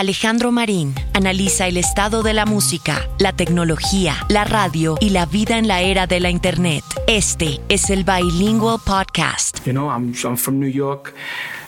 Alejandro 0.00 0.50
Marín 0.50 0.94
analiza 1.12 1.66
el 1.66 1.76
estado 1.76 2.22
de 2.22 2.32
la 2.32 2.46
música, 2.46 3.06
la 3.18 3.34
tecnología, 3.34 4.16
la 4.30 4.44
radio 4.44 4.96
y 4.98 5.10
la 5.10 5.26
vida 5.26 5.58
en 5.58 5.68
la 5.68 5.82
era 5.82 6.06
de 6.06 6.20
la 6.20 6.30
Internet. 6.30 6.82
Este 7.06 7.60
es 7.68 7.90
el 7.90 8.04
Bilingual 8.04 8.78
Podcast. 8.82 9.62
You 9.66 9.72
know, 9.72 9.90
I'm, 9.90 10.14
I'm 10.24 10.38
from 10.38 10.58
New 10.58 10.70
York. 10.70 11.14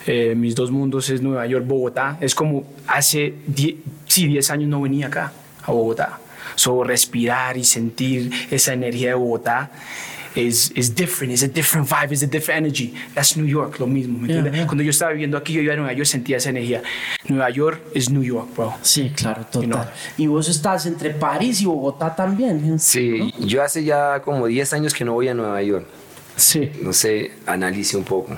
Eh, 0.07 0.35
mis 0.35 0.55
dos 0.55 0.71
mundos 0.71 1.11
es 1.11 1.21
Nueva 1.21 1.47
York, 1.47 1.67
Bogotá. 1.67 2.17
Es 2.23 2.35
como 2.35 2.65
hace 2.87 3.35
10 3.49 3.75
sí, 4.07 4.27
10 4.29 4.51
años 4.51 4.71
no 4.71 4.81
venía 4.81 5.09
acá, 5.09 5.31
a 5.65 5.71
Bogotá. 5.71 6.19
So, 6.55 6.85
respirar 6.85 7.59
y 7.59 7.65
sentir 7.65 8.31
esa 8.51 8.73
energía 8.73 9.09
de 9.09 9.15
Bogotá 9.15 9.73
is, 10.35 10.71
is 10.75 10.95
different, 10.95 11.33
it's 11.33 11.43
a 11.43 11.49
different 11.49 11.89
vibe, 11.89 12.13
it's 12.13 12.23
a 12.23 12.27
different 12.27 12.65
energy. 12.67 12.95
That's 13.15 13.37
New 13.37 13.47
York, 13.47 13.79
lo 13.79 13.87
mismo. 13.87 14.19
¿me 14.19 14.29
Yeah, 14.29 14.39
entiendes? 14.39 14.55
yeah. 14.61 14.67
Cuando 14.67 14.83
yo 14.83 14.91
estaba 14.91 15.13
viviendo 15.13 15.37
aquí, 15.37 15.53
yo 15.53 15.61
iba 15.63 15.75
a 15.75 15.77
Nueva 15.77 15.93
York, 15.93 16.07
sentía 16.07 16.37
esa 16.39 16.51
energía. 16.51 16.83
Nueva 17.29 17.51
York 17.51 17.81
es 17.95 18.11
New 18.11 18.23
York, 18.23 18.49
bro. 18.57 18.75
Sí, 18.83 19.11
claro, 19.15 19.45
total. 19.51 19.69
know. 19.71 19.85
Y 20.17 20.27
vos 20.27 20.49
estás 20.49 20.87
entre 20.87 21.11
París 21.11 21.61
y 21.61 21.67
Bogotá 21.67 22.15
también. 22.15 22.79
Sí, 22.79 23.33
yo 23.41 23.63
hace 23.63 23.85
ya 23.85 24.21
como 24.25 24.47
10 24.47 24.73
años 24.73 24.95
que 24.95 25.05
no 25.05 25.13
voy 25.15 25.29
a 25.29 25.35
Nueva 25.35 25.63
York. 25.63 25.87
Sí. 26.35 26.71
No 26.83 26.93
sé, 26.95 27.33
analice 27.47 27.97
un 27.97 28.05
poco. 28.05 28.37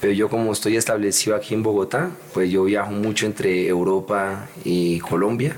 Pero 0.00 0.12
yo 0.12 0.28
como 0.28 0.52
estoy 0.52 0.76
establecido 0.76 1.34
aquí 1.34 1.54
en 1.54 1.62
Bogotá, 1.62 2.10
pues 2.34 2.50
yo 2.50 2.64
viajo 2.64 2.90
mucho 2.92 3.24
entre 3.26 3.66
Europa 3.66 4.46
y 4.64 4.98
Colombia. 5.00 5.56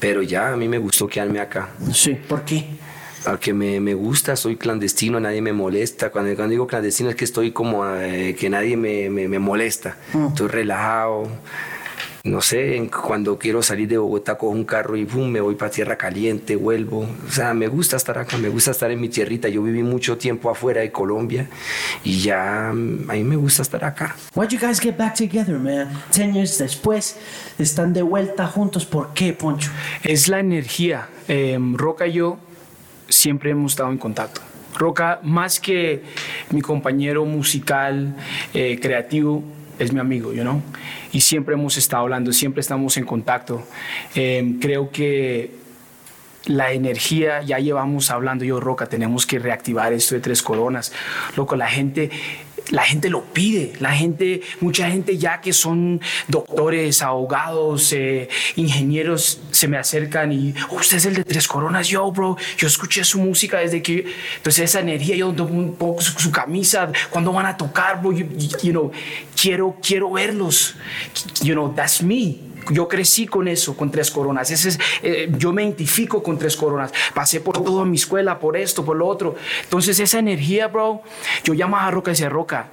Pero 0.00 0.22
ya 0.22 0.52
a 0.52 0.56
mí 0.56 0.68
me 0.68 0.76
gustó 0.76 1.06
quedarme 1.06 1.40
acá. 1.40 1.70
Sí, 1.92 2.14
¿por 2.28 2.44
qué? 2.44 2.66
Al 3.26 3.38
que 3.38 3.54
me, 3.54 3.80
me 3.80 3.94
gusta, 3.94 4.36
soy 4.36 4.56
clandestino, 4.56 5.18
nadie 5.18 5.40
me 5.40 5.52
molesta. 5.52 6.10
Cuando, 6.10 6.34
cuando 6.36 6.50
digo 6.52 6.66
clandestino 6.66 7.08
es 7.10 7.16
que 7.16 7.24
estoy 7.24 7.52
como 7.52 7.86
eh, 7.96 8.36
que 8.38 8.50
nadie 8.50 8.76
me, 8.76 9.08
me- 9.08 9.28
me 9.28 9.38
molesta. 9.38 9.96
Estoy 10.28 10.48
relajado. 10.48 11.28
No 12.24 12.40
sé, 12.40 12.76
en- 12.76 12.88
cuando 12.88 13.38
quiero 13.38 13.62
salir 13.62 13.86
de 13.88 13.98
Bogotá 13.98 14.36
cojo 14.38 14.52
un 14.52 14.64
carro 14.64 14.96
y 14.96 15.04
boom, 15.04 15.30
me 15.30 15.40
voy 15.42 15.54
para 15.56 15.70
tierra 15.70 15.96
caliente, 15.96 16.56
vuelvo. 16.56 17.06
O 17.26 17.30
sea, 17.30 17.52
me 17.54 17.66
gusta 17.68 17.96
estar 17.96 18.16
acá, 18.18 18.36
me 18.38 18.48
gusta 18.48 18.70
estar 18.70 18.90
en 18.90 19.00
mi 19.00 19.08
tierrita. 19.10 19.48
Yo 19.48 19.62
viví 19.62 19.82
mucho 19.82 20.16
tiempo 20.18 20.50
afuera 20.50 20.80
de 20.82 20.90
Colombia 20.90 21.48
y 22.02 22.20
ya 22.20 22.72
mm, 22.74 23.10
a 23.10 23.14
mí 23.14 23.24
me 23.24 23.36
gusta 23.36 23.60
estar 23.62 23.84
acá. 23.84 24.16
Why'd 24.34 24.50
you 24.50 24.58
guys 24.58 24.80
get 24.80 24.96
back 24.98 25.14
together, 25.14 25.58
man? 25.58 25.88
Ten 26.12 26.32
years 26.34 26.56
después, 26.58 27.16
están 27.58 27.92
de 27.94 28.00
vuelta 28.02 28.46
juntos. 28.46 28.84
¿Por 28.86 29.12
qué, 29.14 29.32
Poncho? 29.34 29.70
Es 30.02 30.28
la 30.28 30.40
energía. 30.40 31.08
Eh, 31.28 31.58
Roca 31.74 32.06
y 32.06 32.12
yo 32.14 32.38
siempre 33.08 33.50
hemos 33.50 33.72
estado 33.72 33.90
en 33.90 33.98
contacto. 33.98 34.40
Roca, 34.76 35.20
más 35.22 35.60
que 35.60 36.02
mi 36.50 36.60
compañero 36.60 37.24
musical, 37.24 38.16
eh, 38.52 38.78
creativo, 38.80 39.44
es 39.78 39.92
mi 39.92 40.00
amigo, 40.00 40.32
you 40.32 40.42
know? 40.42 40.62
Y 41.12 41.20
siempre 41.20 41.54
hemos 41.54 41.76
estado 41.76 42.02
hablando, 42.02 42.32
siempre 42.32 42.60
estamos 42.60 42.96
en 42.96 43.04
contacto. 43.04 43.66
Eh, 44.14 44.56
creo 44.60 44.90
que 44.90 45.52
la 46.46 46.72
energía, 46.72 47.42
ya 47.42 47.58
llevamos 47.58 48.10
hablando 48.10 48.44
yo, 48.44 48.60
Roca, 48.60 48.86
tenemos 48.86 49.26
que 49.26 49.38
reactivar 49.38 49.92
esto 49.92 50.14
de 50.14 50.20
tres 50.20 50.42
coronas. 50.42 50.92
Loco, 51.36 51.56
la 51.56 51.68
gente, 51.68 52.10
la 52.70 52.82
gente 52.82 53.10
lo 53.10 53.22
pide, 53.24 53.72
la 53.80 53.92
gente, 53.92 54.40
mucha 54.60 54.90
gente 54.90 55.18
ya 55.18 55.40
que 55.40 55.52
son 55.52 56.00
doctores, 56.28 57.02
abogados, 57.02 57.92
eh, 57.92 58.28
ingenieros, 58.56 59.40
se 59.50 59.68
me 59.68 59.76
acercan 59.76 60.32
y, 60.32 60.54
usted 60.70 60.96
es 60.96 61.06
el 61.06 61.14
de 61.14 61.24
tres 61.24 61.46
coronas, 61.46 61.88
yo, 61.88 62.10
bro, 62.10 62.36
yo 62.56 62.66
escuché 62.66 63.04
su 63.04 63.20
música 63.20 63.58
desde 63.58 63.82
que, 63.82 64.06
entonces 64.36 64.64
esa 64.64 64.80
energía, 64.80 65.16
yo 65.16 65.28
un 65.28 65.74
poco 65.76 66.00
su, 66.00 66.18
su 66.18 66.30
camisa, 66.30 66.90
cuando 67.10 67.32
van 67.32 67.46
a 67.46 67.56
tocar, 67.56 68.00
bro, 68.00 68.12
you- 68.12 68.28
you 68.62 68.70
know, 68.72 68.90
quiero, 69.40 69.76
quiero 69.82 70.10
verlos, 70.10 70.74
you 71.42 71.52
know, 71.52 71.72
that's 71.74 72.02
me. 72.02 72.53
Yo 72.70 72.88
crecí 72.88 73.26
con 73.26 73.46
eso, 73.48 73.76
con 73.76 73.90
tres 73.90 74.10
coronas. 74.10 74.50
Ese 74.50 74.70
es, 74.70 74.78
eh, 75.02 75.30
yo 75.36 75.52
me 75.52 75.62
identifico 75.62 76.22
con 76.22 76.38
tres 76.38 76.56
coronas. 76.56 76.92
Pasé 77.14 77.40
por 77.40 77.62
toda 77.62 77.84
mi 77.84 77.96
escuela, 77.96 78.38
por 78.38 78.56
esto, 78.56 78.84
por 78.84 78.96
lo 78.96 79.06
otro. 79.06 79.34
Entonces 79.62 79.98
esa 80.00 80.18
energía, 80.18 80.68
bro, 80.68 81.02
yo 81.44 81.54
llamaba 81.54 81.86
a 81.86 81.90
Roca 81.90 82.10
y 82.10 82.14
decía, 82.14 82.28
Roca, 82.28 82.68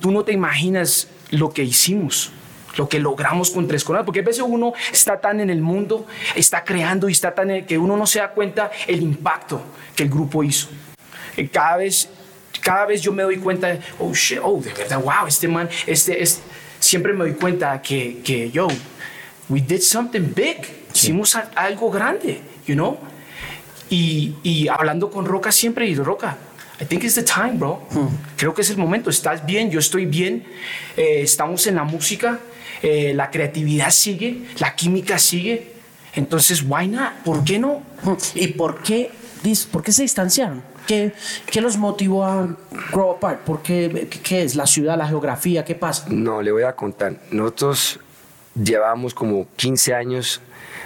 tú 0.00 0.10
no 0.10 0.24
te 0.24 0.32
imaginas 0.32 1.08
lo 1.30 1.50
que 1.50 1.62
hicimos, 1.64 2.30
lo 2.76 2.88
que 2.88 2.98
logramos 3.00 3.50
con 3.50 3.66
tres 3.66 3.84
coronas, 3.84 4.04
porque 4.04 4.20
a 4.20 4.22
veces 4.22 4.42
uno 4.46 4.72
está 4.92 5.20
tan 5.20 5.40
en 5.40 5.50
el 5.50 5.60
mundo, 5.60 6.06
está 6.34 6.64
creando 6.64 7.08
y 7.08 7.12
está 7.12 7.34
tan 7.34 7.50
en- 7.50 7.66
que 7.66 7.78
uno 7.78 7.96
no 7.96 8.06
se 8.06 8.18
da 8.20 8.30
cuenta 8.30 8.70
el 8.86 9.02
impacto 9.02 9.60
que 9.94 10.02
el 10.04 10.08
grupo 10.10 10.42
hizo. 10.44 10.68
Cada 11.52 11.76
vez, 11.78 12.08
cada 12.60 12.86
vez 12.86 13.00
yo 13.02 13.12
me 13.12 13.22
doy 13.22 13.36
cuenta, 13.38 13.78
oh 13.98 14.12
shit, 14.12 14.38
oh, 14.42 14.60
de 14.60 14.72
verdad, 14.72 15.00
wow, 15.02 15.26
este 15.26 15.48
man, 15.48 15.68
este 15.86 16.22
es, 16.22 16.40
siempre 16.86 17.12
me 17.12 17.20
doy 17.24 17.34
cuenta 17.34 17.80
que, 17.82 18.20
que 18.24 18.50
yo, 18.50 18.68
we 19.48 19.60
did 19.60 19.80
something 19.80 20.32
big, 20.34 20.56
hicimos 20.94 21.34
a- 21.36 21.50
algo 21.54 21.90
grande, 21.90 22.40
you 22.66 22.74
know? 22.74 22.98
Y, 23.90 24.34
y 24.42 24.68
hablando 24.68 25.10
con 25.10 25.24
Roca 25.26 25.52
siempre, 25.52 25.86
y 25.88 25.94
Roca, 25.94 26.36
I 26.80 26.84
think 26.84 27.04
it's 27.04 27.14
the 27.14 27.22
time, 27.22 27.52
bro. 27.54 27.82
Creo 28.36 28.52
que 28.52 28.62
es 28.62 28.70
el 28.70 28.76
momento. 28.76 29.08
Estás 29.10 29.46
bien, 29.46 29.70
yo 29.70 29.78
estoy 29.78 30.04
bien. 30.06 30.44
eh, 30.96 31.20
estamos 31.22 31.66
en 31.66 31.76
la 31.76 31.84
música, 31.84 32.38
eh, 32.82 33.12
la 33.14 33.30
creatividad 33.30 33.90
sigue, 33.90 34.42
la 34.58 34.74
química 34.74 35.18
sigue. 35.18 35.72
Entonces, 36.14 36.62
why 36.66 36.88
not? 36.88 37.12
¿Por 37.24 37.44
qué 37.44 37.58
no? 37.58 37.82
¿Y 38.34 38.48
por 38.48 38.82
qué, 38.82 39.10
por 39.70 39.82
qué 39.82 39.92
se 39.92 40.02
distanciaron? 40.02 40.62
¿Qué, 40.86 41.12
¿Qué 41.50 41.60
los 41.60 41.76
motivó 41.76 42.24
a 42.24 42.48
grow 42.92 43.12
apart? 43.12 43.40
¿Por 43.40 43.62
qué, 43.62 44.08
qué, 44.22 44.42
es? 44.42 44.54
¿La 44.54 44.66
ciudad, 44.66 44.96
la 44.96 45.08
geografía? 45.08 45.64
¿Qué 45.64 45.74
pasa? 45.74 46.06
No, 46.08 46.42
le 46.42 46.52
voy 46.52 46.62
a 46.62 46.74
contar. 46.74 47.16
Nosotros 47.30 48.00
llevábamos 48.54 49.14
como 49.14 49.46
15 49.56 49.94
años 49.94 50.40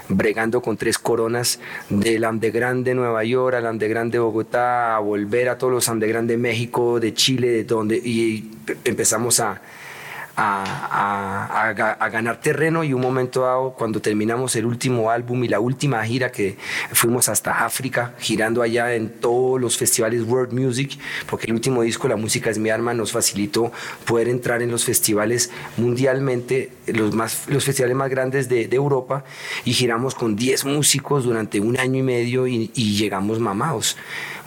bregando 0.09 0.61
con 0.61 0.77
tres 0.77 0.99
coronas 0.99 1.61
del 1.89 2.25
underground 2.25 2.85
de 2.85 2.95
Nueva 2.95 3.23
York 3.25 3.55
al 3.55 3.67
underground 3.67 4.13
de 4.13 4.19
Bogotá, 4.19 4.97
a 4.97 4.99
volver 4.99 5.49
a 5.49 5.57
todos 5.57 5.73
los 5.73 5.89
underground 5.89 6.29
de 6.29 6.37
México, 6.37 6.99
de 6.99 7.15
Chile, 7.15 7.49
de 7.49 7.65
donde, 7.65 7.97
y 7.97 8.51
empezamos 8.85 9.39
a, 9.41 9.61
a, 10.43 10.65
a- 10.91 11.69
a 11.69 11.75
ga- 11.75 11.97
a 12.01 12.09
ganar 12.09 12.41
terreno 12.41 12.83
y 12.83 12.95
un 12.95 13.03
momento 13.03 13.43
dado, 13.43 13.75
cuando 13.75 14.01
terminamos 14.01 14.57
el 14.57 14.65
último 14.65 15.11
álbum 15.11 15.45
y 15.45 15.49
la 15.49 15.61
última 15.61 16.03
gira 16.05 16.33
que 16.33 16.57
fuimos 16.93 17.29
hasta 17.29 17.65
África, 17.67 18.15
girando 18.19 18.63
allá 18.63 18.95
en 18.95 19.11
todos 19.21 19.61
los 19.61 19.77
festivales 19.77 20.23
World 20.23 20.53
Music, 20.53 20.99
porque 21.29 21.47
el 21.47 21.53
último 21.53 21.83
disco, 21.83 22.09
La 22.09 22.17
Música 22.17 22.49
es 22.49 22.59
mi 22.59 22.71
arma, 22.71 22.95
nos 22.95 23.13
facilitó 23.13 23.71
poder 24.07 24.29
entrar 24.29 24.63
en 24.63 24.71
los 24.71 24.85
festivales 24.85 25.51
mundialmente, 25.77 26.73
los, 26.87 27.15
más, 27.15 27.45
los 27.49 27.65
festivales 27.65 27.97
más 27.97 28.09
grandes 28.09 28.49
de, 28.49 28.67
de 28.67 28.77
Europa, 28.77 29.25
y 29.65 29.75
giramos 29.75 30.15
con 30.15 30.37
10 30.37 30.65
músicos 30.65 31.25
durante 31.25 31.61
un 31.61 31.79
año 31.79 31.99
y 31.99 32.03
medio 32.03 32.47
y, 32.47 32.71
y 32.75 32.97
llegamos 32.97 33.39
mamados. 33.41 33.97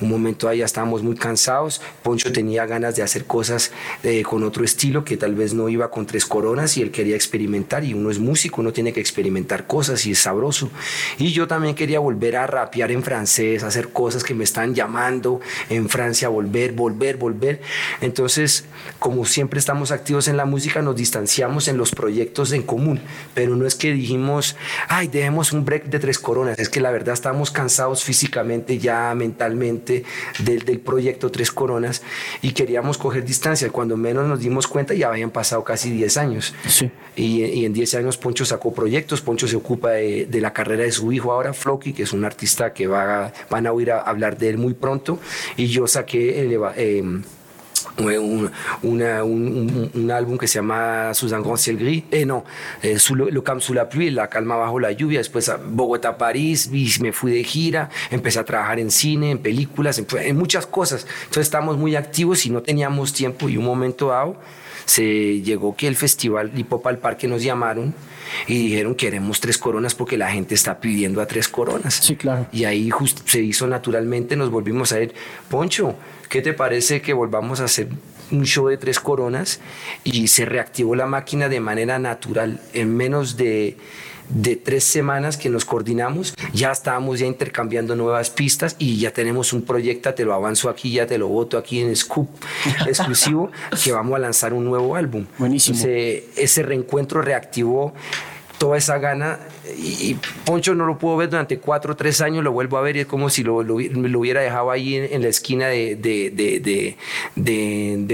Un 0.03 0.09
momento 0.09 0.49
ahí 0.49 0.57
ya 0.57 0.65
estábamos 0.65 1.01
muy 1.01 1.15
cansados, 1.15 1.81
Poncho 2.03 2.33
tenía 2.33 2.65
ganas 2.65 2.97
de 2.97 3.03
hacer 3.03 3.23
cosas 3.23 3.71
eh, 4.03 4.21
con 4.23 4.43
otro 4.43 4.65
estilo 4.65 5.05
que 5.05 5.15
tal 5.15 5.33
vez 5.33 5.53
no 5.53 5.69
iba 5.69 5.89
con 5.89 6.05
tres 6.05 6.25
coronas 6.25 6.75
y 6.75 6.81
él 6.81 6.91
quería 6.91 7.15
experimentar 7.15 7.85
y 7.85 7.93
uno 7.93 8.11
es 8.11 8.19
músico, 8.19 8.59
uno 8.59 8.73
tiene 8.73 8.91
que 8.91 8.99
experimentar 8.99 9.65
cosas 9.65 10.05
y 10.05 10.11
es 10.11 10.19
sabroso. 10.19 10.69
Y 11.17 11.31
yo 11.31 11.47
también 11.47 11.73
quería 11.73 11.99
volver 11.99 12.35
a 12.35 12.47
rapear 12.47 12.91
en 12.91 13.01
francés, 13.01 13.63
hacer 13.63 13.89
cosas 13.89 14.25
que 14.25 14.33
me 14.33 14.43
están 14.43 14.75
llamando 14.75 15.39
en 15.69 15.87
Francia, 15.87 16.27
volver, 16.27 16.73
volver, 16.73 17.15
volver. 17.15 17.61
Entonces, 18.01 18.65
como 18.99 19.23
siempre 19.23 19.57
estamos 19.57 19.91
activos 19.91 20.27
en 20.27 20.35
la 20.35 20.43
música, 20.43 20.81
nos 20.81 20.97
distanciamos 20.97 21.69
en 21.69 21.77
los 21.77 21.91
proyectos 21.91 22.51
en 22.51 22.63
común, 22.63 22.99
pero 23.33 23.55
no 23.55 23.65
es 23.65 23.75
que 23.75 23.93
dijimos, 23.93 24.57
ay, 24.89 25.07
dejemos 25.07 25.53
un 25.53 25.63
break 25.63 25.85
de 25.85 25.99
tres 25.99 26.19
coronas, 26.19 26.59
es 26.59 26.67
que 26.67 26.81
la 26.81 26.91
verdad 26.91 27.13
estábamos 27.13 27.51
cansados 27.51 28.03
físicamente, 28.03 28.77
ya 28.79 29.13
mentalmente 29.15 29.92
del, 30.39 30.63
del 30.63 30.79
proyecto 30.79 31.29
Tres 31.29 31.51
Coronas 31.51 32.01
y 32.41 32.51
queríamos 32.51 32.97
coger 32.97 33.23
distancia. 33.23 33.69
Cuando 33.69 33.97
menos 33.97 34.27
nos 34.27 34.39
dimos 34.39 34.67
cuenta 34.67 34.93
ya 34.93 35.09
habían 35.09 35.31
pasado 35.31 35.63
casi 35.63 35.91
10 35.91 36.17
años. 36.17 36.53
Sí. 36.67 36.89
Y, 37.15 37.43
y 37.43 37.65
en 37.65 37.73
10 37.73 37.95
años 37.95 38.17
Poncho 38.17 38.45
sacó 38.45 38.73
proyectos, 38.73 39.21
Poncho 39.21 39.47
se 39.47 39.55
ocupa 39.55 39.91
de, 39.91 40.25
de 40.25 40.41
la 40.41 40.53
carrera 40.53 40.83
de 40.83 40.91
su 40.91 41.11
hijo 41.11 41.31
ahora, 41.31 41.53
Floki, 41.53 41.93
que 41.93 42.03
es 42.03 42.13
un 42.13 42.25
artista 42.25 42.73
que 42.73 42.87
va, 42.87 43.31
van 43.49 43.67
a 43.67 43.71
oír 43.71 43.91
a 43.91 44.01
hablar 44.01 44.37
de 44.37 44.49
él 44.49 44.57
muy 44.57 44.73
pronto, 44.73 45.19
y 45.57 45.67
yo 45.67 45.87
saqué 45.87 46.41
el, 46.41 46.59
em, 46.75 47.23
un, 47.97 48.49
una- 48.81 49.23
un- 49.23 49.47
un- 49.47 49.91
un 49.93 50.11
álbum 50.11 50.37
que 50.37 50.47
se 50.47 50.55
llama 50.55 51.13
Sous 51.13 51.31
un 51.31 51.41
grand 51.43 51.57
ciel 51.57 51.77
gris, 51.77 52.03
eh, 52.11 52.25
no, 52.25 52.43
eh, 52.81 52.97
le 53.31 53.43
calme 53.43 53.61
sous 53.61 53.75
la 53.75 53.87
pluie, 53.87 54.09
La 54.11 54.27
calma 54.29 54.55
bajo 54.55 54.79
la 54.79 54.91
lluvia, 54.91 55.19
después 55.19 55.47
a 55.49 55.57
Bogotá, 55.57 56.17
París, 56.17 56.69
y 56.71 56.89
me 57.01 57.11
fui 57.13 57.31
de 57.31 57.43
gira, 57.43 57.89
empecé 58.11 58.39
a 58.39 58.43
trabajar 58.45 58.79
en 58.79 58.89
cine, 58.91 59.31
en 59.31 59.37
películas, 59.39 59.99
en, 59.99 60.07
en 60.19 60.37
muchas 60.37 60.65
cosas, 60.65 61.05
entonces 61.21 61.43
estábamos 61.43 61.77
muy 61.77 61.95
activos 61.95 62.45
y 62.45 62.49
no 62.49 62.61
teníamos 62.61 63.13
tiempo. 63.13 63.47
Y 63.49 63.57
un 63.57 63.65
momento 63.65 64.07
dado 64.07 64.35
se 64.85 65.41
llegó 65.41 65.75
que 65.75 65.87
el 65.87 65.95
festival 65.95 66.51
Hip 66.55 66.73
al 66.85 66.97
Parque 66.97 67.27
nos 67.27 67.41
llamaron 67.43 67.93
y 68.47 68.67
dijeron 68.67 68.95
queremos 68.95 69.39
tres 69.39 69.57
coronas 69.57 69.95
porque 69.95 70.17
la 70.17 70.29
gente 70.31 70.55
está 70.55 70.79
pidiendo 70.79 71.21
a 71.21 71.25
tres 71.25 71.47
coronas. 71.47 71.93
Sí, 71.95 72.15
claro. 72.15 72.47
Y 72.51 72.65
ahí 72.65 72.89
just- 72.89 73.27
se 73.27 73.41
hizo 73.41 73.67
naturalmente, 73.67 74.35
nos 74.35 74.49
volvimos 74.49 74.91
a 74.91 74.99
ir, 75.01 75.13
Poncho, 75.49 75.95
¿qué 76.29 76.41
te 76.41 76.53
parece 76.53 77.01
que 77.01 77.13
volvamos 77.13 77.59
a 77.59 77.65
hacer 77.65 77.87
un 78.33 78.45
show 78.45 78.67
de 78.67 78.77
tres 78.77 78.99
coronas 78.99 79.59
y 80.03 80.27
se 80.27 80.45
reactivó 80.45 80.95
la 80.95 81.05
máquina 81.05 81.49
de 81.49 81.59
manera 81.59 81.99
natural. 81.99 82.59
En 82.73 82.95
menos 82.95 83.37
de, 83.37 83.77
de 84.29 84.55
tres 84.55 84.83
semanas 84.83 85.37
que 85.37 85.49
nos 85.49 85.65
coordinamos, 85.65 86.33
ya 86.53 86.71
estábamos 86.71 87.19
ya 87.19 87.27
intercambiando 87.27 87.95
nuevas 87.95 88.29
pistas 88.29 88.75
y 88.79 88.97
ya 88.97 89.11
tenemos 89.11 89.53
un 89.53 89.63
proyecto, 89.63 90.13
te 90.13 90.25
lo 90.25 90.33
avanzo 90.33 90.69
aquí, 90.69 90.91
ya 90.91 91.05
te 91.05 91.17
lo 91.17 91.27
voto 91.27 91.57
aquí 91.57 91.79
en 91.79 91.95
Scoop 91.95 92.29
exclusivo, 92.87 93.51
que 93.83 93.91
vamos 93.91 94.15
a 94.15 94.19
lanzar 94.19 94.53
un 94.53 94.65
nuevo 94.65 94.95
álbum. 94.95 95.25
Buenísimo. 95.37 95.77
Ese, 95.77 96.25
ese 96.35 96.63
reencuentro 96.63 97.21
reactivó 97.21 97.93
toda 98.63 98.77
esa 98.77 98.97
gana 98.97 99.39
y, 99.77 100.15
Poncho 100.45 100.73
no 100.73 100.85
lo 100.85 100.97
puedo 100.97 101.17
ver 101.17 101.29
durante 101.29 101.59
cuatro 101.59 101.91
o 101.91 101.95
tres 101.97 102.21
años, 102.21 102.45
lo 102.45 102.53
vuelvo 102.53 102.77
a 102.77 102.81
ver 102.81 102.95
y 102.95 103.01
es 103.01 103.05
como 103.05 103.29
si 103.29 103.43
lo, 103.43 103.61
lo, 103.61 103.75
hubiera 103.75 104.39
dejado 104.39 104.71
ahí 104.71 104.95
en, 104.95 105.21
la 105.21 105.27
esquina 105.27 105.67
de, 105.67 106.95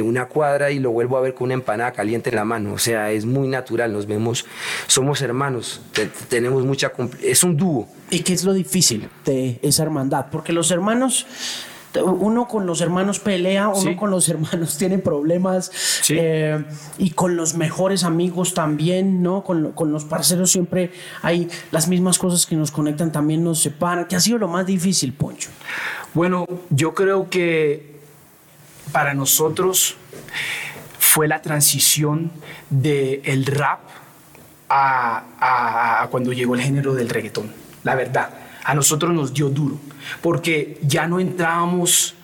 una 0.04 0.25
cuadra 0.25 0.72
y 0.72 0.80
lo 0.80 0.90
vuelvo 0.90 1.18
a 1.18 1.22
ver 1.22 1.36
con 1.36 1.46
una 1.46 1.54
empanada 1.54 1.92
caliente 1.92 2.31
en 2.31 2.36
la 2.36 2.46
mano. 2.46 2.74
O 2.74 2.80
sea, 2.80 3.12
es 3.12 3.25
muy 3.25 3.48
natural, 3.48 3.94
nos 3.94 4.07
vemos, 4.07 4.48
somos 4.88 5.22
hermanos, 5.22 5.81
te- 5.94 6.10
tenemos 6.30 6.66
mucha... 6.66 6.92
Es 7.22 7.44
un 7.44 7.56
dúo. 7.56 7.88
¿Y 8.10 8.22
qué 8.22 8.34
es 8.34 8.44
lo 8.44 8.54
difícil 8.54 9.07
de 9.25 9.60
esa 9.62 9.84
hermandad? 9.84 10.28
Porque 10.31 10.52
los 10.52 10.72
hermanos, 10.72 11.28
uno 12.03 12.47
con 12.47 12.65
los 12.65 12.81
hermanos 12.81 13.19
pelea, 13.19 13.69
uno 13.69 13.81
Sí. 13.81 13.95
con 13.95 14.12
los 14.12 14.30
hermanos 14.30 14.77
tiene 14.77 15.00
problemas, 15.00 15.71
Sí. 16.01 16.15
eh, 16.19 16.63
y 16.97 17.12
con 17.12 17.36
los 17.36 17.56
mejores 17.56 18.03
amigos 18.03 18.53
también, 18.53 19.24
¿no? 19.24 19.44
Con, 19.44 19.71
con 19.71 19.91
los 19.91 20.06
parceros 20.06 20.51
siempre 20.51 20.91
hay 21.21 21.50
las 21.71 21.88
mismas 21.88 22.18
cosas 22.19 22.45
que 22.45 22.56
nos 22.56 22.71
conectan, 22.71 23.12
también 23.12 23.44
nos 23.44 23.59
separan. 23.62 24.06
¿Qué 24.07 24.15
ha 24.15 24.19
sido 24.19 24.38
lo 24.38 24.47
más 24.47 24.65
difícil, 24.65 25.13
Poncho? 25.13 25.50
Bueno, 26.13 26.45
yo 26.69 26.94
creo 26.94 27.30
que 27.30 27.97
para 28.92 29.13
nosotros 29.13 29.95
fue 31.00 31.27
la 31.27 31.42
transición 31.42 32.31
del 32.69 33.21
el 33.24 33.45
rap 33.45 33.80
a, 34.69 35.24
a- 35.39 36.03
a 36.03 36.07
cuando 36.09 36.33
llegó 36.33 36.56
el 36.56 36.62
género 36.62 36.94
del 36.94 37.09
reggaetón. 37.09 37.51
La 37.83 37.95
verdad, 37.95 38.30
a 38.63 38.73
nosotros 38.75 39.11
nos 39.13 39.33
dio 39.33 39.50
duro, 39.50 39.79
porque 40.21 40.77
ya 40.81 41.07
no 41.07 41.19
entrábamos, 41.19 42.15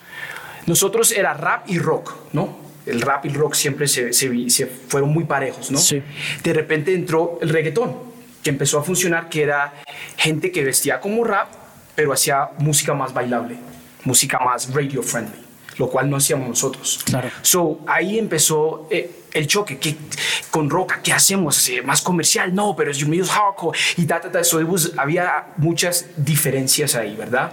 nosotros 0.65 1.11
era 1.11 1.33
rap 1.33 1.69
y 1.69 1.79
rock, 1.79 2.13
¿no? 2.33 2.57
El 2.85 3.01
rap 3.01 3.25
y 3.25 3.29
el 3.29 3.33
rock 3.35 3.53
siempre 3.55 3.87
se, 3.87 4.13
se 4.13 4.29
vi- 4.29 4.49
se 4.49 4.65
fueron 4.67 5.09
muy 5.11 5.23
parejos, 5.23 5.71
¿no? 5.71 5.77
Sí. 5.79 6.01
De 6.43 6.53
repente 6.53 6.93
entró 6.93 7.39
el 7.41 7.49
reggaetón, 7.49 7.95
que 8.43 8.49
empezó 8.51 8.79
a 8.79 8.83
funcionar, 8.83 9.27
que 9.29 9.41
era 9.43 9.73
gente 10.17 10.51
que 10.51 10.63
vestía 10.63 10.99
como 10.99 11.23
rap, 11.23 11.47
pero 11.95 12.13
hacía 12.13 12.49
música 12.59 12.93
más 12.93 13.13
bailable, 13.13 13.57
música 14.03 14.37
más 14.39 14.71
radio 14.73 15.01
friendly, 15.01 15.39
lo 15.77 15.89
cual 15.89 16.09
no 16.09 16.17
hacíamos 16.17 16.47
nosotros. 16.49 17.01
Claro. 17.05 17.29
So, 17.41 17.79
ahí 17.87 18.17
empezó 18.19 18.87
eh, 18.89 19.11
el 19.33 19.47
choque 19.47 19.77
que, 19.77 19.95
con 20.51 20.69
Roca, 20.69 21.01
¿qué 21.03 21.11
hacemos? 21.13 21.69
¿Más 21.83 22.01
comercial? 22.01 22.53
No, 22.55 22.75
pero 22.75 22.91
es 22.91 23.01
es 23.01 23.29
hardcore 23.29 23.77
y 23.97 24.05
ta, 24.05 24.21
ta, 24.21 24.31
ta. 24.31 24.43
So, 24.43 24.59
was- 24.59 24.93
había 24.97 25.47
muchas 25.57 26.05
diferencias 26.17 26.95
ahí, 26.95 27.15
¿verdad? 27.15 27.51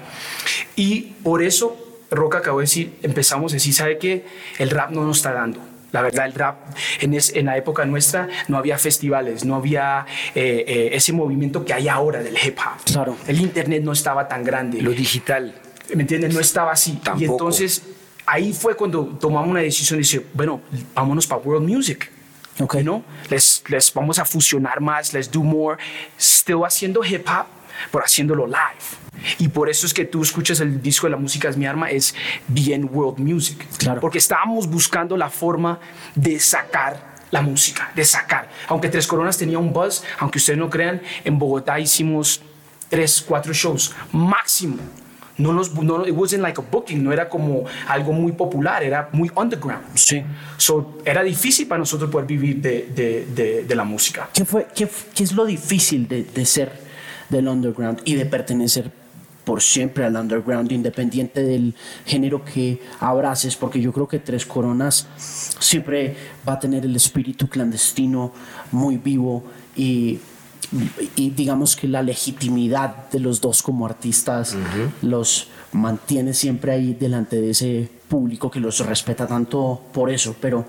Y 0.76 1.14
por 1.22 1.42
eso 1.42 1.76
Roca 2.10 2.38
acabó 2.38 2.58
de 2.58 2.64
decir, 2.64 2.98
empezamos 3.02 3.52
a 3.52 3.56
decir, 3.56 3.72
¿sabe 3.74 3.98
qué? 3.98 4.24
El 4.58 4.70
rap 4.70 4.90
no 4.90 5.04
nos 5.04 5.16
está 5.18 5.32
dando. 5.32 5.60
La 5.92 6.00
verdad, 6.00 6.24
el 6.24 6.32
rap 6.32 6.56
en, 7.00 7.12
es- 7.14 7.34
en 7.34 7.46
la 7.46 7.56
época 7.58 7.84
nuestra 7.84 8.28
no 8.48 8.56
había 8.56 8.78
festivales, 8.78 9.44
no 9.44 9.56
había 9.56 10.06
eh, 10.34 10.64
eh, 10.66 10.90
ese 10.92 11.12
movimiento 11.12 11.64
que 11.66 11.74
hay 11.74 11.88
ahora 11.88 12.22
del 12.22 12.34
hip 12.42 12.56
hop. 12.58 12.82
Claro. 12.84 13.16
El 13.26 13.40
internet 13.40 13.82
no 13.82 13.92
estaba 13.92 14.26
tan 14.28 14.42
grande. 14.42 14.80
Lo 14.80 14.92
digital. 14.92 15.54
¿Me 15.94 16.02
entiendes? 16.02 16.32
No 16.32 16.40
estaba 16.40 16.72
así. 16.72 16.92
Tampoco. 16.92 17.20
Y 17.20 17.24
entonces 17.26 17.82
ahí 18.32 18.54
fue 18.54 18.74
cuando 18.74 19.04
tomamos 19.20 19.50
una 19.50 19.60
decisión 19.60 19.98
de 19.98 20.04
decir, 20.04 20.26
bueno, 20.32 20.62
vámonos 20.94 21.26
para 21.26 21.42
world 21.42 21.68
music. 21.68 22.10
Ok. 22.58 22.76
¿no? 22.76 23.04
Les, 23.28 23.62
les 23.68 23.92
vamos 23.92 24.18
a 24.18 24.24
fusionar 24.24 24.80
más, 24.80 25.12
let's 25.12 25.30
do 25.30 25.42
more, 25.42 25.76
still 26.18 26.64
haciendo 26.64 27.04
hip 27.04 27.26
hop, 27.28 27.46
pero 27.90 28.04
haciéndolo 28.04 28.46
live. 28.46 29.36
Y 29.38 29.48
por 29.48 29.68
eso 29.68 29.86
es 29.86 29.92
que 29.92 30.06
tú 30.06 30.22
escuchas 30.22 30.60
el 30.60 30.80
disco 30.80 31.06
de 31.06 31.10
la 31.10 31.16
música 31.16 31.48
es 31.48 31.56
mi 31.58 31.66
arma, 31.66 31.90
es 31.90 32.14
bien 32.48 32.88
world 32.90 33.18
music. 33.18 33.66
Claro. 33.78 34.00
Porque 34.00 34.18
estábamos 34.18 34.66
buscando 34.66 35.16
la 35.16 35.28
forma 35.28 35.78
de 36.14 36.40
sacar 36.40 37.12
la 37.30 37.42
música, 37.42 37.92
de 37.94 38.04
sacar. 38.04 38.48
Aunque 38.68 38.88
Tres 38.88 39.06
Coronas 39.06 39.36
tenía 39.36 39.58
un 39.58 39.72
buzz, 39.72 40.02
aunque 40.18 40.38
ustedes 40.38 40.58
no 40.58 40.70
crean, 40.70 41.02
en 41.24 41.38
Bogotá 41.38 41.78
hicimos 41.78 42.40
tres, 42.88 43.22
cuatro 43.26 43.52
shows 43.52 43.94
máximo. 44.10 44.78
No 45.42 45.52
nos, 45.52 45.74
no, 45.74 46.06
it 46.06 46.14
wasn't 46.14 46.42
like 46.42 46.60
a 46.60 46.64
booking, 46.64 47.02
no 47.02 47.12
era 47.12 47.28
como 47.28 47.64
algo 47.88 48.12
muy 48.12 48.32
popular, 48.32 48.82
era 48.82 49.08
muy 49.12 49.30
underground. 49.34 49.84
Sí. 49.94 50.22
So, 50.56 50.98
era 51.04 51.22
difícil 51.22 51.66
para 51.66 51.80
nosotros 51.80 52.10
poder 52.10 52.26
vivir 52.26 52.60
de, 52.60 52.88
de, 52.94 53.26
de, 53.26 53.64
de 53.64 53.74
la 53.74 53.84
música. 53.84 54.28
¿Qué, 54.32 54.44
fue, 54.44 54.68
qué, 54.74 54.88
qué 55.14 55.24
es 55.24 55.32
lo 55.32 55.44
difícil 55.44 56.06
de, 56.06 56.22
de 56.24 56.46
ser 56.46 56.70
del 57.28 57.48
underground 57.48 58.00
y 58.04 58.14
de 58.14 58.24
pertenecer 58.26 58.90
por 59.44 59.60
siempre 59.60 60.04
al 60.04 60.14
underground, 60.14 60.70
independiente 60.70 61.42
del 61.42 61.74
género 62.06 62.44
que 62.44 62.80
abraces? 63.00 63.56
Porque 63.56 63.80
yo 63.80 63.92
creo 63.92 64.06
que 64.06 64.20
Tres 64.20 64.46
Coronas 64.46 65.08
siempre 65.16 66.14
va 66.48 66.52
a 66.54 66.60
tener 66.60 66.84
el 66.84 66.94
espíritu 66.94 67.48
clandestino 67.48 68.32
muy 68.70 68.96
vivo 68.96 69.42
y, 69.74 70.20
y 71.16 71.30
digamos 71.30 71.76
que 71.76 71.86
la 71.86 72.02
legitimidad 72.02 73.10
de 73.10 73.20
los 73.20 73.40
dos 73.40 73.62
como 73.62 73.86
artistas 73.86 74.56
los 75.02 75.48
mantiene 75.72 76.34
siempre 76.34 76.72
ahí 76.72 76.94
delante 76.94 77.40
de 77.40 77.50
ese 77.50 77.88
público 78.08 78.50
que 78.50 78.60
los 78.60 78.84
respeta 78.84 79.26
tanto 79.26 79.80
por 79.92 80.10
eso, 80.10 80.36
pero 80.38 80.66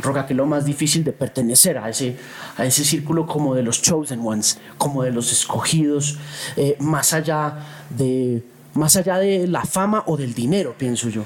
Roca, 0.00 0.26
que 0.26 0.32
lo 0.32 0.46
más 0.46 0.64
difícil 0.64 1.04
de 1.04 1.12
pertenecer 1.12 1.76
a 1.76 1.90
ese, 1.90 2.16
a 2.56 2.64
ese 2.64 2.84
círculo 2.84 3.26
como 3.26 3.54
de 3.54 3.62
los 3.62 3.82
chosen 3.82 4.20
ones, 4.20 4.58
como 4.78 5.02
de 5.02 5.10
los 5.10 5.30
escogidos, 5.30 6.18
eh, 6.56 6.76
más, 6.80 7.12
allá 7.12 7.86
de, 7.90 8.42
más 8.72 8.96
allá 8.96 9.18
de 9.18 9.46
la 9.46 9.64
fama 9.64 10.04
o 10.06 10.16
del 10.16 10.32
dinero, 10.32 10.74
pienso 10.78 11.10
yo. 11.10 11.24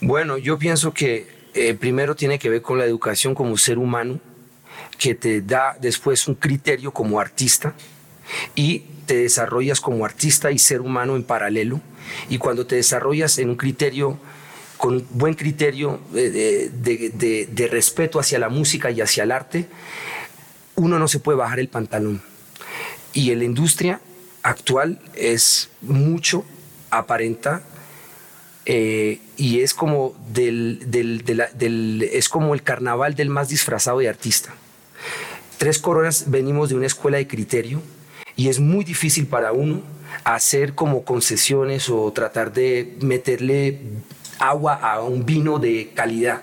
Bueno, 0.00 0.38
yo 0.38 0.58
pienso 0.58 0.92
que 0.92 1.28
eh, 1.54 1.74
primero 1.74 2.16
tiene 2.16 2.38
que 2.38 2.50
ver 2.50 2.62
con 2.62 2.78
la 2.78 2.84
educación 2.84 3.34
como 3.34 3.56
ser 3.56 3.78
humano, 3.78 4.18
que 4.98 5.14
te 5.14 5.40
da 5.42 5.76
después 5.80 6.26
un 6.28 6.34
criterio 6.34 6.92
como 6.92 7.20
artista 7.20 7.74
y 8.54 8.80
te 9.06 9.16
desarrollas 9.16 9.80
como 9.80 10.04
artista 10.04 10.50
y 10.50 10.58
ser 10.58 10.80
humano 10.80 11.16
en 11.16 11.22
paralelo. 11.22 11.80
Y 12.28 12.38
cuando 12.38 12.66
te 12.66 12.76
desarrollas 12.76 13.38
en 13.38 13.50
un 13.50 13.56
criterio, 13.56 14.18
con 14.76 15.06
buen 15.10 15.34
criterio 15.34 16.00
eh, 16.14 16.70
de, 16.72 17.10
de- 17.10 17.46
de- 17.46 17.66
respeto 17.68 18.18
hacia 18.18 18.38
la 18.38 18.48
música 18.48 18.90
y 18.90 19.00
hacia 19.00 19.22
el 19.24 19.30
arte, 19.32 19.66
uno 20.74 20.98
no 20.98 21.08
se 21.08 21.18
puede 21.18 21.38
bajar 21.38 21.60
el 21.60 21.68
pantalón. 21.68 22.20
Y 23.12 23.30
en 23.30 23.38
la 23.38 23.44
industria 23.44 24.00
actual 24.42 25.00
es 25.14 25.70
mucho, 25.82 26.44
aparenta, 26.90 27.62
eh, 28.66 29.20
y 29.36 29.60
es 29.60 29.72
como, 29.74 30.14
del, 30.32 30.80
del- 30.86 31.24
del- 31.24 32.08
es 32.12 32.28
como 32.28 32.54
el 32.54 32.62
carnaval 32.62 33.14
del 33.14 33.28
más 33.30 33.48
disfrazado 33.48 33.98
de 34.00 34.08
artista. 34.08 34.54
Tres 35.58 35.78
Coronas 35.78 36.24
venimos 36.28 36.68
de 36.68 36.74
una 36.74 36.86
escuela 36.86 37.18
de 37.18 37.26
criterio 37.26 37.80
y 38.36 38.48
es 38.48 38.60
muy 38.60 38.84
difícil 38.84 39.26
para 39.26 39.52
uno 39.52 39.80
hacer 40.24 40.74
como 40.74 41.04
concesiones 41.04 41.88
o 41.88 42.12
tratar 42.12 42.52
de 42.52 42.96
meterle 43.00 43.80
agua 44.38 44.74
a 44.74 45.00
un 45.00 45.24
vino 45.24 45.58
de 45.58 45.92
calidad 45.94 46.42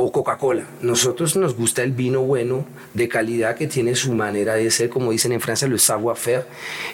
o 0.00 0.12
Coca-Cola. 0.12 0.64
Nosotros 0.80 1.34
nos 1.36 1.56
gusta 1.56 1.82
el 1.82 1.90
vino 1.90 2.20
bueno, 2.20 2.64
de 2.94 3.08
calidad, 3.08 3.56
que 3.56 3.66
tiene 3.66 3.96
su 3.96 4.12
manera 4.12 4.54
de 4.54 4.70
ser, 4.70 4.90
como 4.90 5.10
dicen 5.10 5.32
en 5.32 5.40
Francia, 5.40 5.66
le 5.66 5.76
savoir-faire, 5.76 6.46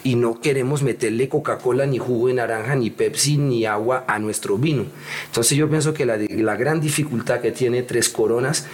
y 0.02 0.14
no 0.14 0.40
queremos 0.40 0.82
meterle 0.82 1.28
Coca-Cola, 1.28 1.84
ni 1.84 1.98
jugo 1.98 2.28
de 2.28 2.34
naranja, 2.34 2.74
ni 2.76 2.88
Pepsi, 2.88 3.36
ni 3.36 3.66
agua 3.66 4.04
a 4.08 4.18
nuestro 4.18 4.56
vino. 4.56 4.86
Entonces 5.26 5.58
yo 5.58 5.68
pienso 5.68 5.92
que 5.92 6.06
la, 6.06 6.16
la 6.16 6.56
gran 6.56 6.80
dificultad 6.80 7.40
que 7.40 7.52
tiene 7.52 7.82
Tres 7.82 8.08
Coronas 8.08 8.66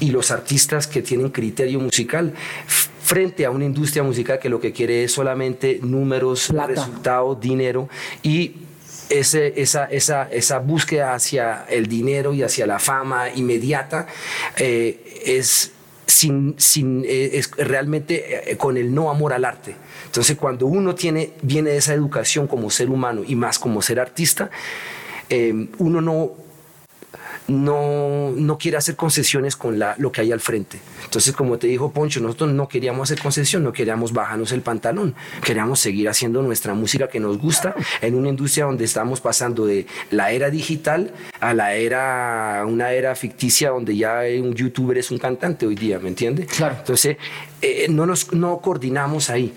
y 0.00 0.10
los 0.10 0.30
artistas 0.30 0.86
que 0.86 1.02
tienen 1.02 1.28
criterio 1.30 1.78
musical 1.80 2.32
frente 2.66 3.44
a 3.44 3.50
una 3.50 3.64
industria 3.64 4.02
musical 4.02 4.38
que 4.38 4.48
lo 4.48 4.60
que 4.60 4.72
quiere 4.72 5.04
es 5.04 5.12
solamente 5.12 5.78
números, 5.82 6.48
Plata. 6.48 6.68
resultados, 6.68 7.40
dinero 7.40 7.88
y 8.22 8.52
ese- 9.08 9.60
esa, 9.60 9.84
esa, 9.86 10.28
esa 10.30 10.58
búsqueda 10.58 11.14
hacia 11.14 11.64
el 11.68 11.86
dinero 11.86 12.32
y 12.32 12.42
hacia 12.42 12.66
la 12.66 12.78
fama 12.78 13.28
inmediata 13.34 14.06
eh, 14.56 15.22
es, 15.26 15.72
sin, 16.06 16.54
sin, 16.58 17.04
eh, 17.06 17.30
es 17.34 17.50
realmente 17.56 18.52
eh, 18.52 18.56
con 18.56 18.76
el 18.76 18.94
no 18.94 19.10
amor 19.10 19.32
al 19.32 19.44
arte. 19.44 19.74
Entonces, 20.06 20.36
cuando 20.36 20.66
uno 20.66 20.94
tiene, 20.94 21.32
viene 21.42 21.70
de 21.70 21.76
esa 21.78 21.94
educación 21.94 22.46
como 22.46 22.70
ser 22.70 22.88
humano 22.90 23.22
y 23.26 23.34
más 23.36 23.58
como 23.58 23.80
ser 23.82 23.98
artista, 24.00 24.50
eh, 25.28 25.68
uno 25.78 26.00
no 26.00 26.32
no, 27.50 28.30
no 28.36 28.58
quiere 28.58 28.76
hacer 28.76 28.96
concesiones 28.96 29.56
con 29.56 29.78
la, 29.78 29.94
lo 29.98 30.12
que 30.12 30.20
hay 30.20 30.32
al 30.32 30.40
frente. 30.40 30.78
Entonces, 31.04 31.34
como 31.34 31.58
te 31.58 31.66
dijo 31.66 31.90
Poncho, 31.90 32.20
nosotros 32.20 32.52
no 32.52 32.68
queríamos 32.68 33.10
hacer 33.10 33.22
concesión, 33.22 33.64
no 33.64 33.72
queríamos 33.72 34.12
bajarnos 34.12 34.52
el 34.52 34.62
pantalón, 34.62 35.14
queríamos 35.44 35.80
seguir 35.80 36.08
haciendo 36.08 36.42
nuestra 36.42 36.74
música 36.74 37.08
que 37.08 37.18
nos 37.18 37.38
gusta 37.38 37.74
en 38.00 38.14
una 38.14 38.28
industria 38.28 38.66
donde 38.66 38.84
estamos 38.84 39.20
pasando 39.20 39.66
de 39.66 39.86
la 40.10 40.30
era 40.30 40.50
digital 40.50 41.12
a 41.40 41.52
la 41.52 41.74
era, 41.74 42.64
una 42.66 42.92
era 42.92 43.14
ficticia 43.16 43.70
donde 43.70 43.96
ya 43.96 44.20
un 44.40 44.54
youtuber 44.54 44.96
es 44.98 45.10
un 45.10 45.18
cantante 45.18 45.66
hoy 45.66 45.74
día, 45.74 45.98
¿me 45.98 46.08
entiendes? 46.08 46.46
Claro. 46.46 46.76
Entonces, 46.78 47.16
eh, 47.60 47.86
no 47.90 48.06
nos 48.06 48.32
no 48.32 48.60
coordinamos 48.60 49.28
ahí 49.28 49.52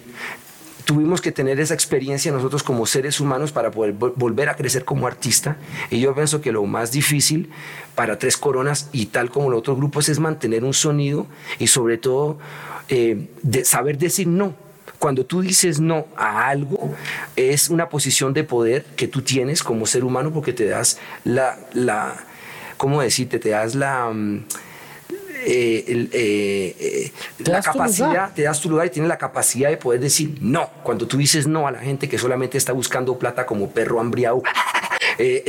tuvimos 0.85 1.21
que 1.21 1.31
tener 1.31 1.59
esa 1.59 1.73
experiencia 1.73 2.31
nosotros 2.31 2.63
como 2.63 2.85
seres 2.85 3.19
humanos 3.19 3.51
para 3.51 3.71
poder 3.71 3.93
volver 3.93 4.49
a 4.49 4.55
crecer 4.55 4.85
como 4.85 5.07
artista. 5.07 5.57
Y 5.89 5.99
yo 5.99 6.13
pienso 6.13 6.41
que 6.41 6.51
lo 6.51 6.63
más 6.65 6.91
difícil 6.91 7.49
para 7.95 8.17
Tres 8.17 8.37
Coronas 8.37 8.89
y 8.91 9.07
tal 9.07 9.29
como 9.29 9.49
los 9.49 9.59
otros 9.59 9.77
grupos 9.77 10.09
es 10.09 10.19
mantener 10.19 10.63
un 10.63 10.73
sonido 10.73 11.27
y 11.59 11.67
sobre 11.67 11.97
todo 11.97 12.37
eh, 12.89 13.29
de 13.41 13.65
saber 13.65 13.97
decir 13.97 14.27
no. 14.27 14.55
Cuando 14.99 15.25
tú 15.25 15.41
dices 15.41 15.79
no 15.79 16.07
a 16.15 16.47
algo, 16.47 16.93
es 17.35 17.69
una 17.69 17.89
posición 17.89 18.33
de 18.33 18.43
poder 18.43 18.85
que 18.95 19.07
tú 19.07 19.21
tienes 19.21 19.61
como 19.61 19.85
ser 19.85 20.03
humano 20.05 20.31
porque 20.31 20.53
te 20.53 20.65
das 20.65 20.97
la, 21.25 21.57
la 21.73 22.15
¿cómo 22.77 23.01
decirte? 23.01 23.39
Te 23.39 23.49
das 23.49 23.75
la... 23.75 24.09
Mm, 24.11 24.45
eh, 25.45 26.09
eh, 26.13 27.11
la 27.39 27.61
capacidad, 27.61 28.33
te 28.33 28.43
das 28.43 28.61
tu 28.61 28.69
lugar 28.69 28.87
y 28.87 28.89
tienes 28.89 29.09
la 29.09 29.17
capacidad 29.17 29.69
de 29.69 29.77
poder 29.77 29.99
decir 29.99 30.37
no. 30.41 30.69
Cuando 30.83 31.05
tú 31.05 31.17
dices 31.17 31.47
no 31.47 31.67
a 31.67 31.71
la 31.71 31.79
gente 31.79 32.07
que 32.07 32.17
solamente 32.17 32.57
está 32.57 32.71
buscando 32.71 33.17
plata 33.19 33.45
como 33.45 33.69
perro 33.69 33.99
hambriado, 33.99 34.41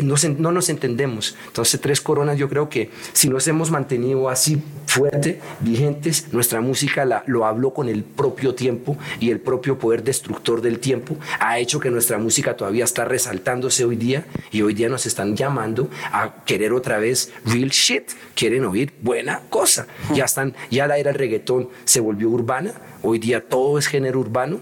no, 0.02 0.14
no, 0.38 0.52
nos 0.52 0.68
entendemos. 0.68 1.36
Entonces, 1.46 1.80
Tres 1.80 2.00
Coronas, 2.00 2.38
yo 2.38 2.48
creo 2.48 2.68
que 2.68 2.90
si 3.12 3.28
nos 3.28 3.46
hemos 3.48 3.70
mantenido 3.70 4.28
así 4.28 4.62
fuerte, 4.86 5.40
vigentes, 5.60 6.32
nuestra 6.32 6.60
música 6.60 7.04
la, 7.04 7.24
lo 7.26 7.46
habló 7.46 7.72
con 7.72 7.88
el 7.88 8.04
propio 8.04 8.54
tiempo 8.54 8.96
y 9.20 9.30
el 9.30 9.40
propio 9.40 9.78
poder 9.78 10.02
destructor 10.04 10.60
del 10.60 10.78
tiempo 10.78 11.16
ha 11.40 11.58
hecho 11.58 11.80
que 11.80 11.90
nuestra 11.90 12.18
música 12.18 12.56
todavía 12.56 12.84
está 12.84 13.04
resaltándose 13.04 13.84
hoy 13.84 13.96
día 13.96 14.26
y 14.50 14.62
hoy 14.62 14.74
día 14.74 14.88
nos 14.88 15.06
están 15.06 15.36
llamando 15.36 15.88
a 16.12 16.44
querer 16.44 16.72
otra 16.72 16.98
vez 16.98 17.32
real 17.44 17.70
shit, 17.70 18.10
quieren 18.34 18.64
oír 18.64 18.92
buena 19.02 19.40
cosa. 19.50 19.86
Ya 20.14 20.24
están, 20.24 20.54
ya 20.70 20.86
la 20.86 20.98
era 20.98 21.12
reggaetón 21.12 21.68
se 21.84 22.00
volvió 22.00 22.28
urbana, 22.28 22.72
hoy 23.02 23.18
día 23.18 23.46
todo 23.46 23.78
es 23.78 23.86
género 23.86 24.20
urbano 24.20 24.60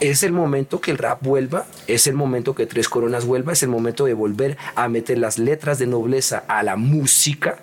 es 0.00 0.22
el 0.22 0.32
momento 0.32 0.80
que 0.80 0.90
el 0.90 0.98
rap 0.98 1.22
vuelva, 1.22 1.66
es 1.86 2.06
el 2.06 2.14
momento 2.14 2.54
que 2.54 2.66
Tres 2.66 2.88
Coronas 2.88 3.24
vuelva, 3.24 3.52
es 3.52 3.62
el 3.62 3.68
momento 3.68 4.04
de 4.04 4.14
volver 4.14 4.56
a 4.74 4.88
meter 4.88 5.18
las 5.18 5.38
letras 5.38 5.78
de 5.78 5.86
nobleza 5.86 6.44
a 6.48 6.62
la 6.62 6.76
música 6.76 7.58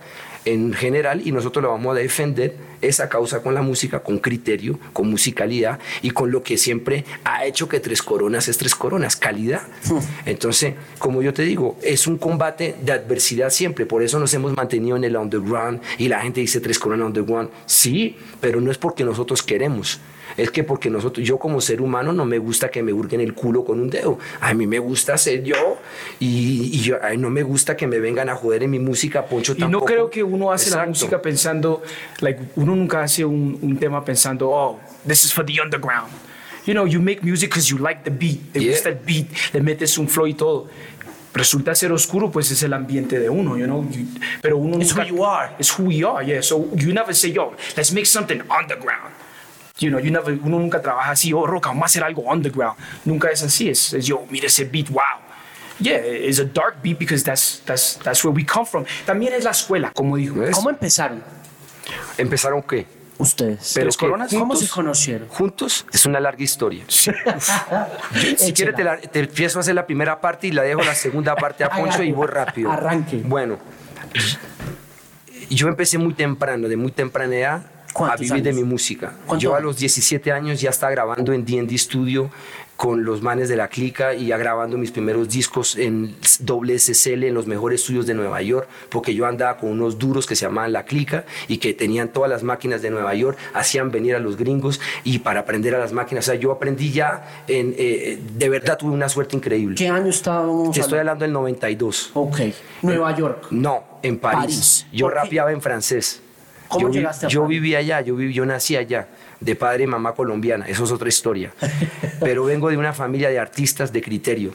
en 0.46 0.74
general 0.74 1.22
y 1.26 1.32
nosotros 1.32 1.64
lo 1.64 1.72
vamos 1.72 1.96
a 1.96 2.00
defender 2.00 2.56
esa 2.82 3.10
causa 3.10 3.42
con 3.42 3.56
la 3.56 3.64
música, 3.64 4.02
con 4.02 4.20
criterio, 4.20 4.80
con 4.94 5.10
musicalidad 5.10 5.80
y 6.04 6.12
con 6.12 6.30
lo 6.30 6.44
que 6.44 6.58
siempre 6.58 7.04
ha 7.24 7.46
hecho 7.46 7.68
que 7.68 7.80
Tres 7.80 8.04
Coronas 8.04 8.48
es 8.48 8.58
Tres 8.58 8.76
Coronas, 8.76 9.16
calidad. 9.16 9.64
Entonces, 10.26 10.76
como 11.00 11.24
yo 11.24 11.34
te 11.34 11.42
digo, 11.42 11.78
es 11.82 12.06
un 12.06 12.18
combate 12.18 12.76
de 12.82 12.92
adversidad 12.92 13.50
siempre, 13.50 13.86
por 13.86 14.04
eso 14.04 14.20
nos 14.20 14.34
hemos 14.36 14.56
mantenido 14.56 14.96
en 14.98 15.04
el 15.04 15.18
underground 15.18 15.82
y 15.98 16.08
la 16.08 16.22
gente 16.22 16.42
dice 16.42 16.60
Tres 16.60 16.78
Coronas 16.78 17.08
underground, 17.08 17.50
sí, 17.66 18.18
pero 18.40 18.62
no 18.62 18.72
es 18.72 18.78
porque 18.78 19.04
nosotros 19.04 19.42
queremos 19.42 20.00
es 20.38 20.52
que 20.52 20.64
porque 20.64 20.90
nosotros, 20.90 21.26
yo 21.26 21.38
como 21.38 21.62
ser 21.62 21.82
humano 21.82 22.14
no 22.14 22.26
me 22.26 22.38
gusta 22.38 22.70
que 22.70 22.84
me 22.84 22.92
hurguen 22.92 23.22
el 23.22 23.34
culo 23.34 23.64
con 23.64 23.80
un 23.80 23.90
dedo. 23.90 24.20
A 24.42 24.54
mí 24.54 24.68
me 24.68 24.80
gusta 24.80 25.18
ser 25.18 25.44
yo 25.44 25.78
y, 26.20 26.80
yo, 26.82 26.98
a 27.02 27.14
no 27.14 27.30
me 27.30 27.44
gusta 27.44 27.76
que 27.76 27.88
me 27.88 28.00
vengan 28.00 28.30
a 28.30 28.36
joder 28.36 28.64
en 28.64 28.72
mi 28.72 28.80
música, 28.80 29.26
Poncho 29.26 29.56
tampoco. 29.56 29.70
Y 29.70 29.72
no 29.72 29.86
creo 29.86 30.10
que 30.10 30.24
uno 30.24 30.52
hace 30.52 30.70
la 30.70 30.86
música 30.86 31.22
pensando, 31.22 31.82
like, 32.20 32.40
uno 32.56 32.76
nunca 32.76 33.04
hace 33.04 33.24
un, 33.24 33.58
un 33.62 33.78
tema 33.78 34.04
pensando, 34.04 34.50
oh, 34.50 34.80
this 35.08 35.24
is 35.24 35.34
for 35.34 35.46
the 35.46 35.62
underground. 35.62 36.12
You 36.66 36.74
know, 36.74 36.88
you 36.88 37.00
make 37.00 37.22
music 37.24 37.52
because 37.52 37.70
you 37.70 37.78
like 37.78 38.04
the 38.04 38.10
beat, 38.10 38.52
te 38.52 38.60
gusta 38.60 38.90
el 38.90 38.96
beat, 39.06 39.28
le 39.54 39.62
metes 39.62 39.98
un 40.00 40.10
flow 40.10 40.26
y 40.26 40.34
todo 40.34 40.68
resulta 41.36 41.76
ser 41.76 41.92
oscuro, 41.92 42.32
pues 42.32 42.50
es 42.50 42.64
el 42.64 42.74
ambiente 42.74 43.20
de 43.20 43.30
uno, 43.30 43.58
you 43.58 43.66
know. 43.66 43.86
pero 44.42 44.58
uno 44.58 44.78
it's 44.78 44.96
nunca, 44.96 45.04
who 45.04 45.18
you 45.18 45.26
are. 45.26 45.52
It's 45.60 45.78
who 45.78 45.84
we 45.84 46.04
are, 46.04 46.26
yeah. 46.26 46.42
So 46.42 46.70
you 46.76 46.94
never 46.94 47.14
say, 47.14 47.32
yo, 47.32 47.54
let's 47.76 47.92
make 47.92 48.06
something 48.06 48.42
underground. 48.50 49.14
You 49.78 49.90
know, 49.90 50.00
uno 50.00 50.60
nunca 50.60 50.82
trabaja 50.82 51.12
así, 51.12 51.34
oh, 51.34 51.46
Roca, 51.46 51.70
vamos 51.70 51.84
a 51.84 51.86
hacer 51.88 52.04
algo 52.04 52.22
underground. 52.22 52.78
Nunca 53.04 53.30
es 53.30 53.44
así, 53.44 53.70
es, 53.70 53.94
es 53.94 54.06
yo, 54.06 54.26
mire 54.30 54.48
ese 54.48 54.64
beat, 54.64 54.90
wow. 54.90 55.02
Yeah, 55.80 55.98
it's 55.98 56.40
a 56.40 56.46
dark 56.46 56.82
beat 56.82 56.98
because 56.98 57.26
that's, 57.26 57.62
that's, 57.66 58.00
that's 58.02 58.24
where 58.24 58.34
we 58.34 58.46
come 58.46 58.66
from. 58.66 58.86
También 59.06 59.34
es 59.34 59.44
la 59.44 59.52
escuela, 59.52 59.92
como 59.92 60.16
dijo. 60.16 60.36
¿Cómo 60.54 60.70
empezaron? 60.70 61.22
¿Empezaron 62.18 62.62
qué? 62.64 62.88
Ustedes. 63.18 63.74
Pero 63.76 63.90
coronas, 63.98 64.34
¿Cómo 64.34 64.56
se 64.56 64.70
conocieron? 64.70 65.28
Juntos 65.28 65.86
es 65.92 66.06
una 66.06 66.22
larga 66.22 66.42
historia. 66.42 66.86
si 66.88 68.54
quieres, 68.54 68.76
te, 68.76 69.08
te, 69.10 69.20
empiezo 69.20 69.60
a 69.60 69.62
hacer 69.62 69.76
la 69.76 69.86
primera 69.86 70.22
parte 70.22 70.48
y 70.48 70.52
la 70.52 70.64
dejo 70.64 70.84
la 70.84 70.96
segunda 70.96 71.36
parte 71.36 71.66
a 71.66 71.70
Poncho 71.78 72.02
y 72.02 72.14
voy 72.14 72.28
rápido. 72.28 72.72
Arranque. 72.72 73.18
Bueno, 73.18 73.60
yo 75.50 75.68
empecé 75.68 75.98
muy 75.98 76.14
temprano, 76.14 76.70
de 76.70 76.78
muy 76.78 76.92
temprana 76.92 77.36
edad 77.36 77.75
a 78.00 78.16
vivir 78.16 78.44
de 78.44 78.54
mi 78.54 78.64
música. 78.64 79.14
Yo 79.38 79.56
a 79.56 79.60
los 79.60 79.78
17 79.78 80.32
años 80.32 80.60
ya 80.60 80.70
estaba 80.70 80.92
grabando 80.92 81.32
en 81.34 81.46
D&D 81.46 81.78
Studio 81.78 82.30
con 82.76 83.06
los 83.06 83.22
manes 83.22 83.48
de 83.48 83.56
la 83.56 83.70
clica 83.70 84.14
y 84.14 84.28
ya 84.28 84.38
grabando 84.38 84.78
mis 84.78 84.92
primeros 84.92 85.30
discos 85.30 85.78
en 85.78 86.16
SSL 86.22 87.24
en 87.24 87.34
los 87.34 87.48
mejores 87.48 87.82
estudios 87.82 88.06
de 88.06 88.14
Nueva 88.14 88.42
York, 88.42 88.68
porque 88.90 89.14
yo 89.14 89.26
andaba 89.26 89.58
con 89.58 89.72
unos 89.72 89.98
duros 89.98 90.26
que 90.26 90.36
se 90.36 90.46
llamaban 90.46 90.74
la 90.74 90.84
clica 90.84 91.26
y 91.48 91.58
que 91.58 91.74
tenían 91.74 92.10
todas 92.10 92.30
las 92.30 92.44
máquinas 92.44 92.82
de 92.82 92.90
Nueva 92.90 93.14
York, 93.14 93.38
hacían 93.54 93.92
venir 93.92 94.16
a 94.16 94.20
los 94.20 94.36
gringos 94.36 94.82
y 95.04 95.20
para 95.20 95.42
aprender 95.42 95.74
a 95.76 95.80
las 95.80 95.94
máquinas, 95.94 96.26
o 96.28 96.32
sea, 96.32 96.40
yo 96.40 96.52
aprendí 96.52 96.92
ya, 96.92 97.44
en, 97.48 97.74
eh, 97.78 98.20
de 98.38 98.50
verdad 98.50 98.78
tuve 98.78 98.92
una 98.92 99.08
suerte 99.08 99.38
increíble. 99.38 99.76
¿Qué 99.78 99.88
año 99.88 100.10
estábamos? 100.10 100.78
Estoy 100.78 101.00
hablando 101.00 101.24
del 101.24 101.32
92. 101.32 102.12
Ok, 102.14 102.40
Nueva 102.82 103.16
York. 103.16 103.48
No, 103.52 103.84
en 104.04 104.18
París. 104.20 104.86
Yo 104.92 105.10
rapeaba 105.10 105.52
en 105.52 105.62
francés 105.62 106.22
yo, 106.80 107.28
yo 107.28 107.48
viví 107.48 107.76
allá, 107.76 108.02
yo, 108.02 108.16
viví, 108.16 108.34
yo 108.34 108.46
nací 108.46 108.76
allá, 108.76 109.08
de 109.40 109.56
padre 109.56 109.84
y 109.84 109.88
mamá 109.88 110.14
colombiana, 110.14 110.66
eso 110.68 110.84
es 110.84 110.92
otra 110.92 111.10
historia. 111.10 111.54
Pero 112.20 112.46
vengo 112.46 112.70
de 112.70 112.78
una 112.78 112.94
familia 112.94 113.30
de 113.30 113.40
artistas 113.40 113.92
de 113.92 114.02
criterio. 114.02 114.54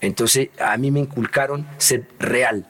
Entonces 0.00 0.50
a 0.58 0.76
mí 0.76 0.90
me 0.90 1.00
inculcaron 1.00 1.66
ser 1.78 2.06
real. 2.18 2.66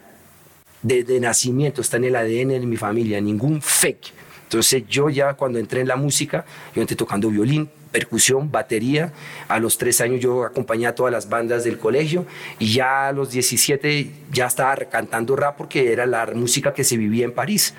Desde 0.83 1.19
nacimiento 1.21 1.81
está 1.81 1.97
en 1.97 2.05
el 2.05 2.17
ADN 2.17 2.49
de 2.49 2.67
mi 2.67 2.77
familia, 2.77 3.21
ningún 3.21 3.61
fake. 3.61 4.13
Entonces 4.45 4.85
yo 4.89 5.11
ya 5.11 5.35
cuando 5.35 5.59
entré 5.59 5.81
en 5.81 5.89
la 5.89 5.97
música, 5.97 6.45
yo 6.75 6.81
entré 6.81 6.97
tocando 6.97 7.29
violín, 7.31 7.69
percusión, 7.91 8.51
batería. 8.51 9.13
A 9.49 9.59
los 9.59 9.79
tres 9.79 10.01
años 10.01 10.21
yo 10.21 10.45
acompañé 10.45 10.87
a 10.87 10.95
todas 10.95 11.13
las 11.13 11.29
bandas 11.29 11.65
del 11.65 11.79
colegio 11.79 12.27
y 12.59 12.75
ya 12.75 13.09
a 13.09 13.13
los 13.13 13.31
17 13.31 14.11
ya 14.31 14.47
estaba 14.47 14.77
cantando 14.77 15.35
rap 15.35 15.57
porque 15.57 15.93
era 15.93 16.07
la 16.07 16.27
música 16.27 16.73
que 16.73 16.85
se 16.85 16.97
vivía 16.97 17.25
en 17.25 17.33
París 17.33 17.75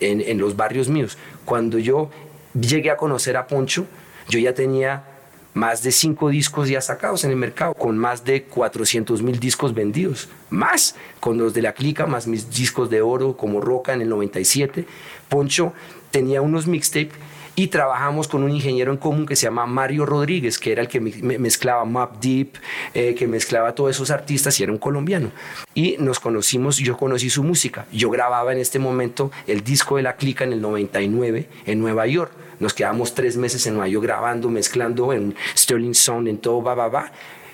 en, 0.00 0.38
los 0.38 0.56
barrios 0.56 0.88
míos. 0.88 1.16
Cuando 1.44 1.78
yo 1.78 2.10
llegué 2.58 2.90
a 2.90 2.96
conocer 2.96 3.36
a 3.36 3.46
Poncho, 3.46 3.86
yo 4.28 4.38
ya 4.38 4.54
tenía 4.54 5.04
más 5.52 5.82
de 5.82 5.90
cinco 5.90 6.28
discos 6.28 6.68
ya 6.68 6.80
sacados 6.80 7.24
en 7.24 7.30
el 7.30 7.36
mercado, 7.36 7.74
con 7.74 7.98
más 7.98 8.24
de 8.24 8.44
400 8.44 9.22
mil 9.22 9.40
discos 9.40 9.74
vendidos, 9.74 10.28
más 10.48 10.94
con 11.18 11.38
los 11.38 11.54
de 11.54 11.62
la 11.62 11.72
clica, 11.72 12.06
más 12.06 12.26
mis 12.26 12.50
discos 12.50 12.88
de 12.88 13.02
oro 13.02 13.36
como 13.36 13.60
Roca 13.60 13.92
en 13.92 14.02
el 14.02 14.08
97. 14.08 14.86
Poncho 15.28 15.72
tenía 16.10 16.40
unos 16.40 16.66
mixtapes 16.66 17.18
y 17.60 17.66
trabajamos 17.66 18.26
con 18.26 18.42
un 18.42 18.52
ingeniero 18.52 18.90
en 18.90 18.96
común 18.96 19.26
que 19.26 19.36
se 19.36 19.42
llama 19.42 19.66
Mario 19.66 20.06
Rodríguez, 20.06 20.58
que 20.58 20.72
era 20.72 20.80
el 20.80 20.88
que 20.88 20.98
mezclaba 20.98 21.84
Map 21.84 22.16
Deep, 22.18 22.54
eh, 22.94 23.14
que 23.14 23.26
mezclaba 23.26 23.74
todos 23.74 23.90
esos 23.90 24.10
artistas 24.10 24.58
y 24.58 24.62
era 24.62 24.72
un 24.72 24.78
colombiano. 24.78 25.30
Y 25.74 25.96
nos 25.98 26.20
conocimos, 26.20 26.78
yo 26.78 26.96
conocí 26.96 27.28
su 27.28 27.44
música. 27.44 27.84
Yo 27.92 28.08
grababa 28.08 28.52
en 28.52 28.60
este 28.60 28.78
momento 28.78 29.30
el 29.46 29.62
disco 29.62 29.98
de 29.98 30.02
La 30.04 30.16
Clica 30.16 30.44
en 30.44 30.54
el 30.54 30.62
99 30.62 31.48
en 31.66 31.80
Nueva 31.80 32.06
York. 32.06 32.32
Nos 32.60 32.72
quedamos 32.72 33.12
tres 33.12 33.36
meses 33.36 33.66
en 33.66 33.74
Nueva 33.74 33.88
York 33.88 34.04
grabando, 34.04 34.48
mezclando 34.48 35.12
en 35.12 35.34
Sterling 35.54 35.94
Sound, 35.94 36.28
en 36.28 36.38
todo, 36.38 36.62
va, 36.62 36.74
va, 36.74 36.88
va. 36.88 37.12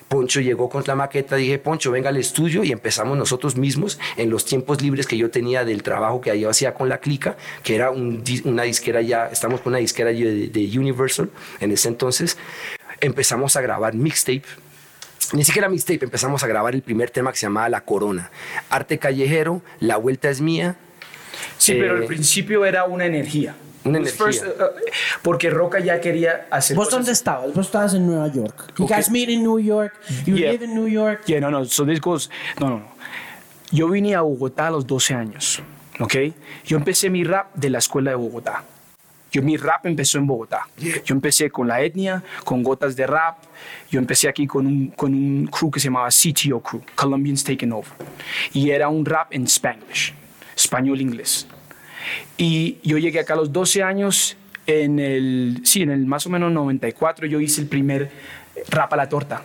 Poncho 0.09 0.41
llegó 0.41 0.69
con 0.69 0.85
la 0.87 0.95
maqueta, 0.95 1.37
dije, 1.37 1.59
Poncho, 1.59 1.91
venga 1.91 2.11
al 2.11 2.17
estudio 2.17 2.63
y 2.63 2.73
empezamos 2.73 3.19
nosotros 3.19 3.57
mismos 3.57 3.99
en 4.17 4.31
los 4.31 4.45
tiempos 4.45 4.81
libres 4.81 5.07
que 5.07 5.17
yo 5.17 5.31
tenía 5.31 5.65
del 5.65 5.83
trabajo 5.83 6.21
que 6.21 6.39
yo 6.39 6.49
hacía 6.49 6.75
con 6.75 6.89
la 6.89 6.99
clica, 6.99 7.37
que 7.63 7.75
era 7.75 7.91
una 7.91 8.63
disquera 8.63 9.01
ya, 9.01 9.27
estamos 9.27 9.61
con 9.61 9.73
una 9.73 9.79
disquera 9.79 10.11
de, 10.11 10.49
de 10.49 10.79
Universal 10.79 11.29
en 11.61 11.73
ese 11.73 11.89
entonces, 11.89 12.39
empezamos 13.01 13.57
a 13.57 13.61
grabar 13.61 13.95
mixtape 13.95 14.45
ni 15.33 15.45
siquiera 15.45 15.69
mixtape, 15.69 16.05
empezamos 16.05 16.45
a 16.45 16.47
grabar 16.47 16.75
el 16.75 16.83
primer 16.83 17.11
tema 17.11 17.33
que 17.33 17.39
se 17.39 17.47
llamaba 17.47 17.69
La 17.69 17.81
Corona. 17.81 18.31
Arte 18.71 18.99
callejero, 18.99 19.61
La 19.81 19.97
Vuelta 19.97 20.31
es 20.31 20.41
Mía. 20.41 20.77
Sí, 21.59 21.73
pero 21.73 21.97
al 21.97 22.05
eh, 22.05 22.07
principio 22.07 22.65
era 22.65 22.85
una 22.85 23.07
energía. 23.07 23.57
Una 23.87 23.99
energía. 23.99 24.27
Uh, 24.27 24.63
uh, 24.63 24.67
porque 25.23 25.51
Roca 25.51 25.79
ya 25.81 26.01
quería 26.01 26.47
hacer. 26.51 26.77
¿Vos 26.77 26.91
dónde 26.91 27.13
estabas? 27.13 27.55
Vos 27.55 27.67
estabas 27.67 27.95
en 27.95 28.07
Nueva 28.07 28.29
York. 28.29 28.73
You 28.79 28.87
guys 28.87 29.11
meet 29.11 29.29
in 29.29 29.43
New 29.43 29.59
York. 29.59 29.95
You 30.25 30.37
live 30.37 30.65
in 30.65 30.75
New 30.75 30.89
York. 30.89 31.23
Yeah, 31.27 31.41
no, 31.41 31.51
no. 31.51 31.65
So 31.65 31.85
this 31.85 32.01
goes. 32.01 32.31
No, 32.59 32.69
no, 32.69 32.79
no. 32.79 32.97
yo 33.71 33.89
vine 33.89 34.15
a 34.15 34.23
Bogotá 34.23 34.69
a 34.69 34.71
los 34.71 34.87
12 34.87 35.15
años, 35.15 35.63
¿ok? 36.01 36.15
Yo 36.65 36.77
empecé 36.77 37.11
mi 37.11 37.25
rap 37.25 37.55
de 37.55 37.71
la 37.71 37.79
escuela 37.79 38.11
de 38.11 38.17
Bogotá. 38.17 38.65
Yo, 39.33 39.43
mi 39.43 39.57
rap 39.57 39.85
empezó 39.85 40.19
en 40.19 40.27
Bogotá. 40.27 40.67
Yo 40.79 41.15
empecé 41.15 41.51
con 41.51 41.69
la 41.69 41.83
etnia, 41.83 42.23
con 42.45 42.63
gotas 42.63 42.97
de 42.97 43.07
rap. 43.07 43.37
Yo 43.91 43.99
empecé 43.99 44.29
aquí 44.29 44.47
con 44.47 44.67
un, 44.67 44.89
con 44.89 45.13
un 45.13 45.47
crew 45.49 45.71
que 45.71 45.79
se 45.79 45.89
llamaba 45.89 46.09
CTO 46.09 46.61
Crew, 46.61 46.81
Colombians 46.95 47.45
Taking 47.45 47.73
Over. 47.73 47.93
Y 48.55 48.71
era 48.71 48.89
un 48.89 49.05
rap 49.05 49.29
en 49.33 49.45
Spanglish, 49.45 50.15
español-inglés. 50.57 51.47
Y 52.37 52.79
yo 52.83 52.99
llegué 52.99 53.21
acá 53.21 53.35
a 53.35 53.37
los 53.37 53.53
12 53.53 53.83
años, 53.83 54.37
en 54.67 54.99
el, 54.99 55.61
sí, 55.65 55.83
en 55.83 55.91
el 55.91 56.07
más 56.07 56.27
o 56.27 56.31
menos 56.31 56.53
94 56.53 57.27
yo 57.27 57.41
hice 57.41 57.61
el 57.61 57.69
primer 57.69 58.11
rap 58.69 58.93
a 58.93 58.97
la 58.97 59.09
torta 59.09 59.43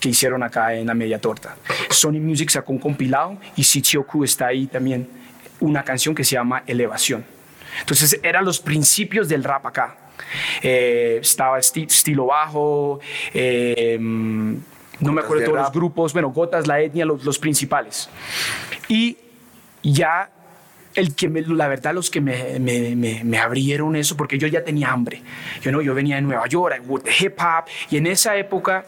que 0.00 0.10
hicieron 0.10 0.42
acá 0.42 0.74
en 0.74 0.86
la 0.86 0.94
media 0.94 1.20
torta. 1.20 1.56
Sony 1.90 2.20
Music 2.20 2.50
sacó 2.50 2.72
un 2.72 2.78
compilado 2.78 3.38
y 3.56 3.64
Crew 3.64 4.24
está 4.24 4.48
ahí 4.48 4.66
también, 4.66 5.08
una 5.60 5.82
canción 5.82 6.14
que 6.14 6.24
se 6.24 6.34
llama 6.34 6.62
Elevación. 6.66 7.24
Entonces 7.80 8.18
eran 8.22 8.44
los 8.44 8.60
principios 8.60 9.28
del 9.28 9.44
rap 9.44 9.66
acá. 9.66 9.96
Eh, 10.62 11.18
estaba 11.20 11.58
estilo 11.58 12.26
bajo, 12.26 13.00
eh, 13.32 13.96
no 13.98 15.12
me 15.12 15.20
acuerdo 15.20 15.40
de 15.40 15.46
todos 15.46 15.58
los 15.58 15.72
grupos, 15.72 16.12
bueno, 16.12 16.30
Gotas, 16.30 16.66
la 16.66 16.80
etnia, 16.80 17.04
los, 17.04 17.24
los 17.24 17.38
principales. 17.38 18.08
Y 18.88 19.16
ya 19.82 20.30
el 20.94 21.14
que 21.14 21.28
me, 21.28 21.42
la 21.42 21.68
verdad 21.68 21.94
los 21.94 22.10
que 22.10 22.20
me, 22.20 22.58
me, 22.58 22.94
me, 23.24 23.38
abrieron 23.38 23.94
eso 23.96 24.16
porque 24.16 24.38
yo 24.38 24.48
ya 24.48 24.64
tenía 24.64 24.90
hambre 24.90 25.22
yo 25.60 25.70
no 25.70 25.80
yo 25.80 25.94
venía 25.94 26.16
de 26.16 26.22
Nueva 26.22 26.46
York 26.46 26.82
de 26.82 27.12
hip 27.20 27.38
hop 27.38 27.64
y 27.90 27.96
en 27.96 28.06
esa 28.06 28.36
época 28.36 28.84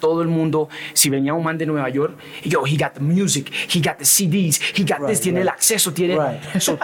todo 0.00 0.22
el 0.22 0.28
mundo, 0.28 0.68
si 0.92 1.10
venía 1.10 1.34
un 1.34 1.42
man 1.42 1.58
de 1.58 1.66
Nueva 1.66 1.88
York, 1.88 2.16
yo, 2.44 2.64
he 2.64 2.76
got 2.76 2.94
the 2.94 3.00
music, 3.00 3.50
he 3.68 3.80
got 3.80 3.98
the 3.98 4.04
CDs, 4.04 4.60
he 4.76 4.84
got 4.84 5.04
this, 5.08 5.20
tiene 5.20 5.40
el 5.40 5.48
acceso, 5.48 5.92
tiene 5.92 6.16
eso 6.54 6.78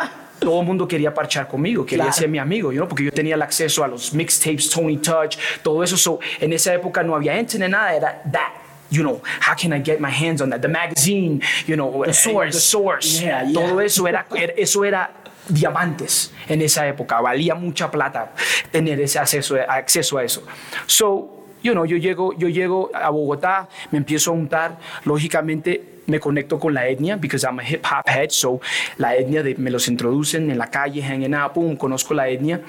todo 0.44 0.60
el 0.60 0.66
mundo 0.66 0.86
quería 0.86 1.12
parchar 1.12 1.48
conmigo, 1.48 1.86
quería 1.86 2.12
ser 2.12 2.28
mi 2.28 2.38
amigo, 2.38 2.72
you 2.72 2.86
porque 2.86 3.04
yo 3.04 3.12
tenía 3.12 3.34
el 3.34 3.42
acceso 3.42 3.82
a 3.82 3.88
los 3.88 4.12
mixtapes, 4.12 4.68
Tony 4.68 4.98
Touch, 4.98 5.36
todo 5.62 5.82
eso. 5.82 5.96
So, 5.96 6.20
en 6.40 6.52
esa 6.52 6.74
época 6.74 7.02
no 7.02 7.14
había 7.14 7.38
internet, 7.38 7.70
nada, 7.70 7.94
era 7.94 8.22
that. 8.30 8.63
You 8.94 9.02
know, 9.02 9.20
how 9.40 9.54
can 9.54 9.72
I 9.72 9.80
get 9.80 10.00
my 10.00 10.10
hands 10.10 10.40
on 10.40 10.50
that? 10.50 10.62
The 10.62 10.68
magazine, 10.68 11.42
you 11.66 11.76
know, 11.76 12.04
the 12.04 12.12
source, 12.12 12.54
the 12.54 12.60
source. 12.60 13.20
Todo 13.52 13.80
eso 13.80 14.06
era, 14.08 14.26
eso 14.56 14.84
era 14.84 15.10
diamantes 15.48 16.32
en 16.48 16.62
esa 16.62 16.86
época. 16.86 17.20
Valía 17.20 17.54
mucha 17.54 17.90
plata 17.90 18.32
tener 18.70 19.00
ese 19.00 19.18
acceso, 19.18 19.56
acceso 19.68 20.18
a 20.18 20.24
eso. 20.24 20.42
So, 20.86 21.44
you 21.62 21.72
know, 21.72 21.84
yo 21.84 21.96
llego, 21.96 22.32
yo 22.38 22.48
llego 22.48 22.90
a 22.94 23.10
Bogotá, 23.10 23.68
me 23.90 23.98
empiezo 23.98 24.30
a 24.30 24.34
untar, 24.34 24.78
lógicamente 25.04 25.93
me 26.06 26.20
conecto 26.20 26.58
con 26.58 26.74
la 26.74 26.86
etnia, 26.86 27.16
because 27.16 27.46
I'm 27.46 27.58
a 27.58 27.62
hip 27.62 27.84
hop 27.84 28.08
head, 28.08 28.30
so 28.30 28.60
la 28.98 29.14
etnia 29.16 29.42
de, 29.42 29.54
me 29.56 29.70
los 29.70 29.88
introducen 29.88 30.50
en 30.50 30.58
la 30.58 30.70
calle, 30.70 31.02
hanging 31.02 31.34
out, 31.34 31.52
pum, 31.52 31.76
conozco 31.76 32.14
la 32.14 32.28
etnia, 32.28 32.60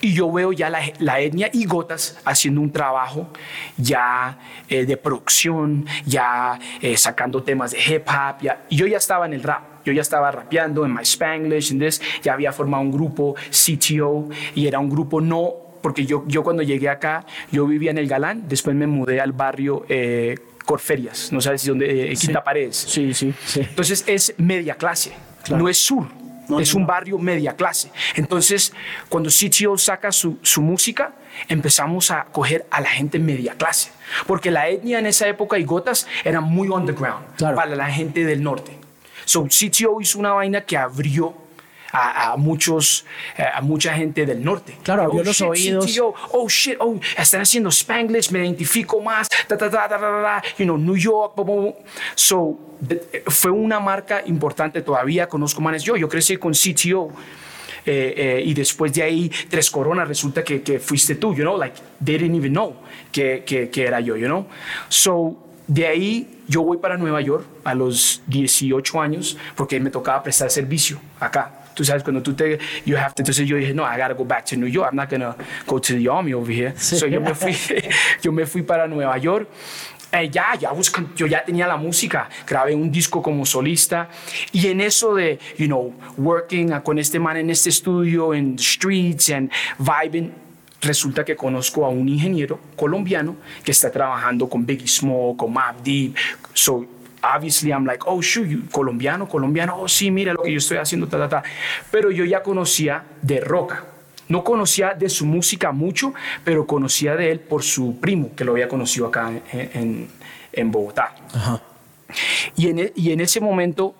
y 0.00 0.12
yo 0.14 0.30
veo 0.30 0.52
ya 0.52 0.70
la, 0.70 0.80
la 0.98 1.20
etnia 1.20 1.50
y 1.52 1.64
Gotas 1.66 2.18
haciendo 2.24 2.60
un 2.60 2.70
trabajo 2.70 3.28
ya 3.76 4.38
eh, 4.68 4.84
de 4.84 4.96
producción, 4.96 5.86
ya 6.06 6.58
eh, 6.80 6.96
sacando 6.96 7.42
temas 7.42 7.72
de 7.72 7.78
hip 7.78 8.08
hop, 8.08 8.40
ya, 8.40 8.64
y 8.68 8.76
yo 8.76 8.86
ya 8.86 8.98
estaba 8.98 9.26
en 9.26 9.34
el 9.34 9.42
rap. 9.42 9.74
Yo 9.84 9.92
ya 9.92 10.00
estaba 10.00 10.30
rapeando 10.30 10.86
en 10.86 10.94
My 10.94 11.02
Spanglish, 11.02 11.72
en 11.72 11.78
this, 11.78 12.00
ya 12.22 12.32
había 12.32 12.52
formado 12.52 12.82
un 12.82 12.90
grupo 12.90 13.34
CTO 13.50 14.30
y 14.54 14.66
era 14.66 14.78
un 14.78 14.88
grupo 14.88 15.20
no 15.20 15.64
porque 15.84 16.06
yo, 16.06 16.24
yo 16.26 16.42
cuando 16.42 16.62
llegué 16.62 16.88
acá, 16.88 17.26
yo 17.52 17.66
vivía 17.66 17.90
en 17.90 17.98
el 17.98 18.08
Galán, 18.08 18.48
después 18.48 18.74
me 18.74 18.86
mudé 18.86 19.20
al 19.20 19.32
barrio 19.32 19.84
eh, 19.90 20.34
Corferias, 20.64 21.30
no 21.32 21.40
sabes 21.40 21.66
dónde, 21.66 22.12
eh, 22.12 22.16
Quinta 22.16 22.42
Paredes. 22.42 22.76
Sí, 22.76 23.12
sí, 23.14 23.34
sí. 23.44 23.60
Entonces 23.60 24.04
es 24.06 24.34
media 24.38 24.74
clase, 24.74 25.12
no 25.50 25.68
es 25.68 25.78
sur. 25.78 26.06
es 26.60 26.74
un 26.74 26.86
barrio 26.86 27.18
media 27.18 27.54
clase. 27.54 27.90
Entonces, 28.14 28.72
cuando 29.08 29.30
CTO 29.30 29.76
saca 29.78 30.12
su, 30.12 30.38
su, 30.42 30.62
música, 30.62 31.12
empezamos 31.48 32.10
a 32.10 32.24
coger 32.24 32.66
a 32.70 32.80
la 32.80 32.88
gente 32.88 33.18
media 33.18 33.54
clase. 33.54 33.90
Porque 34.26 34.50
la 34.50 34.68
etnia 34.68 34.98
en 34.98 35.06
esa 35.06 35.26
época 35.26 35.58
y 35.58 35.64
Gotas 35.64 36.06
era 36.24 36.40
muy 36.40 36.68
underground 36.68 37.24
para 37.38 37.74
la 37.74 37.90
gente 37.90 38.24
del 38.24 38.42
norte. 38.42 38.72
So, 39.24 39.46
CTO 39.46 40.00
hizo 40.00 40.18
una 40.18 40.32
vaina 40.32 40.62
que 40.62 40.76
abrió 40.76 41.34
a, 41.94 42.36
muchos, 42.36 43.04
eh, 43.38 43.44
a 43.54 43.60
mucha 43.60 43.94
gente 43.94 44.26
del 44.26 44.42
norte. 44.42 44.76
Claro, 44.82 45.02
abrió 45.02 45.20
oh, 45.20 45.24
los 45.24 45.40
oídos. 45.40 46.00
oh 46.32 46.48
shit, 46.48 46.76
oh, 46.80 46.98
están 47.16 47.42
haciendo 47.42 47.70
Spanglish, 47.70 48.30
me 48.30 48.40
identifico 48.40 49.00
más, 49.00 49.28
ta, 49.46 49.56
ta, 49.56 49.70
ta, 49.70 49.88
ta, 49.88 50.42
you 50.58 50.64
know, 50.64 50.76
New 50.76 50.96
York, 50.96 51.34
so 52.14 52.58
fue 53.26 53.50
una 53.50 53.78
marca 53.78 54.22
importante 54.26 54.82
todavía, 54.82 55.28
conozco 55.28 55.60
manes, 55.60 55.82
yo, 55.84 55.96
yo 55.96 56.08
crecí 56.08 56.36
con 56.36 56.52
CTO. 56.52 57.10
Eh, 57.86 58.14
eh, 58.16 58.42
y 58.42 58.54
después 58.54 58.94
de 58.94 59.02
ahí, 59.02 59.30
Tres 59.50 59.70
Coronas, 59.70 60.08
resulta 60.08 60.42
que, 60.42 60.62
que, 60.62 60.80
fuiste 60.80 61.16
tú, 61.16 61.34
you 61.34 61.42
know, 61.42 61.58
like, 61.58 61.78
they 62.02 62.16
didn't 62.16 62.34
even 62.34 62.52
know 62.52 62.74
que, 63.12 63.42
que, 63.44 63.68
que 63.68 63.86
era 63.86 64.00
yo, 64.00 64.16
you 64.16 64.24
know. 64.24 64.46
So, 64.88 65.36
de 65.66 65.86
ahí 65.86 66.40
yo 66.48 66.62
voy 66.62 66.78
para 66.78 66.96
Nueva 66.96 67.20
York 67.20 67.44
a 67.62 67.74
los 67.74 68.22
18 68.26 69.00
años 69.02 69.36
porque 69.54 69.80
me 69.80 69.90
tocaba 69.90 70.22
prestar 70.22 70.50
servicio 70.50 70.98
acá. 71.20 71.63
Tú 71.74 71.84
sabes, 71.84 72.02
cuando 72.02 72.22
tú 72.22 72.34
te, 72.34 72.58
you 72.84 72.96
have 72.96 73.14
to, 73.14 73.22
entonces 73.22 73.46
yo 73.46 73.56
dije, 73.56 73.74
no, 73.74 73.82
I 73.82 73.96
gotta 73.96 74.14
go 74.14 74.24
back 74.24 74.44
to 74.46 74.56
New 74.56 74.68
York. 74.68 74.90
I'm 74.90 74.96
not 74.96 75.10
gonna 75.10 75.36
go 75.66 75.80
to 75.80 75.94
the 75.94 76.08
army 76.08 76.32
over 76.32 76.52
here. 76.52 76.74
So 76.76 77.06
yo 77.06 77.20
me 77.20 77.34
fui, 77.34 77.54
yo 78.22 78.32
me 78.32 78.46
fui 78.46 78.62
para 78.62 78.86
Nueva 78.86 79.18
York. 79.18 79.48
Eh, 80.14 80.30
ya, 80.30 80.54
ya 80.54 80.70
yo 81.16 81.26
ya 81.26 81.44
tenía 81.44 81.66
la 81.66 81.76
música, 81.76 82.28
grabé 82.46 82.72
un 82.72 82.88
disco 82.92 83.20
como 83.20 83.44
solista 83.44 84.08
y 84.52 84.68
en 84.68 84.80
eso 84.80 85.16
de, 85.16 85.40
you 85.58 85.66
know, 85.66 85.92
working 86.16 86.70
con 86.84 87.00
este 87.00 87.18
man 87.18 87.36
en 87.36 87.50
este 87.50 87.70
estudio, 87.70 88.32
en 88.32 88.56
streets 88.56 89.30
and 89.30 89.50
vibing, 89.76 90.32
resulta 90.80 91.24
que 91.24 91.34
conozco 91.34 91.84
a 91.84 91.88
un 91.88 92.08
ingeniero 92.08 92.60
colombiano 92.76 93.34
que 93.64 93.72
está 93.72 93.90
trabajando 93.90 94.48
con 94.48 94.64
Biggie 94.64 94.86
Smoke, 94.86 95.36
con 95.36 95.52
Map 95.52 95.82
Deep, 95.82 96.14
so 96.52 96.86
obviously 97.24 97.70
I'm 97.70 97.86
like, 97.86 98.04
oh, 98.06 98.20
shoot, 98.20 98.70
colombiano, 98.70 99.26
colombiano, 99.28 99.76
oh, 99.76 99.88
sí, 99.88 100.10
mira 100.10 100.32
lo 100.32 100.42
que 100.42 100.52
yo 100.52 100.58
estoy 100.58 100.76
haciendo, 100.76 101.06
ta, 101.08 101.18
ta, 101.18 101.28
ta. 101.28 101.42
Pero 101.90 102.10
yo 102.10 102.24
ya 102.24 102.42
conocía 102.42 103.04
de 103.22 103.40
Roca. 103.40 103.84
No 104.28 104.42
conocía 104.42 104.94
de 104.94 105.08
su 105.08 105.26
música 105.26 105.70
mucho, 105.72 106.14
pero 106.44 106.66
conocía 106.66 107.14
de 107.14 107.30
él 107.30 107.40
por 107.40 107.62
su 107.62 108.00
primo, 108.00 108.34
que 108.34 108.44
lo 108.44 108.52
había 108.52 108.68
conocido 108.68 109.06
acá 109.06 109.30
en, 109.52 110.08
en, 110.52 110.70
Bogotá. 110.70 111.14
Y, 112.56 112.68
en, 112.68 112.78
e, 112.78 112.92
y 112.96 113.12
en 113.12 113.20
ese 113.20 113.40
momento, 113.40 113.94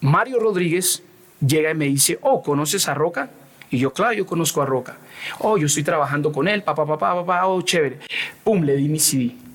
Mario 0.00 0.40
Rodríguez 0.40 1.02
llega 1.46 1.70
y 1.70 1.74
me 1.74 1.84
dice, 1.86 2.18
oh, 2.22 2.42
¿conoces 2.42 2.88
a 2.88 2.94
Roca? 2.94 3.30
Y 3.70 3.78
yo, 3.78 3.92
claro, 3.92 4.14
yo 4.14 4.24
conozco 4.24 4.62
a 4.62 4.66
Roca. 4.66 4.96
Oh, 5.40 5.58
yo 5.58 5.66
estoy 5.66 5.82
trabajando 5.82 6.32
con 6.32 6.48
él, 6.48 6.62
papá, 6.62 6.86
papá, 6.86 7.14
papá, 7.14 7.46
oh, 7.46 7.60
chévere. 7.60 7.98
Pum, 8.44 8.62
le 8.62 8.76
di 8.76 8.88
mi 8.88 8.98
CD. 8.98 9.45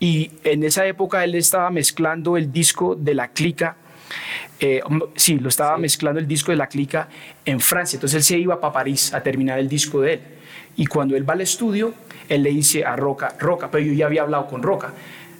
Y 0.00 0.30
en 0.44 0.64
esa 0.64 0.86
época 0.86 1.22
él 1.22 1.34
estaba 1.34 1.70
mezclando 1.70 2.36
el 2.36 2.50
disco 2.50 2.96
de 2.96 3.14
la 3.14 3.28
clica. 3.28 3.76
Eh, 4.58 4.82
sí, 5.14 5.38
lo 5.38 5.48
estaba 5.50 5.76
mezclando 5.78 6.18
el 6.18 6.26
disco 6.26 6.50
de 6.50 6.56
la 6.56 6.66
clica 6.66 7.08
en 7.44 7.60
Francia. 7.60 7.98
Entonces 7.98 8.16
él 8.16 8.22
se 8.24 8.38
iba 8.38 8.58
para 8.60 8.72
París 8.72 9.12
a 9.14 9.22
terminar 9.22 9.58
el 9.58 9.68
disco 9.68 10.00
de 10.00 10.14
él. 10.14 10.20
Y 10.76 10.86
cuando 10.86 11.16
él 11.16 11.28
va 11.28 11.34
al 11.34 11.42
estudio, 11.42 11.92
él 12.28 12.42
le 12.42 12.50
dice 12.50 12.84
a 12.84 12.96
Roca, 12.96 13.34
Roca, 13.38 13.70
pero 13.70 13.84
yo 13.84 13.92
ya 13.92 14.06
había 14.06 14.22
hablado 14.22 14.46
con 14.46 14.62
Roca. 14.62 14.92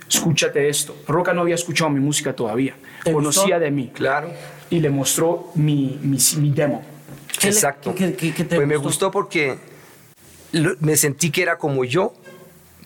Escúchate 0.08 0.68
esto. 0.68 0.96
Roca 1.06 1.32
no 1.32 1.40
había 1.40 1.54
escuchado 1.54 1.88
mi 1.88 2.00
música 2.00 2.34
todavía. 2.34 2.74
Conocía 3.10 3.58
de 3.58 3.70
mí. 3.70 3.90
Claro. 3.94 4.30
Y 4.68 4.80
le 4.80 4.90
mostró 4.90 5.52
mi, 5.54 5.98
mi, 6.02 6.18
mi 6.38 6.50
demo. 6.50 6.82
Exacto. 7.42 7.94
pues 7.94 8.66
me 8.66 8.76
gustó 8.76 9.10
porque 9.10 9.56
me 10.80 10.96
sentí 10.96 11.30
que 11.30 11.42
era 11.42 11.58
como 11.58 11.84
yo, 11.84 12.12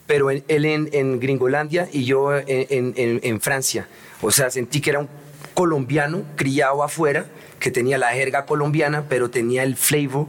pero 0.07 0.31
él 0.31 0.45
en, 0.49 1.21
Gringolandia 1.21 1.89
y 1.93 2.05
yo 2.05 2.31
en, 2.35 3.41
Francia. 3.41 3.89
O 4.21 4.31
sea, 4.31 4.51
sentí 4.51 4.81
que 4.81 4.91
era 4.91 4.99
un 4.99 5.09
colombiano 5.55 6.23
criado 6.37 6.83
afuera, 6.83 7.27
que 7.59 7.71
tenía 7.71 7.97
la 7.97 8.09
jerga 8.09 8.45
colombiana, 8.45 9.05
pero 9.09 9.31
tenía 9.31 9.63
el 9.63 9.77
flavor 9.77 10.27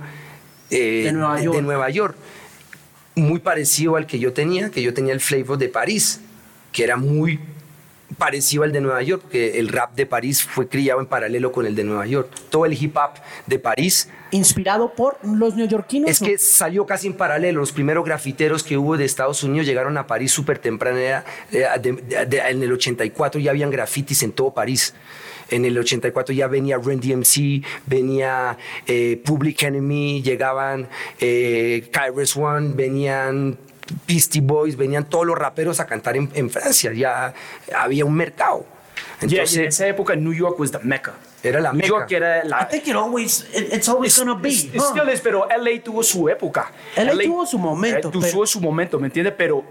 eh, 0.70 1.04
de, 1.06 1.12
Nueva 1.62 1.90
York. 1.90 2.16
Muy 3.16 3.40
parecido 3.40 3.96
al 3.96 4.08
que 4.08 4.20
yo 4.20 4.34
tenía, 4.34 4.70
que 4.70 4.82
yo 4.82 4.94
tenía 4.94 5.14
el 5.14 5.22
flavor 5.22 5.58
de 5.58 5.70
París, 5.70 6.22
que 6.72 6.84
era 6.84 6.98
muy 6.98 7.40
parecido 8.18 8.64
al 8.64 8.72
de 8.72 8.82
Nueva 8.82 9.02
York, 9.02 9.24
que 9.30 9.60
el 9.60 9.70
rap 9.70 9.96
de 9.96 10.06
París 10.06 10.44
fue 10.44 10.68
criado 10.68 11.00
en 11.00 11.08
paralelo 11.08 11.52
con 11.52 11.66
el 11.66 11.76
de 11.76 11.84
Nueva 11.84 12.06
York. 12.06 12.30
Todo 12.50 12.66
el 12.66 12.74
hip 12.74 12.96
hop 12.98 13.12
de 13.46 13.60
París. 13.60 14.10
¿Inspirado 14.32 14.94
por 14.94 15.18
los 15.24 15.56
neoyorquinos? 15.56 16.10
Es 16.10 16.20
que 16.20 16.38
salió 16.38 16.86
casi 16.86 17.08
en 17.08 17.14
paralelo. 17.14 17.60
Los 17.60 17.72
primeros 17.72 18.06
grafiteros 18.06 18.64
que 18.64 18.78
hubo 18.78 18.98
de 18.98 19.06
Estados 19.06 19.44
Unidos 19.44 19.66
llegaron 19.66 19.98
a 19.98 20.08
París 20.08 20.32
súper 20.32 20.60
temprano. 20.60 21.00
en 21.52 22.64
el 22.64 22.72
84 22.72 23.42
ya 23.42 23.52
habían 23.52 23.70
grafitis 23.72 24.24
en 24.24 24.32
todo 24.32 24.54
París. 24.54 24.94
En 25.50 25.64
el 25.64 25.78
84 25.78 26.34
ya 26.34 26.48
venía 26.48 26.78
Run 26.78 27.00
DMC, 27.00 27.64
venía 27.86 28.58
eh, 28.88 29.22
Public 29.24 29.62
Enemy, 29.62 30.24
llegaban 30.24 30.88
eh, 31.20 31.88
Kairos 31.92 32.36
One, 32.36 32.74
venían 32.74 33.58
Beastie 34.08 34.42
Boys, 34.42 34.76
venían 34.76 35.06
todos 35.10 35.26
los 35.26 35.38
raperos 35.38 35.80
a 35.80 35.86
cantar 35.86 36.16
en, 36.18 36.50
Francia, 36.50 36.92
ya 36.94 37.34
había 37.76 38.06
un 38.06 38.16
mercado. 38.16 38.66
Yeah, 39.22 39.42
Entonces, 39.42 39.56
y 39.56 39.60
en 39.62 39.66
esa 39.68 39.88
época 39.88 40.16
New 40.16 40.34
York 40.34 40.60
was 40.60 40.72
the 40.72 40.80
mecca. 40.80 41.14
Era 41.44 41.60
la 41.60 41.72
New 41.72 41.78
meca. 41.78 41.88
York 41.88 42.12
era 42.12 42.44
I 42.46 42.48
la... 42.48 42.68
think 42.68 42.88
it 42.88 42.96
always, 42.96 43.46
it- 43.54 43.74
it's 43.74 43.88
always 43.88 44.18
gonna 44.18 44.34
be. 44.36 44.50
It 44.50 44.76
huh? 44.76 44.90
still 44.92 45.10
is, 45.10 45.22
pero 45.22 45.48
LA 45.48 45.82
tuvo 45.84 46.02
su 46.04 46.28
época. 46.30 46.72
LA 46.98 47.24
tuvo 47.24 47.46
su 47.46 47.58
momento, 47.60 48.08
eh, 48.10 48.12
tuvo 48.12 48.22
pero- 48.22 48.46
su 48.46 48.60
momento, 48.62 49.00
¿me 49.00 49.08
entiendes? 49.08 49.34
Pero 49.38 49.64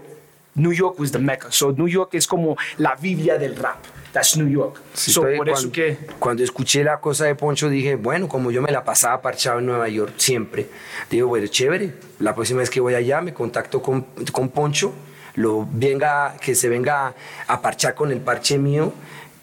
New 0.55 0.71
York 0.71 0.99
was 0.99 1.11
the 1.11 1.19
mecca. 1.19 1.47
So 1.51 1.71
New 1.73 1.87
York 1.87 2.13
es 2.13 2.25
como 2.27 2.55
la 2.77 2.95
Biblia 2.95 3.37
del 3.37 3.55
rap. 3.55 3.77
That's 4.15 4.37
New 4.37 4.47
York. 4.47 4.81
Sí, 4.93 5.11
so 5.11 5.21
por 5.21 5.31
eso 5.33 5.43
cuando, 5.43 5.71
que... 5.73 5.97
cuando 6.19 6.43
escuché 6.43 6.83
la 6.83 6.99
cosa 7.01 7.25
de 7.25 7.35
Poncho 7.35 7.69
dije, 7.69 7.95
bueno, 7.97 8.27
como 8.29 8.49
yo 8.49 8.61
me 8.61 8.71
la 8.71 8.83
pasaba 8.83 9.21
parchado 9.21 9.59
en 9.59 9.65
Nueva 9.65 9.89
York 9.89 10.13
siempre, 10.17 10.67
digo, 11.09 11.27
bueno, 11.27 11.47
chévere, 11.47 11.93
la 12.19 12.33
próxima 12.33 12.59
vez 12.61 12.69
que 12.69 12.79
voy 12.79 12.93
allá 12.93 13.19
me 13.21 13.33
contacto 13.33 13.81
con, 13.81 14.03
con 14.31 14.49
Poncho, 14.49 14.93
lo 15.35 15.67
venga, 15.69 16.37
que 16.39 16.55
se 16.55 16.69
venga 16.69 17.13
a 17.47 17.61
parchar 17.61 17.93
con 17.93 18.11
el 18.11 18.21
parche 18.21 18.57
mío 18.57 18.93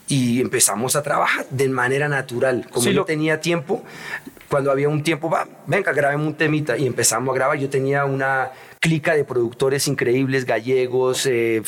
y 0.09 0.41
empezamos 0.41 0.97
a 0.97 1.03
trabajar 1.03 1.47
de 1.51 1.69
manera 1.69 2.09
natural. 2.09 2.67
Como 2.71 2.83
Sí, 2.85 2.93
yo 2.95 3.01
lo- 3.01 3.05
tenía 3.05 3.41
tiempo, 3.41 3.85
cuando 4.49 4.71
había 4.71 4.89
un 4.89 5.03
tiempo, 5.03 5.29
va, 5.31 5.47
venga, 5.67 5.93
grabemos 5.93 6.27
un 6.29 6.35
temita 6.35 6.77
y 6.79 6.87
empezamos 6.87 7.33
a 7.33 7.35
grabar. 7.37 7.59
Yo 7.59 7.69
tenía 7.69 8.05
una 8.07 8.51
clica 8.81 9.15
de 9.15 9.25
productores 9.25 9.87
increíbles, 9.87 10.45
gallegos, 10.45 11.27
eh, 11.27 11.63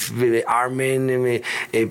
Armen, 0.46 1.26
eh, 1.26 1.42
eh, 1.72 1.88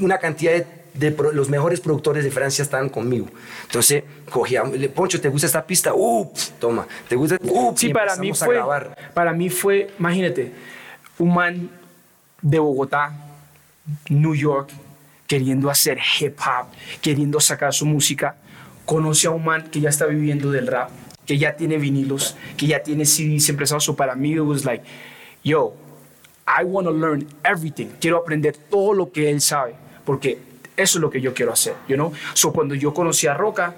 una 0.00 0.18
cantidad 0.18 0.52
de, 0.52 0.66
de 0.94 1.12
pro- 1.12 1.32
los 1.32 1.48
mejores 1.48 1.80
productores 1.80 2.24
de 2.24 2.30
Francia 2.30 2.62
estaban 2.62 2.88
conmigo. 2.88 3.28
Entonces, 3.66 4.02
cogíamos, 4.30 4.76
le- 4.76 4.88
Poncho, 4.88 5.20
¿te 5.20 5.28
gusta 5.28 5.46
esta 5.46 5.64
pista? 5.66 5.92
Uh, 5.94 6.30
toma, 6.58 6.86
¿te 7.08 7.16
gusta? 7.16 7.36
Uh, 7.42 7.72
Sí, 7.76 7.88
y 7.88 7.92
para 7.92 8.16
mí 8.16 8.28
empezamos 8.28 8.42
a 8.42 8.46
fue, 8.46 8.54
grabar. 8.56 9.10
para 9.14 9.32
mí 9.32 9.48
fue, 9.50 9.90
imagínate, 9.98 10.52
un 11.18 11.34
man 11.34 11.70
de 12.42 12.58
Bogotá, 12.58 13.12
New 14.08 14.34
York, 14.34 14.70
queriendo 15.26 15.70
hacer 15.70 15.98
hip 16.20 16.38
hop, 16.40 16.66
queriendo 17.00 17.38
sacar 17.40 17.72
su 17.72 17.86
música, 17.86 18.36
conoce 18.84 19.26
a 19.28 19.30
un 19.30 19.44
man 19.44 19.68
que 19.70 19.80
ya 19.80 19.88
está 19.90 20.06
viviendo 20.06 20.50
del 20.50 20.66
rap, 20.66 20.90
que 21.24 21.38
ya 21.38 21.54
tiene 21.56 21.76
vinilos, 21.78 22.36
que 22.56 22.66
ya 22.66 22.82
tiene 22.82 23.04
CDs 23.04 23.48
empezados. 23.48 23.84
So 23.84 23.94
para 23.94 24.14
mí 24.16 24.32
it 24.32 24.40
was 24.40 24.64
like, 24.64 24.82
yo, 25.44 25.74
I 26.58 26.64
want 26.64 26.86
to 26.86 26.92
learn 26.92 27.26
everything. 27.44 27.88
Quiero 28.00 28.18
aprender 28.18 28.56
todo 28.70 28.92
lo 28.94 29.10
que 29.12 29.30
él 29.30 29.40
sabe, 29.40 29.74
porque 30.04 30.38
eso 30.76 30.98
es 30.98 31.02
lo 31.02 31.10
que 31.10 31.20
yo 31.20 31.32
quiero 31.34 31.52
hacer, 31.52 31.74
you 31.88 31.94
know? 31.96 32.12
So 32.34 32.52
cuando 32.52 32.74
yo 32.74 32.92
conocí 32.92 33.26
a 33.26 33.34
Roca, 33.34 33.74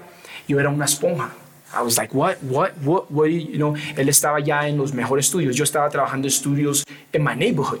yo 0.47 0.59
era 0.59 0.69
una 0.69 0.85
esponja. 0.85 1.29
I 1.75 1.81
was 1.81 1.97
like, 1.97 2.13
what, 2.13 2.37
what, 2.43 2.71
what, 2.83 3.05
what, 3.09 3.27
you 3.27 3.57
know? 3.57 3.73
Él 3.97 4.07
estaba 4.09 4.39
ya 4.39 4.67
en 4.67 4.77
los 4.77 4.93
mejores 4.93 5.25
estudios. 5.25 5.55
Yo 5.55 5.63
estaba 5.63 5.89
trabajando 5.89 6.27
estudios 6.27 6.83
en 7.11 7.23
my 7.23 7.35
neighborhood. 7.35 7.79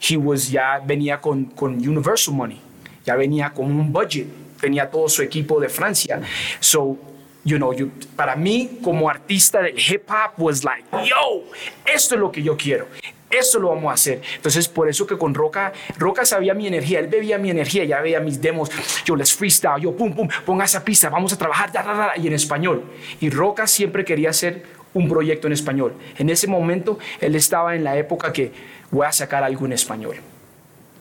He 0.00 0.16
was 0.16 0.50
ya 0.50 0.80
venía 0.84 1.20
con, 1.20 1.44
con 1.46 1.74
Universal 1.74 2.34
Money. 2.34 2.60
Ya 3.06 3.14
venía 3.16 3.50
con 3.50 3.66
un 3.66 3.92
budget. 3.92 4.26
Tenía 4.60 4.90
todo 4.90 5.08
su 5.08 5.22
equipo 5.22 5.60
de 5.60 5.68
Francia. 5.68 6.20
So, 6.60 6.98
you 7.44 7.56
know, 7.58 7.72
you- 7.72 7.90
para 8.16 8.34
mí 8.34 8.78
como 8.82 9.08
artista 9.08 9.62
del 9.62 9.78
hip 9.78 10.02
hop 10.10 10.32
was 10.38 10.64
like, 10.64 10.84
yo, 11.06 11.44
esto 11.86 12.16
es 12.16 12.20
lo 12.20 12.32
que 12.32 12.42
yo 12.42 12.56
quiero. 12.56 12.86
Esto 13.30 13.58
lo 13.58 13.68
vamos 13.68 13.90
a 13.90 13.94
hacer. 13.94 14.22
Entonces, 14.36 14.68
por 14.68 14.88
eso 14.88 15.06
que 15.06 15.18
con 15.18 15.34
Roca, 15.34 15.72
Roca 15.98 16.24
sabía 16.24 16.54
mi 16.54 16.66
energía, 16.66 16.98
él 17.00 17.08
bebía 17.08 17.36
mi 17.38 17.50
energía, 17.50 17.84
ya 17.84 18.00
veía 18.00 18.20
mis 18.20 18.40
demos, 18.40 18.70
yo 19.04 19.16
les 19.16 19.34
freestyle, 19.34 19.82
yo 19.82 19.94
pum, 19.94 20.14
pum, 20.14 20.28
ponga 20.46 20.64
esa 20.64 20.82
pista, 20.82 21.10
vamos 21.10 21.32
a 21.32 21.38
trabajar, 21.38 21.70
da, 21.70 21.82
da, 21.82 21.94
da, 21.94 22.12
y 22.16 22.26
en 22.26 22.32
español. 22.32 22.84
Y 23.20 23.28
Roca 23.28 23.66
siempre 23.66 24.04
quería 24.04 24.30
hacer 24.30 24.62
un 24.94 25.08
proyecto 25.08 25.46
en 25.46 25.52
español. 25.52 25.92
En 26.16 26.30
ese 26.30 26.46
momento, 26.46 26.98
él 27.20 27.34
estaba 27.34 27.76
en 27.76 27.84
la 27.84 27.98
época 27.98 28.32
que 28.32 28.50
voy 28.90 29.06
a 29.06 29.12
sacar 29.12 29.42
algo 29.44 29.66
en 29.66 29.72
español. 29.72 30.16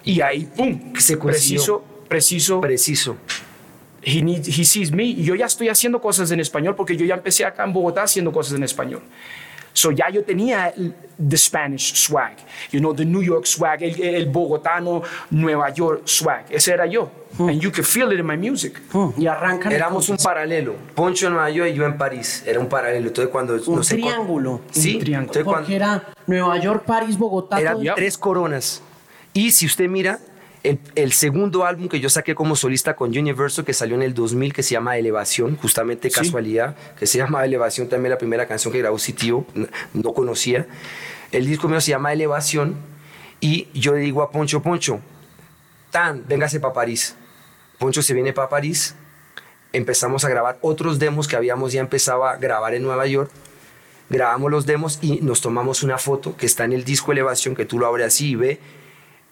Y 0.04 0.22
ahí, 0.22 0.48
pum, 0.56 0.94
Se 0.98 1.18
preciso, 1.18 1.84
preciso, 2.08 2.62
Preciso. 2.62 3.18
he, 4.02 4.22
needs, 4.22 4.48
he 4.48 4.63
sees 4.63 4.92
me. 4.92 5.04
Y 5.04 5.24
yo 5.24 5.36
ya 5.36 5.46
estoy 5.46 5.70
haciendo 5.70 6.00
cosas 6.02 6.32
en 6.32 6.40
español 6.40 6.76
porque 6.76 6.96
yo 6.96 7.06
ya 7.06 7.16
empecé 7.16 7.46
acá 7.46 7.63
en 7.63 7.74
Bogotá 7.74 8.04
haciendo 8.04 8.32
cosas 8.32 8.56
en 8.56 8.63
español. 8.63 9.02
So 9.78 9.92
ya 9.92 10.10
yo 10.10 10.24
tenía 10.24 10.70
el 10.70 10.96
the 11.20 11.38
Spanish 11.38 11.94
swag, 11.96 12.36
you 12.72 12.80
know, 12.80 12.94
the 12.96 13.06
New 13.06 13.22
York 13.22 13.46
swag, 13.46 13.84
el, 13.84 14.02
el 14.02 14.26
bogotano, 14.26 15.04
Nueva 15.30 15.70
York 15.72 16.02
swag. 16.06 16.46
Ese 16.50 16.72
era 16.74 16.88
yo. 16.88 17.12
And 17.38 17.60
you 17.62 17.72
can 17.72 17.84
feel 17.84 18.12
it 18.12 18.20
in 18.20 18.26
my 18.26 18.36
music. 18.38 18.80
Hmm, 18.92 19.10
Y 19.16 19.28
arrancan 19.28 19.72
Éramos 19.72 20.10
un 20.10 20.18
paralelo. 20.18 20.74
Poncho 20.96 21.28
en 21.28 21.34
Nueva 21.34 21.52
York 21.52 21.70
y 21.72 21.76
yo 21.76 21.86
en 21.86 21.96
París. 21.96 22.42
Era 22.48 22.60
un 22.60 22.68
paralelo. 22.68 23.08
Entonces, 23.10 23.32
cuando 23.32 23.54
Un 23.54 23.60
encon- 23.60 23.88
triángulo. 23.88 24.62
Sí, 24.72 24.96
Un 24.96 25.00
triángulo. 25.04 25.20
entonces, 25.40 25.44
cuando- 25.44 25.62
Porque 25.62 25.76
era 25.76 26.04
Nueva 26.26 26.58
York, 26.60 26.84
París, 26.86 27.16
Bogotá. 27.18 27.60
Eran 27.62 27.78
tres 27.96 28.18
coronas. 28.18 28.82
Y 29.34 29.52
si 29.52 29.68
usted 29.68 29.88
mira, 29.88 30.18
el, 30.69 30.80
el 30.95 31.13
segundo 31.13 31.65
álbum 31.65 31.88
que 31.88 31.99
yo 31.99 32.10
saqué 32.10 32.36
como 32.36 32.56
solista 32.56 32.95
con 32.95 33.10
Universal, 33.17 33.63
que 33.63 33.73
salió 33.73 33.95
en 33.95 34.01
el 34.01 34.13
2000, 34.13 34.53
que 34.53 34.63
se 34.63 34.71
llama 34.71 34.97
Elevación, 34.97 35.56
justamente 35.56 36.12
casualidad, 36.12 36.75
que 36.99 37.08
se 37.08 37.17
llama 37.17 37.45
Elevación, 37.45 37.88
también 37.88 38.12
la 38.12 38.17
primera 38.17 38.47
canción 38.47 38.73
que 38.73 38.80
grabó 38.80 38.99
Sitio, 38.99 39.45
no, 39.53 39.67
no 39.93 40.13
conocía. 40.13 40.67
El 41.32 41.45
disco 41.45 41.67
mío 41.67 41.80
se 41.80 41.91
llama 41.91 42.12
Elevación 42.12 42.75
y 43.39 43.67
yo 43.73 43.93
le 43.93 43.99
digo 43.99 44.21
a 44.21 44.32
Poncho, 44.32 44.62
Poncho, 44.62 44.99
tan, 45.91 46.25
véngase 46.27 46.60
para 46.60 46.73
París. 46.73 47.15
Poncho 47.80 48.01
se 48.01 48.13
viene 48.13 48.34
para 48.34 48.49
París, 48.49 48.95
empezamos 49.71 50.25
a 50.25 50.30
grabar 50.30 50.58
otros 50.62 50.99
demos 50.99 51.27
que 51.27 51.36
habíamos 51.36 51.71
ya 51.71 51.82
empezado 51.82 52.25
a 52.25 52.36
grabar 52.36 52.73
en 52.73 52.84
Nueva 52.84 53.06
York 53.08 53.32
grabamos 54.10 54.51
los 54.51 54.65
demos 54.65 54.99
y 55.01 55.19
nos 55.21 55.41
tomamos 55.41 55.84
una 55.84 55.97
foto 55.97 56.38
que 56.38 56.45
está 56.45 56.63
en 56.63 56.73
el 56.73 56.84
disco 56.84 57.12
Elevación, 57.12 57.56
que 57.56 57.65
tú 57.65 57.77
lo 57.77 57.88
abres 57.88 58.08
así 58.08 58.30
y 58.30 58.36
ve 58.36 58.60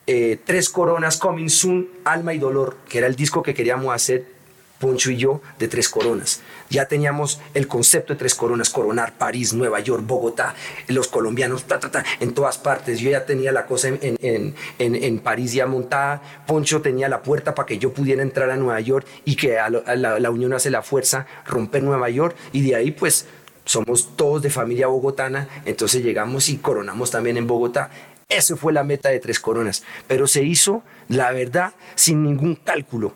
eh, 0.07 0.39
Tres 0.45 0.69
Coronas, 0.69 1.17
Coming 1.17 1.49
Soon, 1.49 1.87
Alma 2.03 2.33
y 2.33 2.39
Dolor, 2.39 2.77
que 2.89 2.99
era 2.99 3.07
el 3.07 3.15
disco 3.15 3.41
que 3.43 3.53
queríamos 3.53 3.93
hacer 3.93 4.33
Poncho 4.79 5.09
y 5.09 5.17
yo 5.17 5.41
de 5.57 5.67
Tres 5.69 5.87
Coronas. 5.89 6.41
Ya 6.69 6.87
teníamos 6.87 7.39
el 7.53 7.67
concepto 7.67 8.13
de 8.13 8.19
Tres 8.19 8.35
Coronas, 8.35 8.69
coronar 8.69 9.13
París, 9.17 9.53
Nueva 9.53 9.79
York, 9.79 10.03
Bogotá, 10.05 10.53
los 10.87 11.07
colombianos, 11.07 11.63
ta, 11.63 11.79
ta, 11.79 11.89
ta, 11.91 12.03
en 12.19 12.33
todas 12.33 12.57
partes. 12.57 12.99
Yo 12.99 13.09
ya 13.09 13.25
tenía 13.25 13.51
la 13.51 13.65
cosa 13.67 13.87
en, 13.87 13.99
en- 14.01 14.55
en- 14.79 14.95
en- 14.95 15.19
París 15.19 15.53
ya 15.53 15.65
montada. 15.65 16.21
Poncho 16.45 16.81
tenía 16.81 17.07
la 17.07 17.21
puerta 17.23 17.55
para 17.55 17.65
que 17.65 17.77
yo 17.77 17.93
pudiera 17.93 18.21
entrar 18.21 18.49
a 18.49 18.57
Nueva 18.57 18.79
York 18.81 19.07
y 19.23 19.35
que 19.35 19.57
a 19.59 19.69
lo- 19.69 19.83
a 19.87 19.95
la, 19.95 20.19
la 20.19 20.29
unión 20.29 20.53
hace 20.53 20.69
la 20.69 20.81
fuerza, 20.81 21.25
romper 21.45 21.81
Nueva 21.83 22.09
York. 22.09 22.35
Y 22.51 22.61
de 22.67 22.75
ahí 22.75 22.91
pues 22.91 23.27
somos 23.63 24.15
todos 24.17 24.41
de 24.41 24.49
familia 24.49 24.87
bogotana, 24.87 25.47
entonces 25.65 26.03
llegamos 26.03 26.49
y 26.49 26.57
coronamos 26.57 27.09
también 27.11 27.37
en 27.37 27.47
Bogotá. 27.47 27.89
Eso 28.29 28.57
fue 28.57 28.73
la 28.73 28.83
meta 28.83 29.09
de 29.09 29.19
Tres 29.19 29.39
Coronas, 29.39 29.83
pero 30.07 30.27
se 30.27 30.43
hizo, 30.43 30.83
la 31.07 31.31
verdad, 31.31 31.73
sin 31.95 32.23
ningún 32.23 32.55
cálculo. 32.55 33.13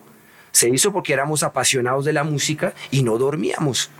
Se 0.52 0.68
hizo 0.68 0.92
porque 0.92 1.12
éramos 1.12 1.42
apasionados 1.42 2.04
de 2.04 2.12
la 2.12 2.24
música 2.24 2.74
y 2.90 3.02
no 3.02 3.18
dormíamos. 3.18 3.90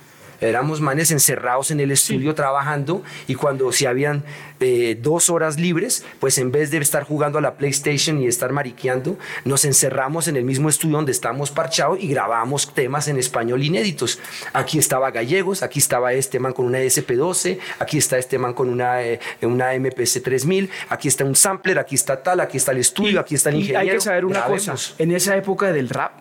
Éramos 0.41 0.81
manes 0.81 1.11
encerrados 1.11 1.71
en 1.71 1.81
el 1.81 1.91
estudio 1.91 2.35
trabajando 2.35 3.03
y 3.27 3.35
cuando 3.35 3.71
se 3.73 3.87
habían 3.87 4.25
eh, 4.61 4.97
dos 5.01 5.29
horas 5.31 5.59
libres, 5.59 6.05
pues 6.19 6.39
en 6.39 6.51
vez 6.51 6.71
de 6.71 6.79
estar 6.79 7.05
jugando 7.05 7.39
a 7.39 7.43
la 7.43 7.55
PlayStation 7.55 8.21
y 8.21 8.27
estar 8.27 8.53
mariqueando, 8.53 9.19
nos 9.45 9.65
encerramos 9.65 10.29
en 10.29 10.37
el 10.37 10.45
mismo 10.45 10.69
estudio 10.69 10.97
donde 10.97 11.13
estábamos 11.13 11.51
parchados 11.51 11.99
y 12.01 12.09
grabábamos 12.09 12.73
temas 12.73 13.09
en 13.09 13.19
español 13.19 13.63
inéditos. 13.63 14.19
Aquí 14.53 14.79
estaba 14.79 15.11
Gallegos, 15.11 15.63
aquí 15.63 15.79
estaba 15.79 16.13
este 16.15 16.39
man 16.39 16.53
con 16.53 16.67
una 16.67 16.79
SP12, 16.81 17.59
aquí 17.79 17.99
está 17.99 18.17
este 18.19 18.39
man 18.39 18.55
con 18.55 18.69
una, 18.71 19.03
eh, 19.03 19.21
una 19.43 19.73
MPC 19.75 20.23
3000, 20.23 20.71
aquí 20.89 21.09
está 21.09 21.25
un 21.25 21.37
sampler, 21.37 21.79
aquí 21.79 21.95
está 21.95 22.23
tal, 22.23 22.41
aquí 22.41 22.57
está 22.57 22.73
el 22.73 22.79
estudio, 22.79 23.21
aquí 23.21 23.35
está 23.35 23.51
el 23.51 23.57
y 23.57 23.59
ingeniero. 23.61 23.81
hay 23.81 23.97
que 23.97 24.01
saber 24.01 24.25
una 24.25 24.41
Grabemos. 24.41 24.67
cosa, 24.67 24.95
en 24.99 25.13
esa 25.13 25.37
época 25.37 25.73
del 25.73 25.89
rap 25.89 26.13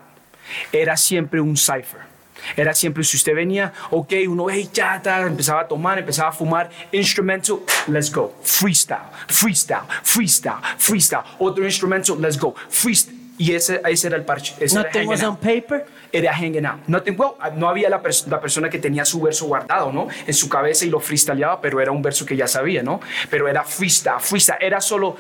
era 0.72 0.98
siempre 0.98 1.40
un 1.40 1.56
cipher. 1.56 2.09
Era 2.56 2.74
siempre, 2.74 3.04
si 3.04 3.18
usted 3.18 3.34
venía, 3.36 3.72
ok, 3.92 4.14
uno, 4.28 4.50
hey, 4.50 4.70
ya, 4.74 5.02
empezaba 5.26 5.62
a 5.62 5.68
tomar, 5.68 6.00
empezaba 6.00 6.30
a 6.30 6.32
fumar, 6.32 6.70
instrumental, 6.92 7.60
let's 7.88 8.12
go, 8.12 8.34
freestyle, 8.44 9.10
freestyle, 9.28 9.84
freestyle, 10.04 10.60
freestyle, 10.78 11.24
otro 11.40 11.64
instrumental, 11.66 12.20
let's 12.20 12.38
go, 12.38 12.54
freestyle. 12.70 13.18
Y 13.38 13.54
ese, 13.54 13.82
ese 13.88 14.08
era 14.08 14.18
el 14.18 14.26
parche. 14.26 14.54
ese 14.60 14.78
era 14.78 14.84
Nothing 14.90 15.08
was 15.08 15.24
on 15.24 15.38
paper. 15.38 15.86
Era 16.12 16.34
hanging 16.34 16.66
out. 16.66 16.86
Nothing, 16.88 17.16
well, 17.18 17.36
no 17.56 17.70
había 17.70 17.90
la, 17.90 18.02
pers- 18.04 18.28
la 18.28 18.42
persona 18.42 18.70
que 18.70 18.80
tenía 18.80 19.06
su 19.06 19.22
verso 19.22 19.46
guardado, 19.46 19.94
¿no? 19.94 20.10
En 20.28 20.34
su 20.34 20.50
cabeza 20.50 20.84
y 20.86 20.90
lo 20.90 21.00
freestyleaba, 21.00 21.62
pero 21.62 21.80
era 21.80 21.90
un 21.90 22.02
verso 22.02 22.26
que 22.26 22.36
ya 22.36 22.48
sabía, 22.48 22.84
¿no? 22.84 23.00
Pero 23.30 23.48
era 23.48 23.64
freestyle, 23.64 24.20
freestyle. 24.20 24.58
Era 24.60 24.82
solo, 24.82 25.16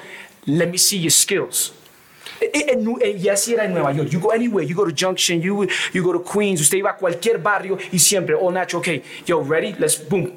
let 0.47 0.67
me 0.67 0.77
see 0.77 0.99
your 0.99 1.11
skills. 1.13 1.71
Y 3.21 3.27
así 3.27 3.53
era 3.53 3.65
en 3.65 3.73
Nueva 3.73 3.91
York. 3.93 4.09
You 4.09 4.19
go 4.19 4.31
anywhere, 4.31 4.65
you 4.67 4.75
go 4.75 4.85
to 4.85 4.93
Junction, 4.97 5.41
you, 5.41 5.65
you 5.93 6.03
go 6.03 6.11
to 6.13 6.23
Queens, 6.23 6.61
usted 6.61 6.77
iba 6.77 6.91
a 6.91 6.95
cualquier 6.97 7.37
barrio 7.39 7.77
y 7.91 7.99
siempre, 7.99 8.35
all 8.35 8.53
natural, 8.53 8.81
ok, 8.81 9.03
yo, 9.25 9.43
ready, 9.43 9.73
let's, 9.77 10.01
boom, 10.09 10.31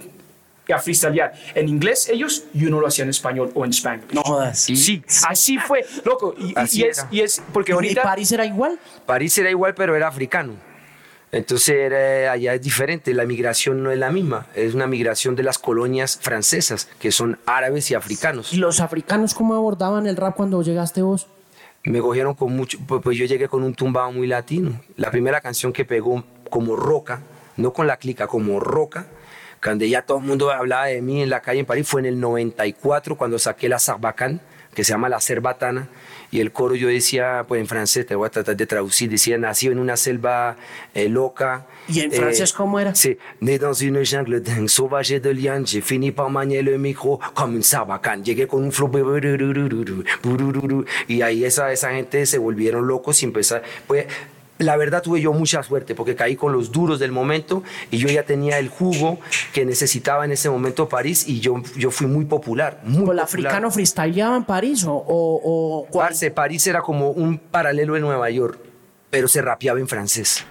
y 0.67 0.73
a 0.73 0.79
freestylear. 0.79 1.33
En 1.55 1.69
inglés, 1.69 2.09
ellos, 2.09 2.45
y 2.55 2.67
uno 2.67 2.81
lo 2.81 2.87
hacía 2.87 3.05
en 3.05 3.11
español 3.11 3.51
o 3.55 3.65
en 3.65 3.73
Spanglish. 3.73 4.12
No 4.12 4.23
jodas. 4.23 4.59
Sí, 4.61 5.03
así 5.29 5.59
fue, 5.59 5.85
loco. 6.05 6.35
Y, 6.38 6.51
y- 6.51 6.53
Así 6.57 6.81
y 6.81 6.85
es, 6.85 6.99
era. 6.99 7.09
y 7.11 7.21
es, 7.21 7.43
porque 7.53 7.73
¿Y 7.73 7.75
ahorita... 7.75 8.03
París 8.03 8.31
era 8.33 8.47
igual? 8.47 8.79
París 9.07 9.37
era 9.38 9.51
igual, 9.51 9.75
pero 9.75 9.97
era 9.97 10.09
africano. 10.09 10.55
Entonces 11.33 11.75
era- 11.77 12.33
allá 12.33 12.55
es 12.55 12.62
diferente, 12.62 13.12
la 13.15 13.25
migración 13.25 13.83
no 13.83 13.91
es 13.91 13.99
la 13.99 14.11
misma, 14.12 14.47
es 14.55 14.75
una 14.75 14.87
migración 14.87 15.35
de 15.35 15.43
las 15.43 15.59
colonias 15.59 16.19
francesas, 16.21 16.88
que 17.01 17.11
son 17.11 17.38
árabes 17.47 17.91
y 17.91 17.95
africanos. 17.95 18.53
¿Y 18.53 18.59
los 18.59 18.81
africanos 18.81 19.35
cómo 19.35 19.55
abordaban 19.55 20.07
el 20.07 20.17
rap 20.17 20.37
cuando 20.37 20.62
llegaste 20.62 21.03
vos? 21.03 21.27
Me 21.85 22.01
cogieron 22.01 22.35
con 22.35 22.55
mucho, 22.55 22.79
pues, 22.87 23.03
pues 23.03 23.18
yo 23.18 23.25
llegué 23.25 23.49
con 23.49 23.62
un 23.62 23.75
tumbado 23.75 24.12
muy 24.12 24.27
latino. 24.27 24.81
La 24.97 25.11
primera 25.11 25.40
canción 25.40 25.73
que 25.73 25.85
pegó 25.85 26.25
como 26.51 26.77
roca, 26.77 27.23
no 27.57 27.73
con 27.73 27.87
la 27.87 27.97
clica, 27.97 28.27
como 28.27 28.61
roca, 28.61 29.07
cuando 29.62 29.85
ya 29.85 30.03
todo 30.03 30.18
el 30.18 30.25
mundo 30.25 30.51
hablaba 30.51 30.87
de 30.87 31.03
mí 31.03 31.23
en 31.23 31.31
la 31.31 31.40
calle 31.40 31.61
en 31.61 31.66
París, 31.66 31.87
fue 31.88 32.01
en 32.01 32.07
el 32.07 32.21
94 32.21 33.16
cuando 33.16 33.38
saqué 33.38 33.68
la 33.68 33.79
Sarbacán, 33.79 34.40
que 34.75 34.85
se 34.85 34.92
llama 34.92 35.09
La 35.09 35.21
Cerbatana, 35.21 35.88
y 36.33 36.40
el 36.40 36.51
coro 36.51 36.75
yo 36.75 36.88
decía, 36.88 37.45
pues 37.47 37.61
en 37.61 37.68
francés, 37.68 38.07
te 38.07 38.14
voy 38.14 38.27
a 38.27 38.31
tratar 38.31 38.57
de 38.57 38.66
traducir, 38.66 39.11
decía, 39.11 39.37
nacido 39.37 39.73
en 39.73 39.79
una 39.79 39.99
selva 39.99 40.57
eh, 40.95 41.11
loca. 41.11 41.66
¿Y 41.87 42.01
en 42.01 42.11
francés 42.11 42.55
cómo 42.55 42.81
era? 42.81 42.95
Sí, 42.95 43.18
né 43.40 43.59
dans 43.59 43.79
une 43.83 44.03
jungle 44.05 44.40
dingue, 44.40 44.68
sauvage 44.68 45.21
de 45.21 45.35
liane, 45.35 45.66
j'ai 45.66 45.83
fini 45.83 46.11
par 46.11 46.31
manier 46.31 46.62
le 46.62 46.79
micro 46.79 47.21
comme 47.35 47.57
un 47.57 47.62
sabacán. 47.62 48.25
Llegué 48.25 48.47
con 48.47 48.64
un 48.64 48.73
flow, 48.73 48.90
y 51.07 51.21
ahí 51.21 51.45
esa, 51.45 51.71
esa 51.71 51.90
gente 51.90 52.25
se 52.25 52.38
volvieron 52.38 52.87
locos 52.87 53.23
y 53.23 53.27
empezar, 53.27 53.62
pues 53.87 54.07
la 54.62 54.77
verdad 54.77 55.03
tuve 55.03 55.20
yo 55.20 55.33
mucha 55.33 55.62
suerte 55.62 55.94
porque 55.94 56.14
caí 56.14 56.37
con 56.37 56.53
los 56.53 56.72
duros 56.72 56.98
del 56.98 57.12
momento 57.12 57.62
y 57.90 57.98
yo 57.98 58.09
ya 58.09 58.25
tenía 58.25 58.59
el 58.59 58.68
jugo 58.68 59.18
que 59.53 59.64
necesitaba 59.64 60.25
en 60.25 60.33
ese 60.33 60.51
momento 60.51 60.88
París 60.88 61.25
y 61.27 61.40
yo, 61.40 61.62
yo 61.77 61.90
fui 61.90 62.07
muy 62.07 62.25
popular. 62.25 62.81
Muy 62.85 63.05
¿Con 63.05 63.14
el 63.14 63.18
africano 63.20 63.70
freestyleaba 63.70 64.37
en 64.37 64.44
París 64.44 64.85
o, 64.85 64.92
o, 64.92 65.87
o 65.90 65.90
Parce, 65.90 66.31
París 66.31 66.66
era 66.66 66.83
como 66.83 67.11
un 67.11 67.38
paralelo 67.38 67.94
de 67.94 68.01
Nueva 68.01 68.31
York, 68.31 68.59
pero 69.11 69.29
se 69.29 69.42
rapeaba 69.42 69.79
en 69.79 69.88
francés. 69.88 70.44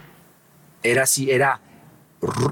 Era 0.83 1.03
así, 1.03 1.29
era 1.31 1.61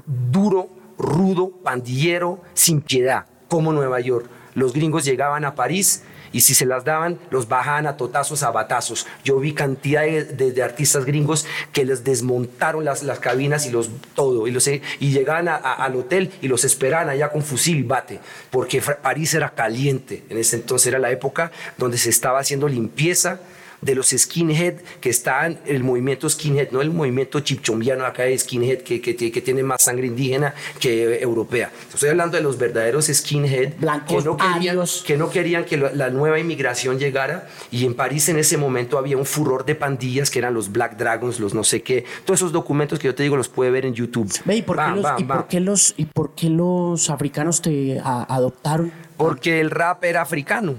duro, 0.06 0.68
rudo, 0.98 1.50
pandillero, 1.62 2.40
sin 2.54 2.80
piedad, 2.80 3.26
como 3.48 3.72
Nueva 3.72 4.00
York. 4.00 4.28
Los 4.54 4.72
gringos 4.72 5.04
llegaban 5.04 5.44
a 5.44 5.54
París 5.54 6.02
y 6.32 6.42
si 6.42 6.54
se 6.54 6.66
las 6.66 6.84
daban, 6.84 7.18
los 7.30 7.48
bajaban 7.48 7.86
a 7.86 7.96
totazos, 7.96 8.42
a 8.42 8.50
batazos. 8.50 9.06
Yo 9.24 9.38
vi 9.38 9.52
cantidad 9.52 10.02
de, 10.02 10.62
artistas 10.62 11.04
gringos 11.04 11.46
que 11.72 11.84
les 11.84 12.04
desmontaron 12.04 12.84
las, 12.84 13.02
las 13.02 13.18
cabinas 13.18 13.66
y 13.66 13.70
los 13.70 13.90
todo, 14.14 14.46
y, 14.46 14.50
los, 14.50 14.66
y 14.66 14.80
llegaban 15.00 15.48
al 15.48 15.96
hotel 15.96 16.30
y 16.42 16.48
los 16.48 16.64
esperaban 16.64 17.08
allá 17.08 17.30
con 17.30 17.42
fusil 17.42 17.78
y 17.78 17.82
bate, 17.82 18.20
porque 18.50 18.80
París 18.80 19.34
era 19.34 19.50
caliente. 19.50 20.24
En 20.28 20.38
ese 20.38 20.56
entonces 20.56 20.88
era 20.88 20.98
la 20.98 21.10
época 21.10 21.50
donde 21.78 21.98
se 21.98 22.10
estaba 22.10 22.38
haciendo 22.38 22.68
limpieza 22.68 23.40
de 23.82 23.94
los 23.94 24.10
skinhead 24.10 24.74
que 25.00 25.10
están, 25.10 25.58
el 25.66 25.82
movimiento 25.82 26.28
skinhead, 26.28 26.70
no 26.70 26.80
el 26.80 26.90
movimiento 26.90 27.40
chipchombiano 27.40 28.04
acá 28.04 28.24
de 28.24 28.36
skinhead 28.36 28.78
que, 28.78 29.00
que, 29.00 29.14
que, 29.14 29.40
tiene 29.40 29.62
más 29.62 29.82
sangre 29.82 30.06
indígena 30.06 30.54
que 30.78 31.20
europea. 31.20 31.70
Estoy 31.92 32.10
hablando 32.10 32.36
de 32.36 32.42
los 32.42 32.58
verdaderos 32.58 33.06
skinhead 33.06 33.74
Blancos, 33.78 34.22
que, 34.22 34.28
no 34.28 34.36
querían, 34.36 34.78
que 35.06 35.16
no 35.16 35.30
querían 35.30 35.64
que 35.64 35.76
la 35.76 36.10
nueva 36.10 36.38
inmigración 36.38 36.98
llegara 36.98 37.48
y 37.70 37.86
en 37.86 37.94
París 37.94 38.28
en 38.28 38.38
ese 38.38 38.56
momento 38.56 38.98
había 38.98 39.16
un 39.16 39.26
furor 39.26 39.64
de 39.64 39.74
pandillas 39.74 40.30
que 40.30 40.38
eran 40.38 40.54
los 40.54 40.70
Black 40.72 40.96
Dragons, 40.96 41.40
los 41.40 41.54
no 41.54 41.64
sé 41.64 41.82
qué, 41.82 42.04
todos 42.24 42.40
esos 42.40 42.52
documentos 42.52 42.98
que 42.98 43.08
yo 43.08 43.14
te 43.14 43.22
digo 43.22 43.36
los 43.36 43.48
puede 43.48 43.70
ver 43.70 43.86
en 43.86 43.94
YouTube. 43.94 44.30
¿y, 44.46 44.62
por 44.62 44.76
qué 44.76 44.90
los, 44.90 45.06
¿y, 45.18 45.24
por 45.24 45.46
qué 45.46 45.60
los, 45.60 45.94
¿y 45.96 46.04
por 46.06 46.34
qué 46.34 46.50
los 46.50 47.10
africanos 47.10 47.62
te 47.62 48.00
adoptaron? 48.00 48.92
Porque 49.16 49.60
el 49.60 49.70
rap 49.70 50.04
era 50.04 50.22
africano 50.22 50.76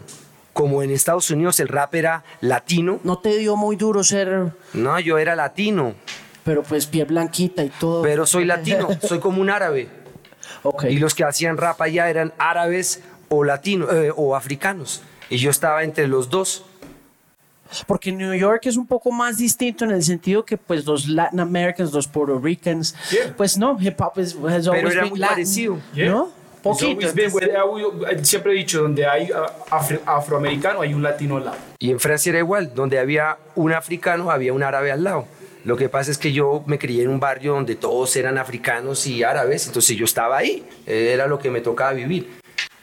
como 0.62 0.84
en 0.84 0.92
Estados 0.92 1.32
Unidos 1.32 1.60
el 1.60 1.70
rap 1.70 1.96
era 1.96 2.24
latino. 2.40 3.00
¿No 3.04 3.18
te 3.18 3.36
dio 3.36 3.56
muy 3.56 3.76
duro 3.78 4.04
ser...? 4.04 4.52
No, 4.74 5.00
yo 5.00 5.18
era 5.18 5.36
latino. 5.36 5.96
Pero 6.44 6.62
pues 6.62 6.86
piel 6.86 7.08
blanquita 7.08 7.64
y 7.64 7.70
todo. 7.70 8.04
Pero 8.04 8.28
soy 8.28 8.46
latino, 8.54 8.88
soy 9.02 9.18
como 9.18 9.42
un 9.42 9.50
árabe. 9.50 9.90
Okay. 10.62 10.94
Y 10.94 11.00
los 11.00 11.16
que 11.16 11.24
hacían 11.24 11.58
rap 11.58 11.82
allá 11.82 12.12
eran 12.12 12.32
árabes 12.38 13.02
o 13.28 13.44
latinos 13.44 13.92
eh, 13.92 14.12
o 14.16 14.36
africanos. 14.36 15.02
Y 15.32 15.38
yo 15.38 15.50
estaba 15.50 15.84
entre 15.84 16.08
los 16.08 16.30
dos. 16.30 16.64
Porque 17.88 18.12
New 18.12 18.36
York 18.36 18.62
es 18.66 18.78
un 18.78 18.86
poco 18.86 19.12
más 19.12 19.40
distinto 19.40 19.84
en 19.86 19.90
el 19.90 20.04
sentido 20.04 20.46
que 20.46 20.58
pues 20.58 20.86
los 20.86 21.08
Latin 21.08 21.40
Americans, 21.40 21.92
los 21.92 22.08
Puerto 22.08 22.38
Ricans, 22.38 22.94
pues 23.36 23.58
no, 23.58 23.76
hip 23.82 24.00
hop 24.00 24.20
es 24.20 24.36
Pero 24.36 24.92
era 24.92 25.06
muy 25.08 25.20
parecido. 25.20 25.80
¿no? 25.96 26.41
Poquito. 26.62 27.08
siempre 28.24 28.54
he 28.54 28.56
dicho, 28.56 28.84
donde 28.84 29.06
hay 29.06 29.30
afroamericano, 30.06 30.82
hay 30.82 30.94
un 30.94 31.02
latino 31.02 31.38
al 31.38 31.46
lado. 31.46 31.58
Y 31.80 31.92
en 31.92 32.00
Francia 32.00 32.30
era 32.30 32.40
igual, 32.40 32.74
donde 32.76 33.00
había 33.00 33.38
un 33.56 33.74
africano, 33.74 34.30
había 34.32 34.54
un 34.54 34.64
árabe 34.64 34.92
al 34.92 35.04
lado. 35.04 35.26
Lo 35.64 35.78
que 35.78 35.90
pasa 35.90 36.10
es 36.10 36.18
que 36.18 36.32
yo 36.32 36.64
me 36.66 36.80
crié 36.80 37.04
en 37.04 37.10
un 37.10 37.20
barrio 37.20 37.54
donde 37.54 37.76
todos 37.76 38.16
eran 38.16 38.38
africanos 38.38 39.06
y 39.06 39.24
árabes, 39.24 39.68
entonces 39.68 39.96
yo 39.96 40.06
estaba 40.06 40.38
ahí, 40.38 40.66
era 40.88 41.28
lo 41.28 41.38
que 41.38 41.52
me 41.52 41.62
tocaba 41.62 41.94
vivir. 41.94 42.30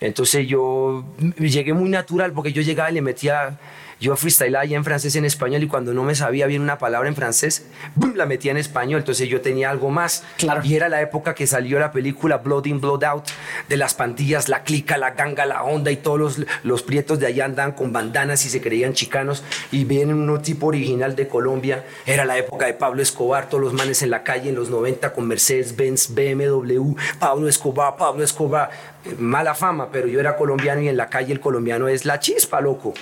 Entonces 0.00 0.46
yo 0.46 1.04
llegué 1.38 1.72
muy 1.72 1.88
natural 1.88 2.32
porque 2.32 2.52
yo 2.52 2.62
llegaba 2.62 2.90
y 2.90 2.94
le 2.94 3.02
metía 3.02 3.58
yo 4.00 4.16
freestyle 4.16 4.54
ahí 4.56 4.74
en 4.74 4.84
francés 4.84 5.16
en 5.16 5.24
español 5.24 5.62
y 5.62 5.66
cuando 5.66 5.92
no 5.92 6.04
me 6.04 6.14
sabía 6.14 6.46
bien 6.46 6.62
una 6.62 6.78
palabra 6.78 7.08
en 7.08 7.16
francés, 7.16 7.66
¡bum! 7.96 8.14
la 8.14 8.26
metía 8.26 8.52
en 8.52 8.56
español. 8.56 9.00
Entonces 9.00 9.28
yo 9.28 9.40
tenía 9.40 9.70
algo 9.70 9.90
más. 9.90 10.22
Claro. 10.36 10.60
Y 10.64 10.76
era 10.76 10.88
la 10.88 11.00
época 11.00 11.34
que 11.34 11.46
salió 11.46 11.78
la 11.78 11.90
película 11.90 12.38
Blood 12.38 12.66
In, 12.66 12.80
Blood 12.80 13.02
Out, 13.04 13.24
de 13.68 13.76
las 13.76 13.94
pandillas, 13.94 14.48
la 14.48 14.62
clica, 14.62 14.98
la 14.98 15.10
ganga, 15.10 15.46
la 15.46 15.64
onda 15.64 15.90
y 15.90 15.96
todos 15.96 16.18
los, 16.18 16.46
los 16.62 16.82
prietos 16.82 17.18
de 17.18 17.26
allá 17.26 17.44
andaban 17.44 17.72
con 17.72 17.92
bandanas 17.92 18.44
y 18.46 18.50
se 18.50 18.60
creían 18.60 18.92
chicanos. 18.92 19.42
Y 19.72 19.84
viene 19.84 20.14
un 20.14 20.42
tipo 20.42 20.66
original 20.66 21.16
de 21.16 21.26
Colombia. 21.26 21.84
Era 22.06 22.24
la 22.24 22.38
época 22.38 22.66
de 22.66 22.74
Pablo 22.74 23.02
Escobar, 23.02 23.48
todos 23.48 23.62
los 23.62 23.72
manes 23.72 24.02
en 24.02 24.10
la 24.10 24.22
calle 24.22 24.50
en 24.50 24.54
los 24.54 24.70
90 24.70 25.12
con 25.12 25.26
Mercedes, 25.26 25.74
Benz, 25.74 26.14
BMW, 26.14 26.94
Pablo 27.18 27.48
Escobar, 27.48 27.96
Pablo 27.96 28.22
Escobar. 28.22 28.70
Mala 29.18 29.54
fama, 29.54 29.88
pero 29.90 30.06
yo 30.06 30.20
era 30.20 30.36
colombiano 30.36 30.82
y 30.82 30.88
en 30.88 30.96
la 30.96 31.08
calle 31.08 31.32
el 31.32 31.40
colombiano 31.40 31.88
es 31.88 32.04
la 32.04 32.20
chispa, 32.20 32.60
loco. 32.60 32.94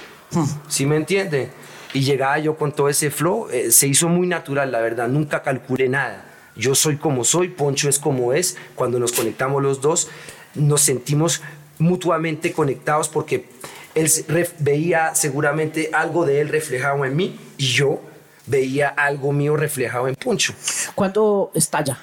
¿Sí 0.69 0.87
me 0.87 0.97
entiende? 0.97 1.51
Y 1.93 2.01
llegaba 2.01 2.39
yo 2.39 2.57
con 2.57 2.73
todo 2.73 2.89
ese 2.89 3.11
flow, 3.11 3.49
eh, 3.51 3.71
se 3.71 3.87
hizo 3.87 4.09
muy 4.09 4.27
natural, 4.27 4.71
la 4.71 4.81
verdad, 4.81 5.09
nunca 5.09 5.43
calculé 5.43 5.89
nada. 5.89 6.25
Yo 6.57 6.75
soy 6.75 6.97
como 6.97 7.25
soy, 7.25 7.49
Poncho 7.49 7.89
es 7.89 7.99
como 7.99 8.33
es. 8.33 8.57
Cuando 8.75 8.99
nos 8.99 9.13
conectamos 9.13 9.63
los 9.63 9.81
dos, 9.81 10.09
nos 10.55 10.81
sentimos 10.81 11.43
mutuamente 11.79 12.53
conectados 12.53 13.09
porque 13.09 13.49
él 13.95 14.11
veía 14.59 15.15
seguramente 15.15 15.91
algo 15.93 16.25
de 16.27 16.41
él 16.41 16.49
reflejado 16.49 17.05
en 17.05 17.17
mí 17.17 17.39
y 17.57 17.67
yo 17.67 18.01
veía 18.47 18.89
algo 18.89 19.33
mío 19.33 19.57
reflejado 19.57 20.09
en 20.09 20.15
Poncho. 20.15 20.55
¿Cuándo 20.95 21.51
estalla? 21.55 21.99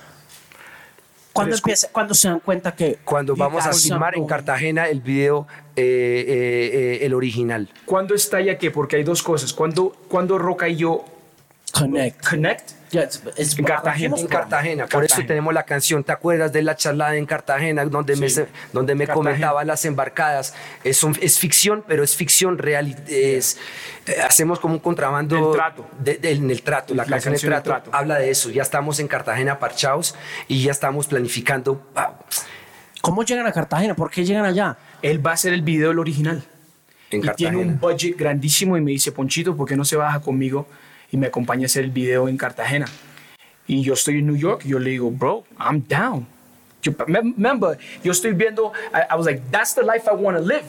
¿Cuándo, 1.33 1.55
empieza, 1.55 1.87
¿Cuándo 1.91 2.13
se 2.13 2.27
dan 2.29 2.39
cuenta 2.39 2.75
que.? 2.75 2.99
Cuando 3.03 3.35
vamos 3.35 3.65
a 3.65 3.73
filmar 3.73 4.15
en 4.15 4.27
Cartagena 4.27 4.87
el 4.87 5.01
video, 5.01 5.47
eh, 5.75 5.83
eh, 5.83 6.69
eh, 7.01 7.05
el 7.05 7.13
original. 7.15 7.69
¿Cuándo 7.85 8.13
estalla 8.13 8.59
qué? 8.59 8.69
Porque 8.69 8.97
hay 8.97 9.03
dos 9.03 9.23
cosas. 9.23 9.51
¿Cuándo, 9.51 9.95
cuando 10.07 10.37
Roca 10.37 10.69
y 10.69 10.75
yo. 10.75 11.05
Connect. 11.73 12.23
Connect. 12.29 12.71
en 12.93 13.65
Cartagena. 13.65 14.15
En 14.15 14.27
Cartagena. 14.27 14.85
Por 14.85 15.03
eso 15.03 15.23
tenemos 15.25 15.51
la 15.55 15.63
canción. 15.63 16.03
¿Te 16.03 16.11
acuerdas 16.11 16.53
de 16.53 16.61
la 16.61 16.75
charla 16.75 17.15
en 17.15 17.25
Cartagena 17.25 17.83
donde 17.85 18.15
me, 18.15 18.27
donde 18.71 18.93
me 18.93 19.07
comentaba 19.07 19.63
las 19.63 19.83
embarcadas? 19.85 20.53
Es, 20.83 21.03
es 21.19 21.39
ficción, 21.39 21.83
pero 21.87 22.03
es 22.03 22.15
ficción 22.15 22.59
real. 22.59 22.95
Es, 23.07 23.57
hacemos 24.23 24.59
como 24.59 24.75
un 24.75 24.81
contrabando. 24.81 25.51
El 25.51 25.57
trato. 25.57 25.87
en 26.05 26.51
el 26.51 26.61
trato. 26.61 26.93
La, 26.93 27.05
canción, 27.05 27.33
el 27.33 27.63
trato, 27.63 27.89
habla 27.91 28.19
de 28.19 28.29
eso. 28.29 28.51
Ya 28.51 28.61
estamos 28.61 28.99
en 28.99 29.07
Cartagena 29.07 29.57
parchados 29.57 30.13
y 30.47 30.61
ya 30.61 30.71
estamos 30.71 31.07
planificando. 31.07 31.89
Ah, 31.95 32.13
¿Cómo 33.01 33.23
llegan 33.23 33.47
a 33.47 33.51
Cartagena? 33.51 33.95
¿Por 33.95 34.11
qué 34.11 34.23
llegan 34.23 34.45
allá? 34.45 34.77
Él 35.01 35.25
va 35.25 35.31
a 35.31 35.33
hacer 35.33 35.53
el 35.53 35.63
video 35.63 35.89
el 35.89 35.97
original. 35.97 36.43
En 37.09 37.19
y 37.19 37.23
Cartagena. 37.23 37.57
tiene 37.57 37.71
un 37.71 37.79
budget 37.79 38.15
grandísimo 38.15 38.77
y 38.77 38.81
me 38.81 38.91
dice, 38.91 39.11
Ponchito, 39.11 39.57
¿por 39.57 39.67
qué 39.67 39.75
no 39.75 39.83
se 39.83 39.95
baja 39.95 40.21
conmigo 40.21 40.67
y 41.13 41.17
me 41.17 41.27
acompaña 41.27 41.63
a 41.63 41.67
hacer 41.67 41.83
el 41.85 41.91
video 41.91 42.27
en 42.27 42.37
Cartagena? 42.37 42.87
Y 43.67 43.83
yo 43.83 43.93
estoy 43.93 44.17
en 44.17 44.25
New 44.25 44.35
York 44.35 44.63
y 44.65 44.69
yo 44.69 44.79
le 44.79 44.89
digo, 44.89 45.11
bro, 45.11 45.43
I'm 45.59 45.83
down. 45.87 46.25
Yo, 46.81 46.91
remember, 47.07 47.77
yo 48.03 48.11
estoy 48.11 48.33
viendo, 48.33 48.73
I, 48.93 49.13
I 49.13 49.15
was 49.15 49.25
like, 49.27 49.41
that's 49.51 49.73
the 49.75 49.83
life 49.83 50.09
I 50.11 50.15
want 50.15 50.37
to 50.37 50.43
live. 50.43 50.65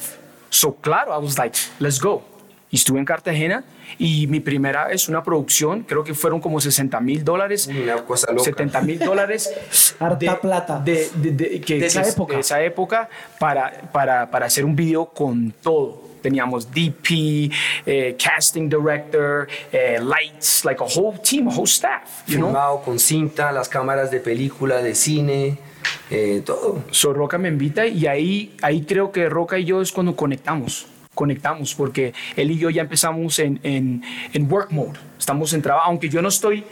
So, 0.51 0.75
claro, 0.75 1.13
I 1.19 1.19
was 1.25 1.37
like, 1.39 1.57
let's 1.81 1.99
go. 1.99 2.23
Y 2.71 2.77
estuve 2.77 2.99
en 2.99 3.05
Cartagena 3.05 3.65
y 3.99 4.27
mi 4.27 4.41
primera 4.41 4.91
es 4.93 5.09
una 5.09 5.23
producción, 5.23 5.83
creo 5.83 6.05
que 6.05 6.13
fueron 6.15 6.41
como 6.41 6.61
60 6.61 7.01
mil 7.01 7.25
dólares. 7.25 7.67
Una 7.69 8.05
cosa 8.05 8.31
loca. 8.31 8.45
70 8.45 8.81
mil 8.83 8.99
dólares. 8.99 9.51
Harta 9.99 10.41
plata. 10.41 10.79
De, 10.81 11.09
de, 11.15 11.31
de, 11.31 11.61
que, 11.61 11.79
De 11.79 11.87
esa 11.87 12.03
que- 12.03 12.11
época. 12.11 12.35
de 12.35 12.41
esa 12.41 12.63
época 12.63 13.09
para, 13.41 13.73
para, 13.93 14.31
para 14.31 14.47
hacer 14.47 14.65
un 14.65 14.77
video 14.77 15.07
con 15.07 15.53
todo. 15.63 16.04
Teníamos 16.29 16.73
DP, 16.73 17.51
eh, 17.85 18.17
casting 18.19 18.67
director, 18.71 19.47
eh, 19.71 20.01
lights, 20.03 20.65
like 20.65 20.83
a 20.83 20.87
whole 20.87 21.19
team, 21.19 21.49
a 21.49 21.51
whole 21.55 21.67
staff, 21.67 22.27
you 22.27 22.37
know? 22.39 22.47
Filmado 22.49 22.81
con 22.83 22.99
cinta, 22.99 23.53
las 23.53 23.69
cámaras 23.69 24.11
de 24.11 24.21
película, 24.21 24.81
de 24.81 24.95
cine, 24.95 25.59
eh, 26.11 26.41
todo. 26.43 26.83
So 26.91 27.13
Roca 27.13 27.37
me 27.37 27.49
invita 27.51 27.87
y 27.87 28.07
ahí, 28.07 28.57
ahí 28.63 28.85
creo 28.87 29.13
que 29.13 29.29
Roca 29.29 29.59
y 29.59 29.67
yo 29.67 29.83
es 29.83 29.93
cuando 29.93 30.17
conectamos. 30.17 30.87
Conectamos 31.15 31.75
porque 31.75 32.15
él 32.37 32.51
y 32.53 32.59
yo 32.59 32.71
ya 32.71 32.81
empezamos 32.81 33.39
en, 33.39 33.61
en, 33.63 34.03
en 34.33 34.51
work 34.51 34.71
mode. 34.73 34.99
Estamos 35.19 35.53
en 35.53 35.61
trabajo, 35.61 35.89
aunque 35.91 36.09
yo 36.09 36.23
no 36.23 36.29
estoy. 36.31 36.65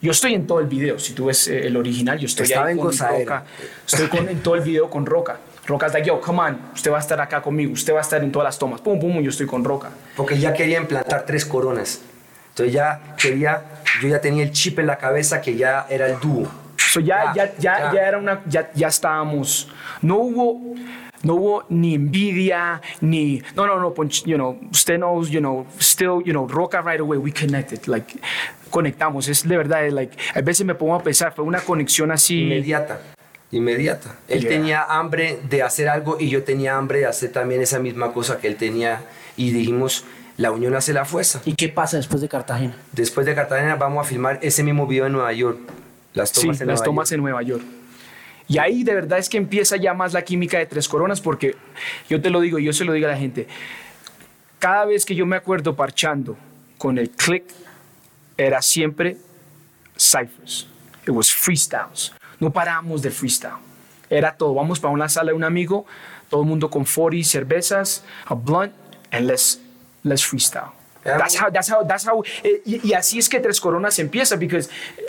Yo 0.00 0.12
estoy 0.12 0.32
en 0.32 0.46
todo 0.46 0.60
el 0.60 0.66
video. 0.66 0.98
Si 0.98 1.12
tú 1.12 1.26
ves 1.26 1.46
eh, 1.48 1.66
el 1.66 1.76
original, 1.76 2.18
yo 2.18 2.24
estoy 2.26 2.46
ahí 2.54 2.74
con. 2.76 2.86
Roca. 3.20 3.44
Estoy 3.86 4.08
con- 4.08 4.28
en 4.30 4.40
todo 4.40 4.54
el 4.54 4.62
video 4.62 4.88
con 4.88 5.04
Roca. 5.04 5.38
Roca 5.66 5.86
está 5.86 5.98
like, 5.98 6.08
yo, 6.08 6.20
come 6.20 6.40
on, 6.40 6.60
usted 6.74 6.90
va 6.90 6.98
a 6.98 7.00
estar 7.00 7.20
acá 7.20 7.40
conmigo, 7.40 7.72
usted 7.72 7.94
va 7.94 7.98
a 7.98 8.02
estar 8.02 8.22
en 8.22 8.30
todas 8.30 8.44
las 8.46 8.58
tomas. 8.58 8.80
Pum, 8.80 9.00
pum, 9.00 9.20
yo 9.20 9.30
estoy 9.30 9.46
con 9.46 9.64
Roca. 9.64 9.90
Porque 10.16 10.38
ya 10.38 10.52
quería 10.52 10.78
implantar 10.78 11.24
tres 11.24 11.44
coronas. 11.46 12.02
Entonces 12.50 12.72
ya 12.74 13.14
quería, 13.18 13.62
yo 14.00 14.08
ya 14.08 14.20
tenía 14.20 14.44
el 14.44 14.52
chip 14.52 14.78
en 14.78 14.86
la 14.86 14.96
cabeza 14.98 15.40
que 15.40 15.56
ya 15.56 15.86
era 15.88 16.06
el 16.06 16.20
dúo. 16.20 16.46
So 16.76 17.00
ya, 17.00 17.32
ya, 17.34 17.46
Ya, 17.58 17.78
ya, 17.88 17.92
ya. 17.92 18.08
era 18.08 18.18
una, 18.18 18.42
ya, 18.46 18.70
ya 18.74 18.88
estábamos, 18.88 19.68
no 20.02 20.18
hubo, 20.18 20.74
no 21.24 21.34
hubo 21.34 21.64
ni 21.68 21.94
envidia, 21.94 22.80
ni, 23.00 23.42
no, 23.56 23.66
no, 23.66 23.80
no, 23.80 23.92
you 24.24 24.36
know, 24.36 24.56
usted 24.70 24.98
knows, 24.98 25.30
you 25.30 25.40
know, 25.40 25.66
still, 25.80 26.22
you 26.24 26.32
know, 26.32 26.46
Roca 26.46 26.80
right 26.82 27.00
away, 27.00 27.18
we 27.18 27.32
connected, 27.32 27.88
like, 27.88 28.20
conectamos, 28.70 29.28
es 29.28 29.42
de 29.48 29.56
verdad, 29.56 29.88
like, 29.90 30.16
a 30.34 30.40
veces 30.42 30.64
me 30.64 30.74
pongo 30.74 30.94
a 30.94 31.02
pensar, 31.02 31.32
fue 31.34 31.44
una 31.44 31.60
conexión 31.60 32.12
así, 32.12 32.42
Inmediata, 32.42 33.00
inmediata. 33.56 34.16
Él 34.28 34.40
Yeah. 34.40 34.50
tenía 34.50 34.82
hambre 34.82 35.38
de 35.48 35.62
hacer 35.62 35.88
algo 35.88 36.16
y 36.20 36.28
yo 36.28 36.42
tenía 36.44 36.76
hambre 36.76 37.00
de 37.00 37.06
hacer 37.06 37.32
también 37.32 37.60
esa 37.62 37.78
misma 37.78 38.12
cosa 38.12 38.38
que 38.38 38.48
él 38.48 38.56
tenía 38.56 39.02
y 39.36 39.50
dijimos, 39.52 40.04
la 40.36 40.50
unión 40.50 40.74
hace 40.74 40.92
la 40.92 41.04
fuerza. 41.04 41.40
¿Y 41.44 41.54
qué 41.54 41.68
pasa 41.68 41.96
después 41.96 42.20
de 42.20 42.28
Cartagena? 42.28 42.74
Después 42.92 43.24
de 43.26 43.34
Cartagena 43.34 43.76
vamos 43.76 44.04
a 44.04 44.08
filmar 44.08 44.38
ese 44.42 44.62
mismo 44.62 44.86
video 44.86 45.06
en 45.06 45.12
Nueva 45.12 45.32
York. 45.32 45.58
Las 46.12 46.30
sí, 46.30 46.42
tomas 46.42 46.60
en 46.60 46.66
las 46.68 46.80
Nueva 46.80 46.84
tomas 46.84 47.08
York. 47.10 47.14
en 47.16 47.22
Nueva 47.22 47.42
York. 47.42 47.62
Y 48.46 48.58
ahí 48.58 48.84
de 48.84 48.94
verdad 48.94 49.18
es 49.18 49.28
que 49.28 49.38
empieza 49.38 49.76
ya 49.76 49.94
más 49.94 50.12
la 50.12 50.22
química 50.22 50.58
de 50.58 50.66
Tres 50.66 50.86
Coronas, 50.88 51.20
porque 51.20 51.56
yo 52.10 52.20
te 52.20 52.28
lo 52.30 52.40
digo, 52.40 52.58
yo 52.58 52.72
se 52.72 52.84
lo 52.84 52.92
digo 52.92 53.06
a 53.06 53.10
la 53.12 53.16
gente, 53.16 53.46
cada 54.58 54.84
vez 54.84 55.04
que 55.04 55.14
yo 55.14 55.24
me 55.26 55.36
acuerdo 55.36 55.74
parchando 55.74 56.36
con 56.76 56.98
el 56.98 57.10
click, 57.10 57.44
era 58.36 58.60
siempre 58.60 59.16
ciphers. 59.96 60.66
It 61.06 61.10
was 61.10 61.30
freestyles. 61.30 62.12
No 62.40 62.52
parábamos 62.52 63.02
de 63.02 63.10
freestyle. 63.10 63.58
Era 64.10 64.36
todo. 64.36 64.54
Vamos 64.54 64.80
para 64.80 64.92
una 64.92 65.08
sala 65.08 65.30
de 65.30 65.36
un 65.36 65.44
amigo, 65.44 65.86
todo 66.28 66.42
el 66.42 66.48
mundo 66.48 66.70
con 66.70 66.84
40 66.84 67.24
cervezas, 67.28 68.04
a 68.26 68.34
blunt, 68.34 68.72
and 69.10 69.26
let's, 69.26 69.60
let's 70.02 70.24
freestyle. 70.24 70.72
That's 71.04 71.36
how, 71.36 71.50
that's 71.50 71.70
how, 71.70 71.84
that's 71.86 72.06
how, 72.08 72.24
eh, 72.42 72.62
y, 72.64 72.88
y 72.88 72.92
así 72.94 73.18
es 73.18 73.28
que 73.28 73.38
Tres 73.38 73.60
Coronas 73.60 73.98
empieza, 73.98 74.38
porque 74.38 74.64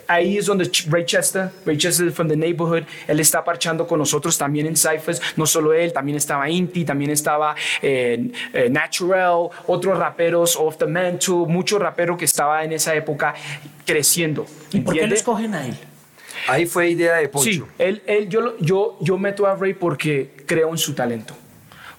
ahí 0.08 0.38
es 0.38 0.46
donde 0.46 0.70
Ray 0.90 1.06
Chester, 1.06 1.50
Ray 1.66 1.78
Chester 1.78 2.12
from 2.12 2.28
the 2.28 2.36
neighborhood, 2.36 2.84
él 3.08 3.20
está 3.22 3.44
parchando 3.44 3.88
con 3.88 4.00
nosotros 4.00 4.38
también 4.38 4.68
en 4.68 4.76
Cyphers, 4.76 5.22
no 5.38 5.46
solo 5.46 5.74
él, 5.74 5.94
también 5.94 6.18
estaba 6.18 6.50
Inti, 6.50 6.84
también 6.84 7.12
estaba 7.12 7.56
eh, 7.82 8.30
eh, 8.52 8.70
Natural, 8.70 9.50
otros 9.68 9.98
raperos, 9.98 10.58
Off 10.58 10.78
the 10.78 10.86
Mantle, 10.86 11.46
mucho 11.48 11.80
rapero 11.80 12.18
que 12.18 12.26
estaba 12.26 12.64
en 12.66 12.74
esa 12.74 12.94
época 12.94 13.34
creciendo. 13.86 14.46
¿Y 14.74 14.82
por 14.82 14.96
qué 14.96 15.08
lo 15.08 15.16
escogen 15.16 15.54
a 15.54 15.66
él? 15.66 15.76
Ahí 16.48 16.66
fue 16.66 16.90
idea 16.90 17.16
de 17.16 17.30
Poncho. 17.30 17.50
Sí, 17.50 17.64
él, 17.80 18.02
él, 18.06 18.30
yo, 18.30 18.58
yo, 18.60 18.98
yo 19.02 19.18
meto 19.18 19.48
a 19.48 19.56
Ray 19.56 19.74
porque 19.74 20.32
creo 20.46 20.70
en 20.70 20.78
su 20.78 20.94
talento. 20.94 21.36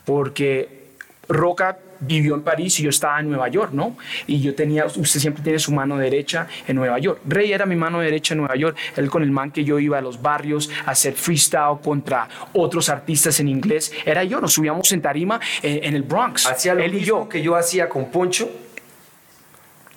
Porque 0.05 0.87
Roca 1.29 1.79
vivió 2.01 2.35
en 2.35 2.43
París 2.43 2.79
y 2.79 2.83
yo 2.83 2.91
estaba 2.91 3.19
en 3.21 3.29
Nueva 3.29 3.49
York, 3.49 3.71
¿no? 3.73 3.97
Y 4.27 4.41
yo 4.41 4.55
tenía, 4.55 4.87
usted 4.87 5.21
siempre 5.21 5.43
tiene 5.43 5.59
su 5.59 5.73
mano 5.73 5.97
derecha 5.97 6.47
en 6.67 6.77
Nueva 6.77 6.99
York. 6.99 7.21
Rey 7.27 7.53
era 7.53 7.67
mi 7.67 7.77
mano 7.77 8.01
derecha 8.01 8.35
en 8.35 8.39
Nueva 8.39 8.57
York. 8.57 8.77
Él 8.97 9.11
con 9.11 9.23
el 9.23 9.31
man 9.31 9.51
que 9.51 9.65
yo 9.65 9.79
iba 9.79 9.99
a 9.99 10.01
los 10.01 10.21
barrios 10.21 10.71
a 10.85 10.91
hacer 10.91 11.15
freestyle 11.15 11.79
contra 11.83 12.29
otros 12.53 12.89
artistas 12.89 13.41
en 13.41 13.49
inglés. 13.49 13.93
Era 14.05 14.25
yo, 14.25 14.41
nos 14.41 14.53
subíamos 14.53 14.91
en 14.93 15.03
tarima 15.03 15.41
en, 15.63 15.85
en 15.85 15.95
el 15.95 16.03
Bronx. 16.03 16.47
Hacía 16.47 16.75
lo 16.75 16.83
él 16.83 16.93
y 16.93 16.97
mismo 16.99 17.07
yo. 17.07 17.29
que 17.29 17.43
yo 17.43 17.57
hacía 17.57 17.89
con 17.89 18.11
Poncho. 18.11 18.49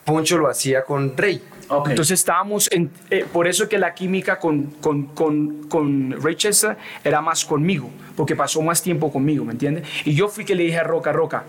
Poncho 0.06 0.38
lo 0.38 0.48
hacía 0.50 0.84
con 0.84 1.16
Rey. 1.16 1.42
Ok. 1.70 1.90
Entonces 1.90 2.20
estábamos, 2.20 2.68
en, 2.72 2.90
eh, 3.10 3.26
por 3.32 3.48
eso 3.48 3.70
que 3.70 3.78
la 3.78 3.94
química 3.94 4.40
con, 4.40 4.64
con, 4.82 5.04
con, 5.08 5.64
con 5.70 6.12
Ray 6.22 6.36
Chester 6.36 6.76
era 7.04 7.22
más 7.22 7.46
conmigo, 7.46 7.90
porque 8.16 8.36
pasó 8.36 8.62
más 8.62 8.82
tiempo 8.82 9.12
conmigo, 9.12 9.46
¿me 9.46 9.52
entiendes? 9.54 9.88
Y 10.06 10.14
yo 10.16 10.28
fui 10.30 10.46
que 10.46 10.56
le 10.56 10.64
dije 10.64 10.80
a 10.80 10.84
Roca, 10.84 11.12
Roca, 11.12 11.44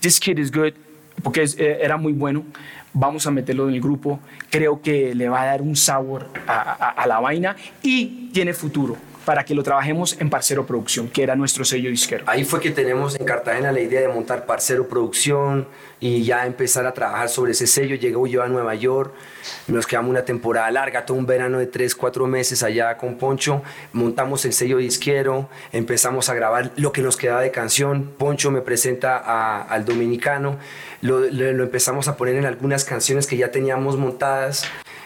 this 0.00 0.18
kid 0.20 0.38
is 0.38 0.50
good, 0.50 0.72
porque 1.22 1.42
es- 1.42 1.56
eh, 1.58 1.78
era 1.80 1.96
muy 1.96 2.12
bueno, 2.12 2.44
vamos 2.92 3.26
a 3.26 3.30
meterlo 3.30 3.68
en 3.68 3.74
el 3.74 3.80
grupo, 3.80 4.20
creo 4.50 4.80
que 4.82 5.14
le 5.14 5.28
va 5.28 5.42
a 5.42 5.46
dar 5.46 5.62
un 5.62 5.76
sabor 5.76 6.26
a, 6.46 6.52
a- 6.60 6.90
a 6.90 7.06
la 7.06 7.20
vaina 7.20 7.56
y 7.82 8.30
tiene 8.32 8.52
futuro 8.52 8.96
para 9.24 9.44
que 9.44 9.54
lo 9.54 9.62
trabajemos 9.62 10.16
en 10.20 10.30
Parcero 10.30 10.66
Producción, 10.66 11.08
que 11.08 11.22
era 11.22 11.36
nuestro 11.36 11.64
sello 11.64 11.90
disquero. 11.90 12.24
Ahí 12.26 12.44
fue 12.44 12.60
que 12.60 12.70
tenemos 12.70 13.18
en 13.18 13.24
Cartagena 13.24 13.72
la 13.72 13.80
idea 13.80 14.00
de 14.00 14.08
montar 14.08 14.46
Parcero 14.46 14.88
Producción 14.88 15.68
y 16.00 16.24
ya 16.24 16.46
empezar 16.46 16.86
a 16.86 16.92
trabajar 16.92 17.28
sobre 17.28 17.52
ese 17.52 17.66
sello. 17.66 17.94
Llegó 17.94 18.26
yo 18.26 18.42
a 18.42 18.48
Nueva 18.48 18.74
York, 18.74 19.12
nos 19.68 19.86
quedamos 19.86 20.10
una 20.10 20.24
temporada 20.24 20.70
larga, 20.70 21.06
todo 21.06 21.16
un 21.16 21.26
verano 21.26 21.58
de 21.58 21.66
3, 21.66 21.94
4 21.94 22.26
meses 22.26 22.62
allá 22.62 22.96
con 22.96 23.16
Poncho. 23.16 23.62
Montamos 23.92 24.44
el 24.44 24.52
sello 24.52 24.78
disquero, 24.78 25.48
empezamos 25.72 26.28
a 26.28 26.34
grabar 26.34 26.72
lo 26.76 26.92
que 26.92 27.02
nos 27.02 27.16
quedaba 27.16 27.40
de 27.40 27.50
canción. 27.50 28.12
Poncho 28.18 28.50
me 28.50 28.62
presenta 28.62 29.62
al 29.62 29.84
dominicano, 29.84 30.58
lo 31.00 31.62
empezamos 31.62 32.08
a 32.08 32.16
poner 32.16 32.36
en 32.36 32.46
algunas 32.46 32.84
canciones 32.84 33.26
que 33.26 33.36
ya 33.36 33.50
teníamos 33.50 33.96
montadas. 33.96 34.64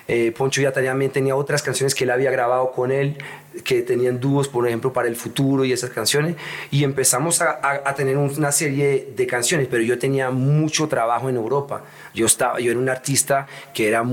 Eh, 0.08 0.32
Poncho 0.36 0.60
ya 0.60 0.72
también 0.72 1.10
tenía 1.10 1.34
otras 1.34 1.62
canciones 1.62 1.94
que 1.94 2.04
él 2.04 2.10
había 2.10 2.30
grabado 2.30 2.70
con 2.70 2.92
él, 2.92 3.18
que 3.64 3.82
tenían 3.82 4.20
dúos, 4.20 4.48
por 4.48 4.66
ejemplo, 4.66 4.92
para 4.92 5.08
el 5.08 5.16
futuro 5.16 5.64
y 5.64 5.72
esas 5.72 5.90
canciones. 5.90 6.36
Y 6.70 6.84
empezamos 6.84 7.40
a, 7.42 7.94
tener 7.96 8.16
una 8.16 8.52
serie 8.52 9.08
de 9.16 9.26
canciones, 9.26 9.68
pero 9.70 9.82
yo 9.82 9.98
tenía 9.98 10.30
mucho 10.30 10.88
trabajo 10.88 11.28
en 11.28 11.36
Europa. 11.36 11.84
Yo, 12.14 12.26
estaba, 12.26 12.60
yo 12.60 12.70
era 12.70 12.80
un 12.80 12.88
artista 12.88 13.46
que 13.74 13.88
era 13.88 14.04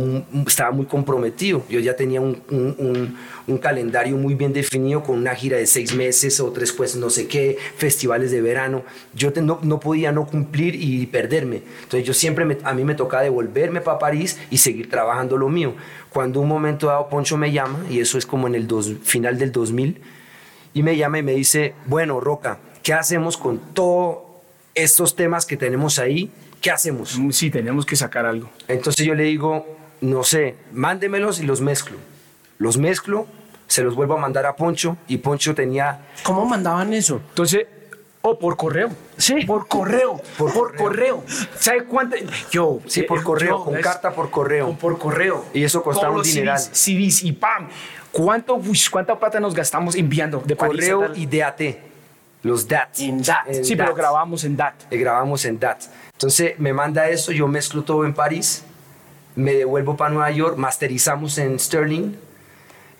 estaba 0.47 0.71
muy 0.71 0.85
comprometido. 0.85 1.63
Yo 1.69 1.79
ya 1.79 1.95
tenía 1.95 2.21
un, 2.21 3.17
calendario 3.61 4.17
muy 4.17 4.35
bien 4.35 4.51
definido 4.51 5.03
con 5.03 5.17
una 5.17 5.35
gira 5.35 5.57
de 5.57 5.67
seis 5.67 5.93
meses, 5.93 6.39
otros 6.39 6.71
pues 6.73 6.95
no 6.95 7.09
sé 7.09 7.27
qué, 7.27 7.57
festivales 7.77 8.31
de 8.31 8.41
verano. 8.41 8.83
Yo 9.13 9.31
no, 9.41 9.59
no 9.61 9.79
podía 9.79 10.11
no 10.11 10.25
cumplir 10.25 10.75
y 10.75 11.05
perderme. 11.07 11.61
Entonces 11.83 12.05
yo 12.05 12.13
siempre, 12.13 12.57
a 12.63 12.73
mí 12.73 12.83
me 12.83 12.95
tocaba 12.95 13.23
devolverme 13.23 13.81
para 13.81 13.99
París 13.99 14.39
y 14.49 14.57
seguir 14.57 14.89
trabajando 14.89 15.37
lo 15.37 15.49
mío. 15.49 15.73
Cuando 16.13 16.39
un 16.41 16.47
momento 16.47 16.87
dado 16.87 17.09
Poncho 17.09 17.37
me 17.37 17.51
llama, 17.51 17.79
y 17.89 17.99
eso 17.99 18.17
es 18.17 18.25
como 18.25 18.47
en 18.47 18.55
el 18.55 18.67
dos- 18.67 18.91
final 19.03 19.37
del 19.39 19.51
2000, 19.51 20.01
y 20.73 20.83
me 20.83 20.95
llama 20.95 21.19
y 21.19 21.23
me 21.23 21.33
dice, 21.33 21.73
bueno, 21.85 22.19
Roca, 22.19 22.59
¿qué 22.83 22.93
hacemos 22.93 23.35
con 23.37 23.59
todos 23.73 24.19
estos 24.75 25.15
temas 25.15 25.45
que 25.45 25.57
tenemos 25.57 25.99
ahí? 25.99 26.31
¿Qué 26.61 26.71
hacemos? 26.71 27.19
Sí, 27.31 27.49
tenemos 27.49 27.85
que 27.85 27.95
sacar 27.95 28.25
algo. 28.25 28.49
Entonces 28.67 29.05
yo 29.05 29.15
le 29.15 29.23
digo, 29.23 29.65
no 30.01 30.23
sé, 30.23 30.55
mándemelos 30.71 31.39
y 31.39 31.43
los 31.45 31.61
mezclo. 31.61 31.97
Los 32.57 32.77
mezclo, 32.77 33.27
se 33.67 33.83
los 33.83 33.95
vuelvo 33.95 34.13
a 34.15 34.17
mandar 34.17 34.45
a 34.45 34.55
Poncho 34.55 34.97
y 35.07 35.17
Poncho 35.17 35.53
tenía 35.55 36.05
¿Cómo 36.23 36.45
mandaban 36.45 36.93
eso? 36.93 37.21
Entonces, 37.29 37.65
o 38.25 38.39
por 38.39 38.55
correo. 38.55 38.89
Sí. 39.17 39.43
Por 39.45 39.67
correo. 39.67 40.19
Por, 40.37 40.53
Por 40.53 40.75
correo. 40.77 41.23
¿Sabe 41.59 41.83
cuánto? 41.83 42.15
Yo. 42.51 42.79
Sí, 42.87 43.03
por 43.03 43.19
eh, 43.19 43.23
correo, 43.23 43.57
yo, 43.59 43.65
con 43.65 43.75
es- 43.77 43.83
carta 43.83 44.11
por 44.11 44.29
correo. 44.31 44.67
con- 44.67 44.77
Por 44.77 44.97
correo. 44.97 45.45
Y 45.53 45.63
eso 45.63 45.83
costaba 45.83 46.15
un 46.15 46.23
dineral. 46.23 46.57
CDs, 46.57 46.69
CDs 46.71 47.23
y 47.23 47.33
¡pam! 47.33 47.67
¿Cuánto, 48.13 48.55
uy, 48.55 48.79
¿Cuánta 48.89 49.19
plata 49.19 49.41
nos 49.41 49.53
gastamos 49.53 49.95
enviando 49.95 50.41
de 50.45 50.55
París 50.55 50.75
correo 50.89 50.99
tal? 51.01 51.17
y 51.17 51.25
DAT, 51.25 51.61
los 52.43 52.65
DAT. 52.67 52.99
En 52.99 53.21
DAT. 53.21 53.47
En 53.47 53.65
Sí, 53.65 53.75
pero 53.75 53.93
grabamos 53.93 54.45
en 54.45 54.55
DAT. 54.55 54.73
Eh, 54.89 54.97
grabamos 54.97 55.43
en 55.43 55.59
DAT. 55.59 55.81
Entonces 56.13 56.57
me 56.59 56.71
manda 56.71 57.09
eso, 57.09 57.33
yo 57.33 57.47
mezclo 57.49 57.83
todo 57.83 58.05
en 58.05 58.13
París, 58.13 58.63
me 59.35 59.53
devuelvo 59.55 59.97
para 59.97 60.11
Nueva 60.11 60.31
York, 60.31 60.55
masterizamos 60.57 61.37
en 61.39 61.59
Sterling, 61.59 62.13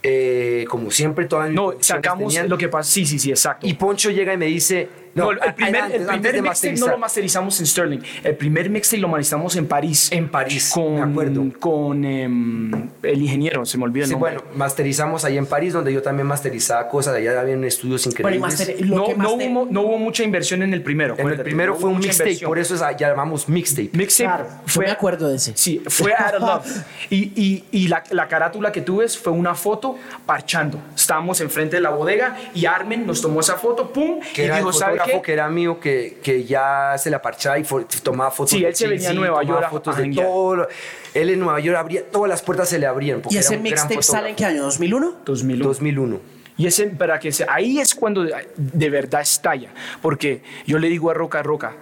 eh, 0.02 0.66
como 0.68 0.92
siempre, 0.92 1.26
todas 1.26 1.50
No, 1.52 1.74
sacamos 1.80 2.36
lo 2.50 2.58
que 2.58 2.68
pasa. 2.68 2.92
Sí, 2.92 3.06
sí, 3.06 3.20
sí, 3.20 3.30
exacto. 3.30 3.66
Y 3.66 3.76
Poncho 3.76 4.10
llega 4.10 4.34
y 4.34 4.38
me 4.38 4.48
dice, 4.48 4.90
No, 5.16 5.32
no, 5.32 5.42
el 5.44 5.54
primer, 5.54 5.82
antes- 5.82 6.02
el 6.02 6.08
primer 6.08 6.42
mixtape 6.42 6.76
no 6.78 6.88
lo 6.88 6.98
masterizamos 6.98 7.60
en 7.60 7.66
Sterling. 7.68 8.00
El 8.24 8.36
primer 8.36 8.70
mixtape 8.70 9.00
lo 9.02 9.08
masterizamos 9.08 9.56
en 9.56 9.68
París. 9.68 10.12
En 10.12 10.30
París, 10.30 10.72
con, 10.74 10.96
me 10.96 11.02
acuerdo. 11.02 11.44
Con 11.60 12.04
em, 12.06 12.90
el 13.04 13.22
ingeniero, 13.22 13.66
se 13.66 13.78
me 13.78 13.84
olvida 13.84 14.04
el 14.06 14.10
Sí, 14.10 14.14
nombre. 14.14 14.38
bueno, 14.38 14.48
masterizamos 14.56 15.24
ahí 15.26 15.38
en 15.38 15.46
París, 15.46 15.74
donde 15.74 15.94
yo 15.94 16.02
también 16.02 16.28
masterizaba 16.28 16.88
cosas, 16.90 17.16
allá 17.16 17.40
había 17.40 17.54
estudios 17.68 18.06
increíbles. 18.08 18.40
master- 18.42 18.86
no, 18.86 19.08
no, 19.16 19.34
hubo, 19.34 19.68
no 19.70 19.82
hubo 19.84 19.98
mucha 20.00 20.24
inversión 20.24 20.64
en 20.64 20.74
el 20.74 20.82
primero. 20.82 21.16
en 21.18 21.28
el 21.30 21.40
primero 21.42 21.74
no 21.74 21.80
fue 21.80 21.90
un 21.92 22.00
mixtape, 22.00 22.30
inversión. 22.32 22.50
por 22.50 22.60
eso 22.60 22.76
es- 22.76 22.98
llamamos 22.98 23.48
mixtape. 23.48 23.90
Mixtape 23.94 24.28
Claro, 24.30 24.46
yo 24.50 24.62
fue, 24.66 24.86
me 24.86 24.92
acuerdo 24.92 25.30
de 25.30 25.36
ese. 25.36 25.54
Sí, 25.56 25.82
fue 25.88 26.14
Out 26.18 26.34
of 26.36 26.42
Love. 26.42 26.84
Y, 27.10 27.32
y, 27.36 27.66
y 27.72 27.88
la, 27.88 28.04
la 28.10 28.28
carátula 28.28 28.72
que 28.72 28.82
tú 28.82 28.98
ves 28.98 29.18
fue 29.18 29.32
una 29.32 29.54
foto 29.56 29.98
parchando. 30.26 30.80
Estábamos 30.96 31.40
enfrente 31.42 31.76
de 31.76 31.82
la 31.82 31.90
bodega 31.92 32.36
y 32.56 32.66
Armen 32.66 33.06
nos 33.06 33.22
tomó 33.22 33.40
esa 33.42 33.56
foto, 33.58 33.92
pum, 33.94 34.20
y 34.36 34.42
dijo, 34.42 34.70
el 34.70 34.74
¿sabe 34.74 34.98
fotógrafo 35.04 35.22
que 35.24 35.34
era 35.34 35.50
mío, 35.50 35.80
que, 35.80 36.20
que 36.24 36.44
ya 36.44 36.96
se 36.98 37.10
la 37.10 37.22
parchaba 37.22 37.58
y 37.60 37.64
fo- 37.64 37.86
tomaba 38.02 38.32
fotos 38.32 38.52
Sí, 38.52 38.62
de 38.62 38.68
él 38.70 38.76
se 38.76 38.88
venía 38.88 39.10
a 39.10 39.14
Nueva 39.14 39.44
York 39.44 39.64
a- 39.66 39.70
fotos 39.70 39.96
a 39.98 40.02
de 40.02 40.14
todo. 40.14 40.56
lo- 40.56 40.68
Él 41.14 41.30
en 41.30 41.40
Nueva 41.40 41.60
York 41.60 41.78
abría, 41.78 42.04
todas 42.10 42.30
las 42.30 42.42
puertas 42.42 42.70
se 42.70 42.80
le 42.80 42.86
abrían. 42.86 43.22
porque 43.22 43.36
¿Y 43.36 43.40
ese 43.40 43.58
mixtape 43.58 44.02
sale 44.02 44.30
en 44.30 44.36
qué 44.36 44.46
año? 44.46 44.64
¿2001? 44.66 45.16
2001. 45.26 45.64
2001. 45.66 46.20
Y 46.58 46.68
ese, 46.68 46.88
para 46.88 47.20
que 47.20 47.32
se, 47.32 47.46
ahí 47.50 47.80
es 47.80 47.96
cuando 47.96 48.24
de, 48.24 48.34
de 48.56 48.90
verdad 48.90 49.22
estalla. 49.22 49.70
Porque 50.02 50.44
yo 50.68 50.78
le 50.80 50.88
digo 50.90 51.10
a 51.10 51.14
Roca, 51.14 51.42
Roca, 51.42 51.74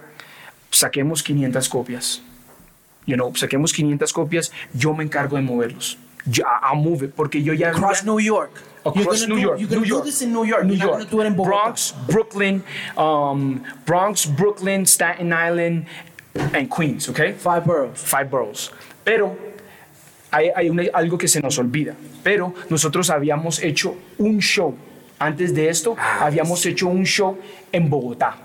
saquemos 0.70 1.22
500 1.22 1.68
copias. 1.68 2.22
You 3.06 3.16
know, 3.16 3.34
saquemos 3.34 3.72
500 3.72 4.12
copias, 4.12 4.52
yo 4.72 4.94
me 4.94 5.02
encargo 5.04 5.36
de 5.36 5.42
moverlos. 5.42 5.98
Yo, 6.24 6.44
I'll 6.62 6.80
move 6.80 7.06
it, 7.06 7.12
porque 7.14 7.42
yo 7.42 7.52
ya... 7.52 7.70
Across 7.70 8.04
New 8.04 8.20
York. 8.20 8.52
Across 8.84 9.28
New 9.28 9.36
do- 9.36 9.40
York. 9.42 9.58
You're 9.60 9.68
gonna 9.68 9.80
New 9.80 9.88
do 9.88 9.94
York. 9.96 10.04
this 10.04 10.22
in 10.22 10.32
New 10.32 10.44
York. 10.44 10.64
New 10.64 10.74
York. 10.76 10.92
gonna 10.92 11.04
do 11.10 11.20
it 11.22 11.26
in 11.28 11.36
Bogotá. 11.36 11.48
Bronx, 11.64 11.94
Brooklyn, 12.08 12.62
um, 12.96 13.62
Bronx, 13.86 14.26
Brooklyn, 14.26 14.86
Staten 14.86 15.28
Island, 15.32 15.86
en 16.52 16.68
Queens, 16.68 17.08
¿ok? 17.08 17.18
Five 17.38 17.62
boroughs. 17.64 18.00
Five 18.02 18.24
boroughs. 18.30 18.72
Pero 19.04 19.36
hay, 20.30 20.50
hay 20.54 20.68
una- 20.70 20.84
algo 20.94 21.16
que 21.18 21.28
se 21.28 21.40
nos 21.40 21.58
olvida. 21.58 21.94
Pero 22.22 22.54
nosotros 22.70 23.10
habíamos 23.10 23.62
hecho 23.62 23.94
un 24.18 24.38
show. 24.40 24.74
Antes 25.18 25.54
de 25.54 25.68
esto, 25.68 25.94
Ah, 25.98 26.26
habíamos 26.26 26.64
hecho 26.66 26.88
un 26.88 27.04
show 27.04 27.38
en 27.70 27.88
Bogotá, 27.88 28.36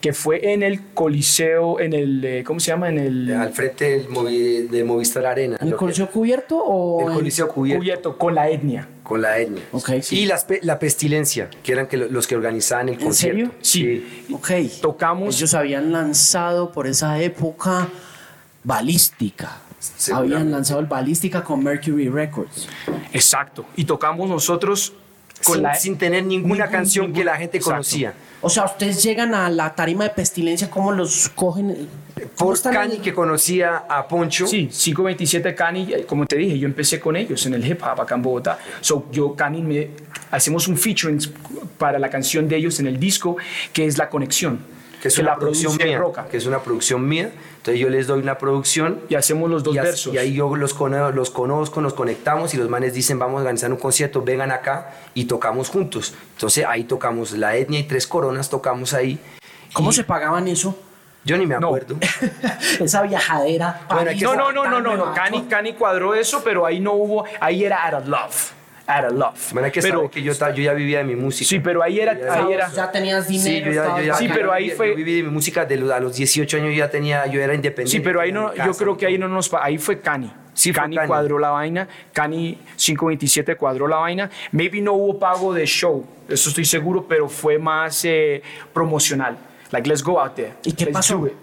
que 0.00 0.14
fue 0.14 0.52
en 0.54 0.62
el 0.62 0.92
Coliseo, 0.94 1.78
en 1.78 1.92
el, 1.92 2.24
eh, 2.24 2.42
¿cómo 2.44 2.58
se 2.58 2.70
llama? 2.70 2.88
En 2.88 2.96
el 2.98 3.34
Al 3.34 3.52
frente 3.52 3.90
del, 3.98 4.08
Movi- 4.08 4.66
de 4.68 4.82
Movistar 4.84 5.26
Arena. 5.26 5.56
¿En 5.60 5.66
el 5.68 5.72
que- 5.74 5.78
Coliseo 5.78 6.08
Cubierto 6.08 6.56
o 6.56 7.06
el 7.08 7.14
Coliseo 7.14 7.48
cubierto. 7.48 7.80
cubierto 7.80 8.16
con 8.16 8.34
la 8.34 8.48
etnia. 8.48 8.88
Con 9.10 9.22
la 9.22 9.38
etnia. 9.38 9.64
Sí. 10.02 10.20
Y 10.20 10.26
las 10.26 10.46
la 10.62 10.78
pestilencia, 10.78 11.50
que 11.64 11.72
eran 11.72 11.88
que 11.88 11.96
lo- 11.96 12.06
los 12.08 12.28
que 12.28 12.36
organizaban 12.36 12.90
el 12.90 12.94
¿En 12.94 13.00
concierto. 13.00 13.36
serio? 13.36 13.52
Sí. 13.60 14.24
Ok. 14.32 14.50
Tocamos- 14.80 15.34
Ellos 15.36 15.52
habían 15.54 15.90
lanzado 15.90 16.70
por 16.70 16.86
esa 16.86 17.20
época 17.20 17.88
Balística. 18.62 19.58
Habían 20.12 20.52
lanzado 20.52 20.78
el 20.80 20.86
Balística 20.86 21.42
con 21.42 21.64
Mercury 21.64 22.08
Records. 22.08 22.68
Exacto. 23.12 23.64
Y 23.76 23.84
tocamos 23.84 24.28
nosotros 24.28 24.92
con 25.44 25.54
sin, 25.54 25.62
la 25.62 25.74
sin 25.74 25.98
tener 25.98 26.24
ninguna 26.24 26.66
ningún- 26.66 26.70
canción 26.72 27.12
que 27.12 27.24
la 27.24 27.36
gente 27.36 27.56
Exacto. 27.56 27.72
conocía. 27.78 28.14
O 28.42 28.48
sea, 28.48 28.64
ustedes 28.66 29.02
llegan 29.02 29.34
a 29.34 29.48
la 29.50 29.74
tarima 29.74 30.04
de 30.04 30.10
pestilencia, 30.10 30.70
¿cómo 30.70 30.92
los 30.92 31.30
cogen? 31.30 31.88
¿Cómo 32.36 32.50
Por 32.52 32.62
Cani 32.72 32.98
que 32.98 33.12
conocía 33.14 33.84
a 33.88 34.06
Poncho. 34.06 34.46
Sí, 34.46 34.68
527 34.68 35.54
Cani, 35.54 35.92
eh, 35.92 36.04
como 36.06 36.26
te 36.26 36.36
dije, 36.36 36.58
yo 36.58 36.66
empecé 36.66 36.98
con 37.00 37.16
ellos 37.16 37.44
en 37.46 37.54
el 37.54 37.66
hip 37.66 37.82
hop 37.82 38.00
acá 38.00 38.14
en 38.14 38.22
Bogotá. 38.22 38.58
So, 38.80 39.06
yo, 39.12 39.34
Cani, 39.34 39.62
me, 39.62 39.90
hacemos 40.30 40.68
un 40.68 40.76
featuring 40.76 41.18
para 41.78 41.98
la 41.98 42.10
canción 42.10 42.48
de 42.48 42.56
ellos 42.56 42.78
en 42.80 42.86
el 42.86 42.98
disco, 42.98 43.36
que 43.72 43.86
es 43.86 43.98
La 43.98 44.08
Conexión. 44.08 44.58
que 45.00 45.08
es 45.08 45.18
una 45.18 45.30
la 45.30 45.36
producción 45.38 45.76
mía. 45.78 45.98
Roca. 45.98 46.26
Que 46.30 46.36
es 46.36 46.44
una 46.46 46.58
producción 46.62 47.08
mía. 47.08 47.32
Entonces 47.56 47.80
yo 47.80 47.88
les 47.88 48.06
doy 48.06 48.20
una 48.20 48.36
producción 48.38 49.00
Y 49.08 49.14
hacemos 49.14 49.48
los 49.50 49.62
dos 49.62 49.74
y, 49.74 49.78
versos. 49.78 50.14
y 50.14 50.18
ahí 50.18 50.34
yo 50.34 50.54
los, 50.56 50.74
cono- 50.74 51.10
los 51.10 51.30
conozco, 51.30 51.80
nos 51.80 51.94
conectamos 51.94 52.52
y 52.54 52.56
los 52.58 52.68
manes 52.68 52.92
dicen 52.94 53.18
vamos 53.18 53.38
a 53.38 53.40
organizar 53.42 53.70
un 53.70 53.78
concierto, 53.78 54.22
vengan 54.22 54.50
acá 54.50 54.92
y 55.14 55.24
tocamos 55.24 55.68
juntos. 55.70 56.14
Entonces 56.34 56.64
ahí 56.66 56.84
tocamos 56.84 57.32
La 57.32 57.56
Etnia 57.56 57.80
y 57.80 57.84
Tres 57.84 58.06
Coronas, 58.06 58.50
tocamos 58.50 58.92
ahí. 58.94 59.18
¿Cómo 59.72 59.90
Y 59.90 59.92
se 59.94 60.04
pagaban 60.04 60.48
eso? 60.48 60.76
Yo 61.24 61.36
ni 61.36 61.46
me 61.46 61.58
No. 61.58 61.68
acuerdo. 61.68 61.96
Esa 62.80 63.02
viajadera. 63.02 63.82
Bueno, 63.88 64.10
no, 64.36 64.52
no, 64.52 64.64
no, 64.68 64.80
no, 64.80 64.96
no, 64.96 65.12
Cani. 65.14 65.42
Cani 65.48 65.74
cuadró 65.74 66.14
eso, 66.14 66.42
pero 66.42 66.64
ahí 66.66 66.80
no 66.80 66.92
hubo, 66.94 67.24
ahí 67.40 67.64
era 67.64 67.84
out 67.88 68.02
of 68.02 68.08
love. 68.08 68.52
Out 68.86 69.04
of 69.04 69.12
love. 69.12 69.52
Bueno, 69.52 69.70
que 69.70 69.80
pero, 69.82 70.10
que 70.10 70.22
yo, 70.22 70.32
yo 70.32 70.62
ya 70.62 70.72
vivía 70.72 70.98
de 70.98 71.04
mi 71.04 71.14
música. 71.14 71.48
Sí, 71.48 71.60
pero 71.60 71.82
ahí 71.82 72.00
era, 72.00 72.18
Ya- 72.18 72.32
ahí 72.34 72.52
era. 72.54 72.68
Ya 72.72 72.90
tenías 72.90 73.28
dinero. 73.28 73.48
Sí, 73.48 73.60
yo 73.60 73.66
ya, 73.66 73.72
yo 73.74 73.82
estabas 73.82 74.04
ya- 74.06 74.14
Sí, 74.14 74.24
bacano. 74.24 74.40
pero 74.40 74.52
ahí 74.52 74.68
yo 74.70 74.76
fue- 74.76 74.94
viví 74.94 75.16
de 75.18 75.22
mi 75.22 75.30
música 75.30 75.64
de 75.64 75.76
los- 75.76 75.90
a 75.92 76.00
los 76.00 76.16
18 76.16 76.56
años 76.56 76.70
yo 76.70 76.78
ya 76.78 76.90
tenía, 76.90 77.26
yo 77.26 77.40
era 77.40 77.54
independiente. 77.54 77.90
Sí, 77.98 78.00
pero 78.00 78.20
ahí 78.20 78.32
no, 78.32 78.52
yo 78.54 78.72
creo 78.74 78.96
que 78.96 79.06
ahí 79.06 79.16
no 79.18 79.28
nos, 79.28 79.52
ahí 79.54 79.78
fue 79.78 80.00
Cani. 80.00 80.32
Sí, 80.54 80.72
Cani. 80.72 80.96
cuadró 81.06 81.38
la 81.38 81.50
vaina, 81.50 81.86
Cani 82.12 82.58
527 82.76 83.54
cuadró 83.56 83.86
la 83.86 83.96
vaina. 83.98 84.28
Maybe 84.52 84.80
no 84.80 84.94
hubo 84.94 85.18
pago 85.18 85.54
de 85.54 85.64
show, 85.66 86.04
eso 86.28 86.48
estoy 86.48 86.64
seguro, 86.64 87.06
pero 87.08 87.28
fue 87.28 87.58
más 87.58 88.04
eh, 88.04 88.42
promocional. 88.72 89.36
Like, 89.72 89.88
let's 89.88 90.02
go 90.02 90.20
out 90.20 90.34
there. 90.34 90.54
¿Y 90.64 90.72
qué 90.72 90.86
Let's 90.86 90.94
pasó? 90.94 91.18
do 91.18 91.26
it. 91.26 91.34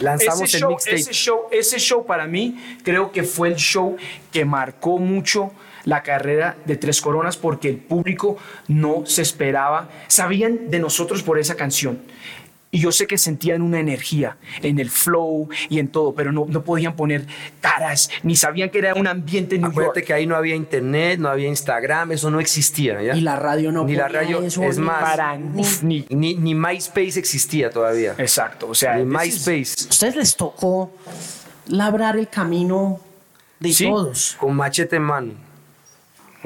Lanzamos 0.00 0.42
ese 0.42 0.56
el 0.58 0.60
show, 0.62 0.70
mixtape. 0.70 0.96
ese 0.96 1.12
show, 1.12 1.40
ese 1.50 1.78
show 1.78 2.04
para 2.04 2.26
mí 2.26 2.78
creo 2.84 3.10
que 3.10 3.22
fue 3.22 3.48
el 3.48 3.56
show 3.56 3.96
que 4.30 4.44
marcó 4.44 4.98
mucho 4.98 5.52
la 5.84 6.02
carrera 6.02 6.56
de 6.66 6.76
Tres 6.76 7.00
Coronas 7.00 7.36
porque 7.36 7.68
el 7.68 7.78
público 7.78 8.36
no 8.68 9.06
se 9.06 9.22
esperaba, 9.22 9.88
sabían 10.08 10.70
de 10.70 10.78
nosotros 10.80 11.22
por 11.22 11.38
esa 11.38 11.54
canción. 11.54 12.00
Y 12.72 12.80
yo 12.80 12.90
sé 12.92 13.06
que 13.06 13.16
sentían 13.16 13.62
una 13.62 13.78
energía 13.78 14.36
en 14.60 14.78
el 14.80 14.90
flow 14.90 15.48
y 15.70 15.78
en 15.78 15.88
todo, 15.88 16.14
pero 16.14 16.32
no, 16.32 16.46
no 16.48 16.62
podían 16.62 16.94
poner 16.96 17.24
caras, 17.60 18.10
ni 18.22 18.34
sabían 18.36 18.68
que 18.70 18.78
era 18.78 18.94
un 18.94 19.06
ambiente 19.06 19.54
en 19.54 19.62
New 19.62 19.70
Acuérdate 19.70 20.00
York. 20.00 20.06
que 20.08 20.12
ahí 20.14 20.26
no 20.26 20.34
había 20.36 20.56
internet, 20.56 21.18
no 21.20 21.28
había 21.28 21.48
Instagram, 21.48 22.12
eso 22.12 22.30
no 22.30 22.40
existía. 22.40 23.00
¿ya? 23.02 23.14
Y 23.16 23.20
la 23.20 23.36
radio 23.36 23.70
no 23.72 23.84
Ni 23.84 23.94
la 23.94 24.08
radio, 24.08 24.42
eso, 24.42 24.62
es 24.64 24.78
ni 24.78 24.84
más, 24.84 25.00
Para 25.00 25.36
ni- 25.36 26.04
ni, 26.10 26.34
ni 26.34 26.54
MySpace 26.54 27.18
existía 27.18 27.70
todavía. 27.70 28.14
Exacto, 28.18 28.68
o 28.68 28.74
sea, 28.74 28.96
Ni 28.96 29.04
MySpace. 29.04 29.86
ustedes 29.88 30.16
les 30.16 30.36
tocó 30.36 30.90
labrar 31.68 32.16
el 32.18 32.28
camino 32.28 33.00
de 33.60 33.72
Sí. 33.72 33.84
todos. 33.86 34.36
Con 34.38 34.54
machete 34.56 34.96
en 34.96 35.02
mano. 35.02 35.32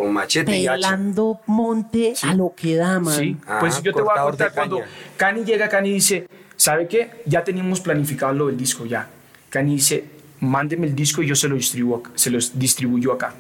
Con 0.01 0.13
machete 0.13 0.57
y 0.59 0.67
hacha. 0.67 0.77
Pelando 0.77 1.41
monte 1.47 2.15
a 2.23 2.35
lo 2.35 2.55
que 2.57 2.77
da, 2.77 2.99
man. 3.01 3.15
Sí, 3.15 3.37
Ah, 3.47 3.59
pues 3.61 3.83
yo 3.83 3.93
te 3.93 4.01
voy 4.01 4.15
a 4.17 4.23
contar 4.23 4.53
cuando. 4.55 4.81
Cani 5.17 5.45
llega, 5.45 5.69
Cani 5.69 5.93
dice, 5.93 6.27
¿sabe 6.57 6.89
qué? 6.89 7.23
Ya 7.27 7.45
teníamos 7.45 7.81
planificado 7.81 8.33
lo 8.33 8.47
del 8.47 8.57
disco 8.57 8.87
ya. 8.87 9.09
Cani 9.51 9.75
dice, 9.75 10.05
mándeme 10.41 10.87
el 10.87 10.95
disco 10.95 11.23
y 11.23 11.27
yo 11.27 11.35
se 11.35 11.49
lo 11.49 11.57
distribuyo, 11.57 12.03
se 12.15 12.31
los 12.31 12.59
distribuyo 12.59 13.13
acá. 13.13 13.35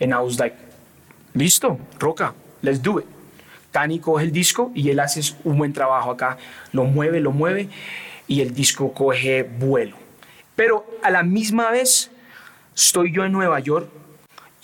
And 0.00 0.10
I 0.12 0.16
was 0.16 0.38
like, 0.38 0.56
listo, 1.32 1.78
Roca, 2.00 2.34
let's 2.62 2.82
do 2.82 2.98
it. 2.98 3.06
Cani 3.70 4.00
coge 4.00 4.24
el 4.24 4.32
disco 4.32 4.72
y 4.74 4.90
él 4.90 4.98
hace 5.00 5.20
un 5.44 5.58
buen 5.58 5.72
trabajo 5.72 6.10
acá, 6.10 6.38
lo 6.72 6.84
mueve, 6.84 7.20
lo 7.20 7.30
mueve 7.30 7.68
y 8.26 8.40
el 8.40 8.52
disco 8.52 8.92
coge 8.92 9.42
vuelo. 9.44 9.96
Pero 10.56 10.86
a 11.02 11.10
la 11.10 11.22
misma 11.22 11.70
vez 11.70 12.10
estoy 12.74 13.12
yo 13.12 13.24
en 13.24 13.32
Nueva 13.32 13.60
York 13.60 13.88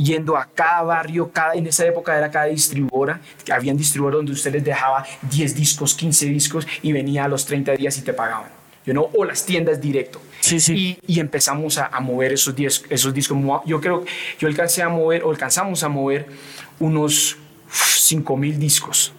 yendo 0.03 0.37
a 0.37 0.47
cada 0.47 0.83
barrio, 0.83 1.31
cada, 1.31 1.55
en 1.55 1.67
esa 1.67 1.87
época 1.87 2.17
era 2.17 2.31
cada 2.31 2.47
distribuidora, 2.47 3.21
que 3.45 3.53
habían 3.53 3.77
distribuidores 3.77 4.19
donde 4.19 4.33
usted 4.33 4.53
les 4.53 4.65
dejaba 4.65 5.05
10 5.23 5.55
discos, 5.55 5.95
15 5.95 6.27
discos 6.27 6.67
y 6.83 6.93
venía 6.93 7.25
a 7.25 7.29
los 7.29 7.45
30 7.45 7.73
días 7.73 7.97
y 7.99 8.03
te 8.03 8.13
pagaban. 8.13 8.51
You 8.87 8.93
know, 8.93 9.11
o 9.15 9.25
las 9.25 9.45
tiendas 9.45 9.81
directo. 9.81 10.21
Sí, 10.41 10.59
sí. 10.59 10.99
Y, 11.07 11.15
y 11.17 11.21
empezamos 11.21 11.77
a, 11.77 11.87
a 11.87 12.01
mover 12.01 12.33
esos, 12.33 12.57
10 12.57 12.85
esos 12.89 13.13
discos. 13.13 13.39
Yo 13.67 13.81
creo 13.81 14.05
que 14.05 14.11
yo 14.39 14.49
alcancé 14.49 14.83
a 14.83 14.89
mover, 14.89 15.23
o 15.23 15.31
alcanzamos 15.31 15.85
a 15.85 15.89
mover 15.89 16.27
unos 16.79 17.37
5 17.71 18.37
mil 18.37 18.59
discos. 18.59 19.13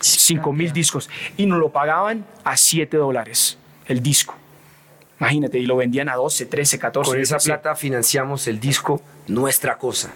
5 0.00 0.52
mil 0.52 0.72
discos. 0.72 1.08
Y 1.36 1.46
nos 1.46 1.60
lo 1.60 1.70
pagaban 1.70 2.26
a 2.44 2.56
7 2.56 2.96
dólares 2.96 3.58
el 3.86 4.02
disco. 4.02 4.34
Imagínate, 5.18 5.58
y 5.58 5.66
lo 5.66 5.76
vendían 5.76 6.08
a 6.08 6.16
12, 6.16 6.46
13, 6.46 6.78
14. 6.78 7.10
Con 7.10 7.20
esa 7.20 7.38
plata 7.38 7.74
financiamos 7.74 8.46
el 8.48 8.60
disco 8.60 9.00
Nuestra 9.28 9.78
Cosa. 9.78 10.12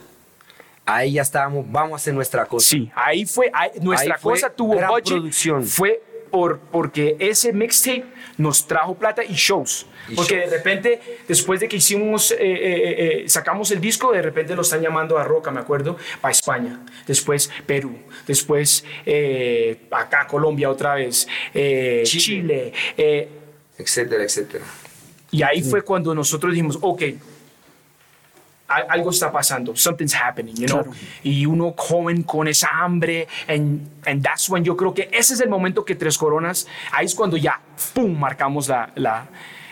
Ahí 0.85 1.13
ya 1.13 1.23
estábamos, 1.23 1.65
vamos 1.71 1.93
a 1.93 1.97
hacer 1.97 2.13
nuestra 2.15 2.45
cosa. 2.47 2.69
Sí, 2.69 2.91
ahí 2.95 3.25
fue, 3.25 3.51
ahí- 3.55 3.71
nuestra 3.81 4.15
Ahí 4.17 4.21
fue 4.21 4.33
cosa 4.33 4.51
tuvo 4.51 4.75
gran 4.77 4.91
budget, 4.91 5.05
producción. 5.05 5.63
fue 5.65 6.03
por, 6.31 6.59
porque 6.59 7.17
ese 7.21 7.53
mixtape 7.53 8.05
nos 8.39 8.67
trajo 8.67 8.95
plata 8.97 9.23
y 9.23 9.35
shows. 9.35 9.87
Y 10.09 10.15
porque 10.17 10.37
shows. 10.39 10.51
de 10.51 10.57
repente, 10.57 11.01
después 11.29 11.61
de 11.61 11.69
que 11.69 11.77
hicimos, 11.77 12.33
eh, 12.33 12.37
eh, 12.41 13.23
eh, 13.25 13.29
sacamos 13.29 13.71
el 13.71 13.81
disco, 13.81 14.11
de 14.13 14.23
repente 14.23 14.57
lo 14.57 14.63
están 14.63 14.81
llamando 14.81 15.17
a 15.19 15.23
Roca, 15.25 15.51
me 15.53 15.61
acuerdo, 15.61 15.97
para 16.21 16.33
España, 16.33 16.81
después 17.07 17.51
Perú, 17.67 17.97
después 18.27 18.85
acá 19.93 20.27
Colombia 20.27 20.71
otra 20.71 20.95
vez, 20.97 21.27
Chile. 21.53 22.03
Chile, 22.05 22.73
Etcétera, 23.79 24.25
etcétera. 24.25 24.65
Y 25.31 25.43
ahí 25.43 25.63
fue 25.63 25.83
cuando 25.83 26.15
nosotros 26.15 26.53
dijimos, 26.53 26.79
ok, 26.81 27.03
al- 28.69 28.87
algo 28.89 29.11
está 29.11 29.31
pasando, 29.33 29.75
something's 29.75 30.15
happening, 30.15 30.55
you 30.55 30.67
know? 30.67 30.83
Claro. 30.83 30.97
Y 31.25 31.45
uno 31.47 31.75
joven 31.77 32.23
con 32.23 32.47
esa 32.49 32.69
hambre, 32.73 33.27
and, 33.49 33.89
and 34.07 34.23
that's 34.23 34.49
when 34.49 34.65
yo 34.65 34.77
creo 34.77 34.95
que 34.95 35.09
ese 35.13 35.35
es 35.35 35.41
el 35.41 35.49
momento 35.49 35.85
que 35.85 35.95
Tres 35.95 36.17
Coronas, 36.17 36.67
ahí 36.93 37.07
es 37.07 37.15
cuando 37.15 37.37
ya, 37.37 37.61
¡pum!, 37.95 38.17
marcamos 38.19 38.69
la, 38.69 38.91
la, 38.95 39.27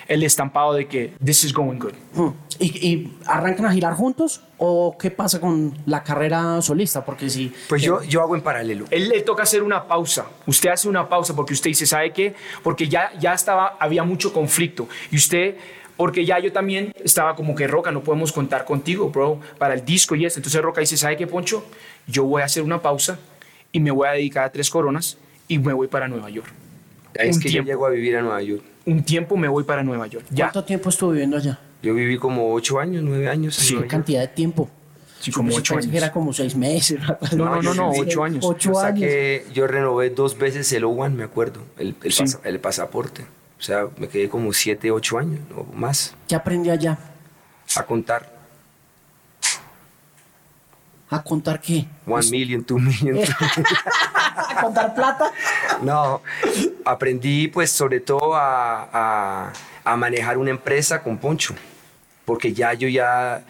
el 0.09 0.23
estampado 0.23 0.73
de 0.73 0.87
que 0.89 1.13
this 1.23 1.45
is 1.45 1.53
going 1.53 1.79
good. 1.79 1.93
Mm. 2.15 2.29
¿Y, 2.59 2.89
y 2.89 3.19
arrancan 3.27 3.67
a 3.67 3.73
girar 3.73 3.93
juntos? 3.95 4.43
¿O 4.57 4.97
qué 4.99 5.11
pasa 5.11 5.41
con 5.41 5.77
la 5.87 6.03
carrera 6.03 6.61
solista? 6.63 7.05
Porque 7.05 7.29
si. 7.31 7.53
Pues 7.69 7.83
yo, 7.83 8.03
yo 8.03 8.23
hago 8.23 8.35
en 8.35 8.41
paralelo. 8.41 8.87
Él 8.91 9.09
le 9.09 9.21
toca 9.21 9.45
hacer 9.45 9.63
una 9.63 9.87
pausa. 9.87 10.27
Usted 10.47 10.71
hace 10.71 10.89
una 10.89 11.09
pausa 11.09 11.37
porque 11.37 11.53
usted 11.53 11.71
dice, 11.71 11.87
¿sabe 11.87 12.13
qué? 12.13 12.35
Porque 12.63 12.89
ya, 12.89 13.13
ya 13.21 13.35
estaba, 13.35 13.77
había 13.79 14.03
mucho 14.03 14.33
conflicto. 14.33 14.89
Y 15.13 15.17
usted, 15.17 15.57
porque 15.97 16.25
ya 16.25 16.39
yo 16.39 16.53
también 16.53 16.93
estaba 17.05 17.37
como 17.37 17.55
que, 17.55 17.67
Roca, 17.67 17.93
no 17.93 18.03
podemos 18.03 18.33
contar 18.33 18.65
contigo, 18.65 19.11
bro, 19.11 19.41
para 19.59 19.75
el 19.75 19.85
disco 19.85 20.17
y 20.17 20.25
eso. 20.25 20.39
Entonces 20.39 20.61
Roca 20.63 20.81
dice, 20.81 20.97
¿sabe 20.97 21.17
qué, 21.17 21.27
Poncho? 21.27 21.65
Yo 22.07 22.25
voy 22.25 22.43
a 22.43 22.47
hacer 22.47 22.63
una 22.63 22.81
pausa 22.81 23.19
y 23.73 23.81
me 23.81 23.91
voy 23.91 24.09
a 24.09 24.13
dedicar 24.13 24.45
a 24.45 24.51
Tres 24.51 24.71
Coronas 24.71 25.19
y 25.47 25.59
me 25.59 25.75
voy 25.75 25.87
para 25.87 26.09
Nueva 26.09 26.31
York. 26.31 26.49
Es 27.15 27.37
un 27.37 27.43
que 27.43 27.49
tiempo. 27.51 27.67
yo 27.67 27.73
llego 27.73 27.87
a 27.87 27.91
vivir 27.91 28.17
a 28.17 28.23
Nueva 28.23 28.43
York. 28.43 28.63
Un 28.91 29.03
tiempo 29.05 29.37
me 29.37 29.49
voy 29.49 29.65
para 29.65 29.83
Nueva 29.83 30.07
York. 30.07 30.25
Ya. 30.31 30.47
¿Cuánto 30.47 30.65
tiempo 30.65 30.89
estuvo 30.89 31.11
viviendo 31.11 31.37
allá? 31.37 31.59
Yo 31.83 31.95
viví 31.95 32.17
como 32.19 32.53
ocho 32.55 32.79
años, 32.81 33.03
nueve 33.05 33.29
años. 33.29 33.55
Sí, 33.55 33.77
¿Qué 33.77 33.87
cantidad 33.87 34.21
de 34.23 34.29
tiempo? 34.29 34.69
Sí, 35.21 35.31
como 35.31 35.55
ocho 35.55 35.75
años. 35.75 35.89
que 35.89 35.97
era 35.97 36.11
como 36.13 36.33
seis 36.33 36.55
meses. 36.57 36.99
No, 37.37 37.45
no, 37.57 37.63
no, 37.63 37.75
no, 37.75 37.91
ocho 37.91 38.25
años. 38.25 38.45
Ocho 38.45 38.73
Yo 38.73 38.79
años. 38.81 39.01
saqué- 39.03 39.43
yo 39.53 39.67
renové 39.67 40.11
dos 40.11 40.39
veces 40.39 40.73
el 40.73 40.85
O1, 40.85 41.11
me 41.13 41.25
acuerdo, 41.25 41.61
el, 41.77 41.95
el, 42.03 42.13
Sí. 42.13 42.23
pasa- 42.23 42.41
el 42.45 42.61
pasaporte. 42.61 43.23
O 43.59 43.63
sea, 43.63 43.89
me 43.99 44.09
quedé 44.09 44.29
como 44.29 44.53
siete, 44.53 44.91
ocho 44.91 45.19
años 45.19 45.41
o 45.57 45.65
más 45.75 46.15
¿Qué 46.29 46.35
aprendió 46.37 46.73
allá? 46.73 46.99
a 47.77 47.83
contar. 47.85 48.38
¿A 51.11 51.23
contar 51.23 51.61
qué? 51.61 51.87
One 52.07 52.29
million, 52.31 52.63
two 52.65 52.79
million. 52.79 53.19
a 54.37 54.61
contar 54.61 54.95
plata. 54.95 55.33
No, 55.83 56.21
aprendí 56.85 57.49
pues 57.49 57.71
sobre 57.71 58.01
todo 58.01 58.35
a, 58.35 58.89
a- 58.93 59.53
a 59.85 59.97
manejar 59.97 60.37
una 60.37 60.51
empresa 60.51 61.03
con 61.03 61.17
Poncho, 61.17 61.55
porque 62.27 62.53
ya 62.53 62.75
yo 62.75 62.89
ya, 62.89 63.43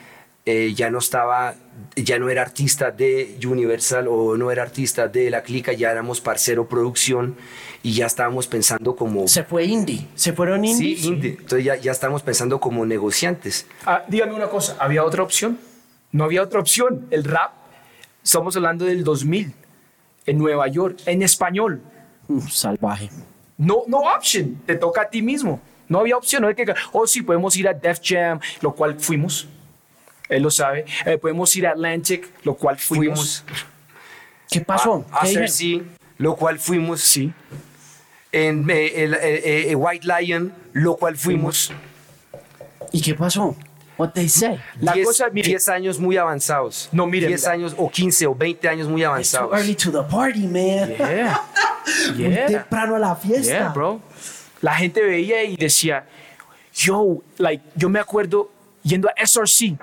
eh, 0.47 0.73
ya 0.73 0.89
no 0.89 0.99
estaba, 0.99 1.57
ya 1.97 2.21
no 2.21 2.29
era 2.31 2.43
artista 2.43 2.93
de 2.93 3.37
Universal 3.45 4.07
o 4.09 4.37
no 4.37 4.53
era 4.53 4.63
artista 4.63 5.09
de 5.09 5.31
La 5.31 5.43
Clica, 5.43 5.73
ya 5.73 5.91
éramos 5.91 6.21
parcero 6.21 6.69
producción 6.69 7.35
y 7.83 7.93
ya 7.95 8.07
estábamos 8.07 8.47
pensando 8.47 8.95
como... 8.95 9.27
Se 9.27 9.43
fue 9.43 9.65
indie. 9.65 10.07
Se 10.15 10.33
fueron 10.33 10.65
indie. 10.65 10.97
Sí, 10.97 11.09
indie. 11.09 11.31
Entonces 11.41 11.65
ya, 11.65 11.75
ya 11.75 11.91
estábamos 11.91 12.23
pensando 12.23 12.61
como 12.61 12.87
negociantes. 12.87 13.67
Ah, 13.85 14.05
dígame 14.07 14.35
una 14.35 14.47
cosa, 14.49 14.77
¿había 14.79 15.03
otra 15.03 15.25
opción? 15.25 15.59
No 16.13 16.25
había 16.25 16.43
otra 16.43 16.61
opción. 16.61 17.07
El 17.11 17.25
rap, 17.25 17.53
estamos 18.23 18.57
hablando 18.57 18.85
del 18.85 19.05
2000, 19.05 19.55
en 20.27 20.39
Nueva 20.39 20.69
York, 20.69 21.01
en 21.07 21.23
español. 21.23 21.83
Salvaje. 22.51 23.11
No, 23.57 23.83
no 23.87 23.99
option, 23.99 24.61
te 24.67 24.77
toca 24.77 25.03
a 25.03 25.11
ti 25.11 25.23
mismo. 25.23 25.61
No 25.89 26.01
había 26.01 26.17
opción, 26.17 26.43
no 26.43 26.49
hay 26.49 26.55
que, 26.55 26.67
oh 26.93 27.07
sí, 27.07 27.23
podemos 27.23 27.57
ir 27.57 27.67
a 27.69 27.73
Def 27.75 28.01
Jam, 28.03 28.39
lo 28.61 28.75
cual 28.75 29.01
fuimos. 29.01 29.49
Él 30.29 30.43
lo 30.43 30.51
sabe. 30.51 30.85
Eh, 31.07 31.17
podemos 31.17 31.55
ir 31.57 31.67
a 31.67 31.71
Atlantic, 31.71 32.29
lo 32.45 32.55
cual 32.55 32.79
fuimos. 32.79 33.43
Fuimos 33.47 33.69
¿Qué 34.51 34.61
pasó? 34.61 35.05
a, 35.13 35.21
¿Qué 35.21 35.29
hacer 35.29 35.49
sí, 35.51 35.83
lo 36.17 36.37
cual 36.37 36.59
fuimos 36.59 37.01
Sí, 37.01 37.33
en 38.33 38.69
eh, 38.71 39.05
el, 39.05 39.15
eh, 39.15 39.71
eh, 39.71 39.75
White 39.75 40.07
Lion, 40.07 40.53
lo 40.73 40.97
cual 40.97 41.17
fuimos. 41.17 41.73
¿Y 42.93 43.01
qué 43.03 43.15
pasó? 43.15 43.57
What 43.99 44.11
they 44.15 44.29
say? 44.29 44.61
La 44.81 44.93
10, 44.93 45.05
cosa, 45.07 45.29
mire- 45.31 45.49
10 45.49 45.69
años 45.69 45.99
muy 45.99 46.17
avanzados. 46.17 46.89
No, 46.93 47.07
mire, 47.07 47.27
10 47.27 47.41
mira. 47.43 47.53
años 47.53 47.75
o 47.77 47.91
15 47.91 48.27
o 48.29 48.35
20 48.35 48.69
años 48.69 48.87
muy 48.89 49.03
It's 49.03 49.07
too 49.33 49.39
avanzados. 49.39 49.53
early 49.59 49.75
to 49.75 49.91
the 49.91 50.03
party, 50.09 50.47
man. 50.47 50.95
yeah, 50.97 51.41
Muy 52.17 52.29
yeah. 52.33 52.47
temprano 52.47 52.95
a 52.95 52.99
la 53.01 53.15
fiesta. 53.17 53.53
Yeah, 53.53 53.69
bro. 53.71 54.01
La 54.63 54.75
gente 54.75 55.03
veía 55.03 55.43
y 55.45 55.57
decía, 55.57 56.05
yo, 56.73 57.23
like, 57.39 57.63
yo 57.75 57.89
me 57.89 57.99
acuerdo 57.99 58.51
yendo 58.85 59.09
a 59.09 59.13
SRC, 59.27 59.77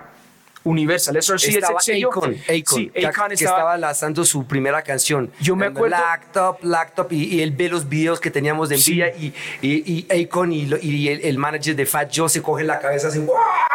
Universal, 0.66 1.16
SRC 1.22 1.48
estaba 1.56 1.80
es 1.80 1.88
el 1.88 1.96
sello. 1.96 2.10
Akon, 2.10 2.34
Akon, 2.34 2.38
sí, 2.66 2.90
que, 2.90 3.06
Akon 3.08 3.28
que 3.30 3.34
estaba, 3.36 3.58
estaba 3.58 3.78
lanzando 3.78 4.26
su 4.26 4.46
primera 4.46 4.82
canción. 4.82 5.32
Yo 5.40 5.56
me 5.56 5.68
acuerdo- 5.68 5.96
Laptop, 5.96 6.58
laptop, 6.64 7.12
y, 7.14 7.36
y 7.36 7.42
él 7.42 7.52
ve 7.52 7.70
los 7.70 7.88
videos 7.88 8.20
que 8.20 8.30
teníamos 8.32 8.68
de 8.70 8.78
Sí. 8.78 9.00
Envía 9.02 9.16
y, 9.16 9.34
y, 9.62 10.06
y 10.12 10.24
Akon 10.26 10.52
y, 10.52 10.64
el, 11.08 11.22
el 11.24 11.38
manager 11.38 11.76
de 11.76 11.86
Fat 11.86 12.12
Joe 12.14 12.28
se 12.28 12.42
coge 12.42 12.64
la 12.64 12.80
cabeza 12.80 13.08
así. 13.08 13.26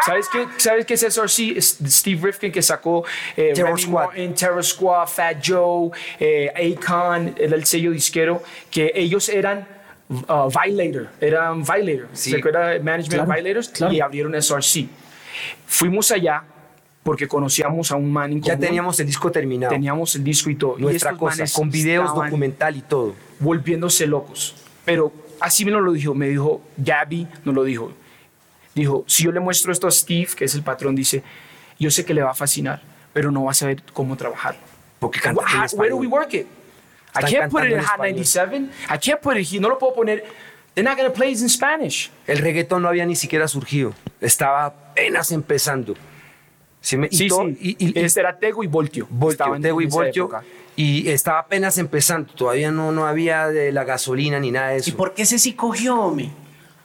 ¿Sabes 0.05 0.27
qué, 0.31 0.45
¿Sabes 0.57 0.85
qué 0.85 0.93
es 0.95 1.01
SRC? 1.01 1.59
Steve 1.61 2.19
Rifkin 2.23 2.51
que 2.51 2.61
sacó 2.61 3.03
eh, 3.37 3.53
Terror 3.55 3.79
Squad. 3.79 4.09
Terror 4.37 4.63
Squad, 4.63 5.07
Fat 5.07 5.37
Joe, 5.43 5.91
eh, 6.19 6.75
Akon, 6.77 7.33
era 7.37 7.55
el 7.55 7.65
sello 7.65 7.91
disquero, 7.91 8.43
que 8.69 8.91
ellos 8.95 9.29
eran 9.29 9.67
uh, 10.09 10.49
Violator, 10.49 11.07
eran 11.21 11.63
Violator, 11.63 12.09
Sí. 12.13 12.31
¿se 12.31 12.37
acuerda? 12.37 12.77
Management 12.79 13.09
Claro, 13.25 13.31
Violators, 13.33 13.69
claro. 13.69 13.93
y 13.93 14.01
abrieron 14.01 14.33
SRC. 14.41 14.87
Fuimos 15.65 16.11
allá 16.11 16.43
porque 17.03 17.27
conocíamos 17.27 17.91
a 17.91 17.95
un 17.95 18.11
man 18.11 18.31
en 18.31 18.41
Ya 18.41 18.53
común. 18.53 18.67
teníamos 18.67 18.99
el 18.99 19.05
disco 19.07 19.31
terminado. 19.31 19.71
teníamos 19.73 20.15
el 20.15 20.23
disco 20.23 20.49
y 20.49 20.55
todo. 20.55 20.77
y 20.77 20.81
nuestra 20.83 21.11
estos 21.11 21.19
cosa, 21.19 21.43
con 21.53 21.69
videos, 21.71 22.13
documental 22.13 22.75
y 22.77 22.81
todo. 22.81 23.15
volviéndose 23.39 24.05
locos. 24.07 24.55
Pero 24.85 25.11
así 25.39 25.65
me 25.65 25.71
lo 25.71 25.91
dijo, 25.91 26.13
me 26.13 26.29
dijo, 26.29 26.61
Gabby 26.77 27.27
nos 27.43 27.55
lo 27.55 27.63
dijo. 27.63 27.91
Dijo, 28.75 29.03
si 29.07 29.23
yo 29.23 29.31
le 29.31 29.39
muestro 29.39 29.71
esto 29.71 29.87
a 29.87 29.91
Steve, 29.91 30.29
que 30.35 30.45
es 30.45 30.55
el 30.55 30.63
patrón, 30.63 30.95
dice, 30.95 31.23
yo 31.79 31.91
sé 31.91 32.05
que 32.05 32.13
le 32.13 32.21
va 32.21 32.31
a 32.31 32.35
fascinar, 32.35 32.81
pero 33.13 33.31
no 33.31 33.43
va 33.45 33.51
a 33.51 33.53
saber 33.53 33.81
cómo 33.93 34.15
trabajarlo. 34.15 34.61
Porque 34.99 35.19
cantan 35.19 35.45
en 35.47 35.51
How- 35.53 35.77
Where 35.77 35.89
do 35.89 35.95
español. 35.97 35.99
we 35.99 36.07
work 36.07 36.33
it? 36.35 36.47
I 37.13 37.21
can't 37.29 37.51
put 37.51 37.63
it 37.65 37.71
in 37.71 37.79
Hot 37.79 37.85
español. 37.99 38.15
97. 38.15 38.69
I 38.89 38.97
can't 38.97 39.19
put 39.19 39.35
it 39.35 39.45
here. 39.51 39.59
No 39.59 39.67
lo 39.69 39.77
puedo 39.77 39.93
poner. 39.95 40.23
They're 40.73 40.87
not 40.87 40.95
going 40.97 41.09
to 41.11 41.13
play 41.13 41.33
it 41.33 41.41
in 41.41 41.49
Spanish. 41.49 42.09
El 42.27 42.37
reggaetón 42.37 42.83
no 42.83 42.87
había 42.87 43.05
ni 43.05 43.15
siquiera 43.17 43.47
surgido. 43.49 43.93
Estaba 44.21 44.65
apenas 44.67 45.31
empezando. 45.33 45.95
¿Sí 46.81 46.97
me- 46.97 47.07
y 47.11 47.15
Sí, 47.15 47.27
todo- 47.27 47.45
sí. 47.45 47.57
y- 47.61 47.85
y- 47.85 47.99
y- 47.99 48.03
este 48.03 48.19
era 48.21 48.37
Tego 48.37 48.63
y 48.63 48.67
Voltio. 48.67 49.07
Voltio, 49.09 49.31
Estaban 49.31 49.61
Tego 49.61 49.79
y 49.81 49.85
Voltio, 49.85 50.23
época. 50.23 50.43
y 50.75 51.07
estaba 51.09 51.39
apenas 51.39 51.77
empezando, 51.77 52.33
todavía 52.33 52.71
no, 52.71 52.91
no 52.91 53.05
había 53.05 53.47
de 53.47 53.71
la 53.71 53.83
gasolina 53.83 54.39
ni 54.39 54.49
nada 54.51 54.69
de 54.69 54.77
eso. 54.77 54.89
¿Y 54.89 54.93
por 54.93 55.13
qué 55.13 55.21
ese 55.21 55.37
sí 55.37 55.53
cogió, 55.53 55.99
hombre? 56.01 56.31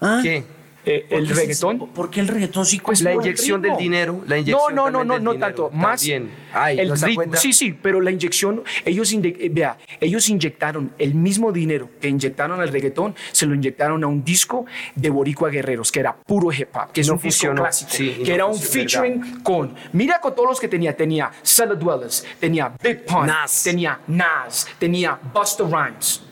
¿Ah? 0.00 0.20
¿Qué? 0.22 0.44
Eh, 0.88 1.04
¿Por 1.10 1.18
el 1.18 1.28
reggaetón. 1.28 1.88
¿Por 1.88 2.10
qué 2.10 2.20
el 2.20 2.28
reggaetón 2.28 2.64
sí 2.64 2.78
cogió 2.78 3.02
la 3.04 3.14
inyección 3.14 3.60
del 3.60 3.76
dinero, 3.76 4.22
la 4.24 4.36
No, 4.36 4.40
inyección 4.40 4.74
no, 4.76 4.88
no, 4.88 5.04
no, 5.04 5.18
no 5.18 5.32
dinero, 5.32 5.46
tanto. 5.46 5.70
Más 5.72 6.00
también. 6.00 6.30
Ay, 6.52 6.78
el 6.78 6.88
¿no 6.90 6.94
ritmo. 6.94 7.34
Sí, 7.34 7.52
sí, 7.52 7.72
pero 7.72 8.00
la 8.00 8.12
inyección, 8.12 8.62
ellos, 8.84 9.12
eh, 9.12 9.48
vea, 9.50 9.78
ellos 10.00 10.28
inyectaron 10.28 10.92
el 10.96 11.14
mismo 11.14 11.50
dinero 11.50 11.90
que 12.00 12.08
inyectaron 12.08 12.60
al 12.60 12.68
reggaetón, 12.68 13.16
se 13.32 13.46
lo 13.46 13.54
inyectaron 13.56 14.04
a 14.04 14.06
un 14.06 14.22
disco 14.22 14.64
de 14.94 15.10
Boricua 15.10 15.50
Guerreros, 15.50 15.90
que 15.90 15.98
era 15.98 16.14
puro 16.16 16.52
hip 16.52 16.68
hop, 16.76 16.92
que 16.92 17.00
es 17.00 17.08
No 17.08 17.14
un 17.14 17.18
disco 17.18 17.30
funcionó, 17.46 17.62
clásico, 17.62 17.90
sí, 17.90 18.10
que 18.24 18.28
no 18.28 18.34
era 18.34 18.46
un 18.46 18.58
featuring 18.58 19.42
con, 19.42 19.74
mira 19.92 20.20
con 20.20 20.36
todos 20.36 20.50
los 20.50 20.60
que 20.60 20.68
tenía, 20.68 20.96
tenía 20.96 21.32
Cellar 21.42 21.76
Dwellers, 21.76 22.24
tenía 22.38 22.72
Big 22.80 23.04
Pun, 23.04 23.26
Nas. 23.26 23.64
tenía 23.64 23.98
Nas, 24.06 24.68
tenía 24.78 25.18
Busta 25.34 25.64
Rhymes. 25.64 26.22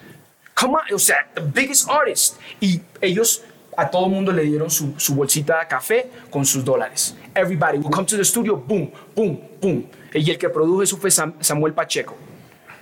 Come 0.54 0.74
on, 0.74 0.94
o 0.94 0.98
sea, 1.00 1.16
the 1.34 1.40
biggest 1.40 1.90
artist. 1.90 2.36
Y 2.60 2.80
ellos 3.00 3.42
a 3.76 3.90
todo 3.90 4.08
mundo 4.08 4.32
le 4.32 4.42
dieron 4.42 4.70
su, 4.70 4.94
su 4.96 5.14
bolsita 5.14 5.60
de 5.60 5.66
café 5.68 6.06
con 6.30 6.44
sus 6.44 6.64
dólares. 6.64 7.14
Everybody 7.34 7.78
will 7.78 7.90
come 7.90 8.06
to 8.06 8.16
the 8.16 8.24
studio, 8.24 8.56
boom, 8.56 8.90
boom, 9.14 9.40
boom. 9.60 9.86
Y 10.12 10.30
el 10.30 10.38
que 10.38 10.48
produjo 10.48 10.82
eso 10.82 10.96
fue 10.96 11.10
Sam- 11.10 11.34
Samuel 11.40 11.72
Pacheco. 11.72 12.16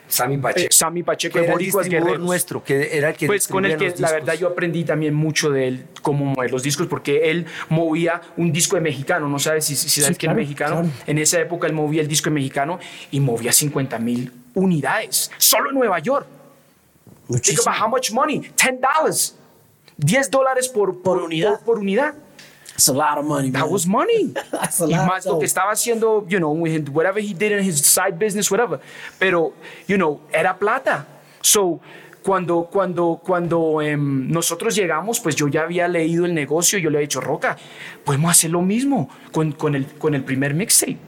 Sammy 0.09 0.37
Pacheco. 0.37 0.67
Eh, 0.67 0.69
Sammy 0.71 1.03
Pacheco 1.03 1.33
que 1.33 1.41
de 1.41 1.47
era 1.47 1.55
el 1.57 1.89
Guerreros. 1.89 2.21
nuestro, 2.21 2.63
que 2.63 2.95
era 2.99 3.09
el 3.11 3.17
que 3.17 3.27
Pues 3.27 3.49
con 3.49 3.65
el 3.65 3.79
que 3.79 3.95
la 3.97 4.11
verdad 4.13 4.35
yo 4.35 4.41
discos. 4.41 4.53
aprendí 4.53 4.85
también 4.85 5.15
mucho 5.15 5.49
de 5.51 5.69
él, 5.69 5.87
cómo 6.03 6.27
mover 6.27 6.51
los 6.51 6.63
discos, 6.63 6.87
porque 6.87 7.31
él 7.31 7.47
movía 7.71 8.21
un 8.37 8.53
disco 8.53 8.77
de 8.77 8.83
mexicano, 8.83 9.27
no 9.27 9.39
sabes 9.39 9.65
si, 9.65 9.75
si 9.75 10.03
sabes 10.03 10.19
que 10.19 10.27
claro, 10.27 10.39
es 10.39 10.45
mexicano. 10.47 10.75
claro. 10.83 10.89
En 11.07 11.17
esa 11.17 11.41
época 11.41 11.67
él 11.67 11.73
movía 11.73 12.03
el 12.03 12.09
disco 12.09 12.29
de 12.29 12.35
mexicano 12.35 12.79
y 13.11 13.21
movía 13.21 13.53
50 13.55 13.99
mil 14.01 14.31
unidades, 14.55 15.31
solo 15.39 15.71
en 15.71 15.77
Nueva 15.77 15.99
York. 16.01 16.27
Think 17.29 17.29
Muchísimo. 17.31 17.63
about 17.71 17.81
how 17.83 17.89
much 17.89 18.13
money, 18.13 18.41
10 18.41 18.81
dollars. 18.83 19.35
10 20.03 20.31
dólares 20.31 20.69
por, 20.69 21.01
Por 21.03 21.19
unidad. 21.19 21.61
Por, 21.61 21.79
unidad. 21.79 22.15
That's 22.71 22.89
a 22.89 22.93
lot 22.93 23.19
of 23.19 23.25
money, 23.25 23.51
That 23.51 23.65
man. 23.65 23.73
was 23.73 23.87
money. 23.87 24.33
That's 24.51 24.81
a 24.81 24.87
y 24.87 24.95
lot, 24.95 25.07
más 25.07 25.27
lo 25.27 25.39
que 25.39 25.47
estaba 25.47 25.73
haciendo, 25.73 26.27
you 26.27 26.39
know, 26.39 26.51
whatever 26.91 27.21
he 27.21 27.35
did 27.35 27.53
in 27.53 27.63
his 27.63 27.81
side 27.81 28.19
business, 28.19 28.51
whatever. 28.51 28.81
Pero, 29.19 29.53
you 29.87 29.97
know, 29.97 30.21
era 30.33 30.59
plata. 30.59 31.07
So, 31.43 31.81
cuando, 32.23 32.69
cuando, 32.73 33.21
cuando 33.23 33.83
em, 33.83 34.29
nosotros 34.31 34.75
llegamos, 34.75 35.21
pues 35.21 35.37
yo 35.37 35.49
ya 35.49 35.63
había 35.63 35.89
leído 35.89 36.25
el 36.25 36.35
negocio, 36.35 36.79
yo 36.79 36.89
le 36.89 36.99
he 36.99 37.01
dicho, 37.03 37.21
Roca, 37.21 37.57
podemos 38.05 38.31
hacer 38.31 38.51
lo 38.51 38.63
mismo 38.63 39.09
con, 39.33 39.53
con, 39.53 39.75
el, 39.75 39.87
con 39.87 40.15
el 40.15 40.23
primer 40.25 40.55
mixtape. 40.55 40.99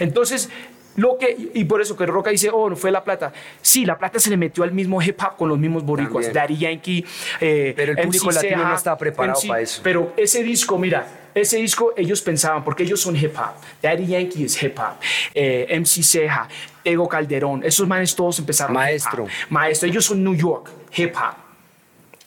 Entonces, 0.00 0.48
lo 0.96 1.16
que, 1.18 1.50
y 1.54 1.64
por 1.64 1.80
eso 1.80 1.96
que 1.96 2.04
Roca 2.06 2.30
dice, 2.30 2.50
oh, 2.52 2.68
no 2.68 2.76
fue 2.76 2.90
la 2.90 3.02
plata. 3.02 3.32
Sí, 3.60 3.84
la 3.86 3.96
plata 3.96 4.18
se 4.18 4.30
le 4.30 4.36
metió 4.36 4.64
al 4.64 4.72
mismo 4.72 5.00
hip 5.00 5.18
hop 5.22 5.36
con 5.36 5.48
los 5.48 5.58
mismos 5.58 5.84
boricuas, 5.84 6.26
También. 6.26 6.42
Daddy 6.42 6.58
Yankee, 6.58 7.04
eh, 7.40 7.72
Pero 7.76 7.92
el 7.92 7.98
MC 7.98 8.04
público 8.06 8.30
latino 8.30 8.56
Ceja, 8.56 8.68
no 8.68 8.74
estaba 8.74 8.98
preparado 8.98 9.38
MC 9.38 9.48
para 9.48 9.60
eso. 9.60 9.80
pero 9.82 10.12
ese 10.16 10.42
disco, 10.42 10.78
mira, 10.78 11.06
ese 11.34 11.56
disco 11.56 11.94
ellos 11.96 12.20
pensaban, 12.20 12.62
porque 12.62 12.82
ellos 12.82 13.00
son 13.00 13.16
hip 13.16 13.34
hop. 13.36 13.54
Daddy 13.82 14.06
Yankee 14.06 14.44
es 14.44 14.62
hip 14.62 14.78
hop. 14.78 14.96
Eh, 15.34 15.66
MC 15.78 16.02
Ceja, 16.02 16.48
Ego 16.84 17.08
Calderón, 17.08 17.62
esos 17.64 17.88
manes 17.88 18.14
todos 18.14 18.38
empezaron. 18.38 18.74
Maestro. 18.74 19.24
hip 19.24 19.30
hop. 19.30 19.50
Maestro, 19.50 19.88
ellos 19.88 20.04
son 20.04 20.22
New 20.22 20.34
York, 20.34 20.70
hip 20.94 21.14
hop. 21.16 21.36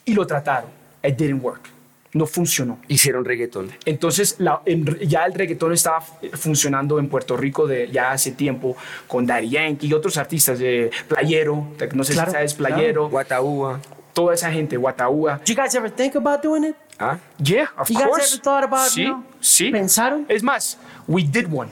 Y 0.05 0.13
lo 0.13 0.25
trataron. 0.25 0.69
It 1.03 1.15
didn't 1.17 1.43
work. 1.43 1.74
No 2.15 2.25
funcionó. 2.25 2.79
Hicieron 2.87 3.25
reggaetón. 3.25 3.71
Entonces 3.85 4.35
la- 4.39 4.61
en- 4.65 4.85
ya 5.07 5.25
el 5.25 5.33
reggaetón 5.33 5.73
estaba 5.73 5.99
funcionando 6.33 6.97
en 6.97 7.09
Puerto 7.09 7.35
Rico 7.35 7.67
de 7.67 7.91
ya 7.91 8.11
hace 8.11 8.31
tiempo 8.31 8.75
con 9.07 9.25
Daddy 9.27 9.49
Yankee 9.49 9.87
y 9.87 9.93
otros 9.93 10.15
artistas 10.17 10.57
de 10.59 10.89
Playero, 11.09 11.67
no 11.93 12.03
sé 12.05 12.13
Claro, 12.13 12.31
si 12.31 12.35
sabes 12.37 12.53
claro. 12.55 12.75
Playero, 12.75 13.09
Guataúba. 13.09 13.81
toda 14.13 14.33
esa 14.33 14.49
gente, 14.49 14.77
Guataúa. 14.77 15.41
You 15.45 15.55
guys 15.55 15.75
ever 15.75 15.91
think 15.91 16.15
about 16.15 16.41
doing 16.41 16.63
it? 16.69 16.75
¿Ah? 16.97 17.19
Yeah, 17.37 17.69
of 17.77 17.89
You 17.89 17.97
guys 17.99 18.07
course. 18.07 18.33
ever 18.35 18.41
thought 18.41 18.63
about, 18.63 18.87
sí, 18.89 19.01
you 19.03 19.07
know, 19.09 19.23
sí. 19.41 19.69
pensaron? 19.71 20.25
Es 20.29 20.41
más, 20.41 20.77
we 21.07 21.21
did 21.23 21.47
one. 21.51 21.69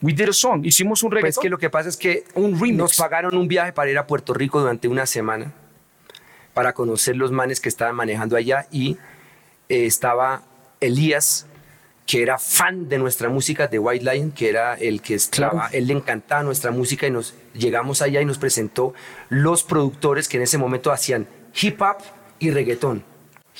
We 0.00 0.12
did 0.12 0.28
a 0.30 0.32
song. 0.32 0.64
Hicimos 0.66 1.04
un 1.04 1.10
Pues 1.10 1.22
reggaetón. 1.22 1.42
que 1.42 1.48
lo 1.48 1.58
que 1.58 1.70
pasa 1.70 1.88
es 1.88 1.96
que 1.96 2.24
Un 2.34 2.58
remix. 2.58 2.76
nos 2.76 2.96
pagaron 2.96 3.36
un 3.36 3.46
viaje 3.46 3.72
para 3.72 3.88
ir 3.88 3.98
a 3.98 4.04
Puerto 4.08 4.34
Rico 4.34 4.58
durante 4.60 4.88
una 4.88 5.06
semana 5.06 5.52
para 6.54 6.72
conocer 6.72 7.14
los 7.16 7.30
manes 7.30 7.60
que 7.60 7.68
estaban 7.68 7.94
manejando 7.94 8.36
allá 8.36 8.66
y 8.72 8.96
eh, 9.72 9.86
estaba 9.86 10.42
Elías 10.80 11.46
que 12.06 12.20
era 12.20 12.36
fan 12.36 12.88
de 12.88 12.98
nuestra 12.98 13.28
música 13.28 13.68
de 13.68 13.78
White 13.78 14.04
Lion, 14.04 14.32
que 14.32 14.48
era 14.50 14.74
el 14.74 15.00
que 15.00 15.14
estaba, 15.14 15.68
él 15.72 15.86
le 15.86 15.94
encantaba 15.94 16.42
nuestra 16.42 16.70
música 16.72 17.06
y 17.06 17.10
nos 17.12 17.32
llegamos 17.54 18.02
allá 18.02 18.20
y 18.20 18.24
nos 18.24 18.38
presentó 18.38 18.92
los 19.28 19.62
productores 19.62 20.28
que 20.28 20.36
en 20.36 20.42
ese 20.42 20.58
momento 20.58 20.90
hacían 20.90 21.28
hip 21.60 21.80
hop 21.80 21.98
y 22.40 22.50
reggaetón. 22.50 23.04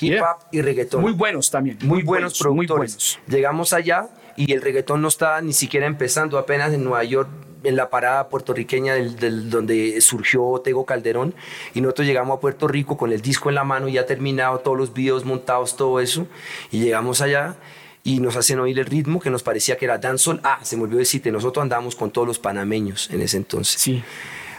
Hip 0.01 0.13
Yeah. 0.15 0.23
hop 0.23 0.39
y 0.51 0.61
reggaetón 0.63 1.03
Muy 1.03 1.13
buenos 1.13 1.51
también. 1.51 1.79
muy 1.83 2.03
buenos 2.03 2.33
Muy 2.45 2.67
productores. 2.67 2.95
buenos. 2.97 3.21
Llegamos 3.29 3.73
allá 3.73 4.09
y 4.37 4.53
el 4.53 4.61
reggaetón 4.61 5.01
no 5.03 5.09
estaba 5.09 5.41
ni 5.41 5.53
siquiera 5.53 5.87
empezando, 5.87 6.37
apenas 6.39 6.73
en 6.73 6.83
Nueva 6.83 7.05
York 7.05 7.29
en 7.65 7.77
la 7.77 7.91
parada 7.91 8.29
puertorriqueña 8.29 8.95
del, 8.95 9.17
del- 9.17 9.51
donde 9.51 10.01
surgió 10.01 10.61
Tego 10.65 10.85
Calderón 10.85 11.35
y 11.75 11.81
nosotros 11.81 12.07
llegamos 12.07 12.37
a 12.37 12.41
Puerto 12.41 12.69
Rico 12.69 12.97
con 12.97 13.13
el 13.13 13.21
disco 13.21 13.49
en 13.49 13.55
la 13.55 13.65
mano 13.65 13.89
ya 13.89 14.07
terminado, 14.07 14.59
todos 14.61 14.77
los 14.79 14.93
videos 14.95 15.25
montados, 15.25 15.77
todo 15.77 16.01
eso 16.01 16.27
y 16.71 16.81
llegamos 16.81 17.21
allá 17.21 17.57
y 18.05 18.19
nos 18.21 18.37
hacen 18.37 18.59
oír 18.59 18.79
el 18.79 18.87
ritmo 18.87 19.21
que 19.21 19.31
nos 19.31 19.43
parecía 19.45 19.77
que 19.77 19.85
era 19.85 19.99
dancehall. 19.99 20.41
Ah, 20.43 20.59
se 20.63 20.77
me 20.77 20.83
olvidó 20.83 20.99
decirte, 20.99 21.31
nosotros 21.31 21.63
andábamos 21.63 21.95
con 21.95 22.11
todos 22.11 22.27
los 22.27 22.39
panameños 22.39 23.09
en 23.11 23.21
ese 23.23 23.37
entonces 23.37 23.81
Sí. 23.81 24.03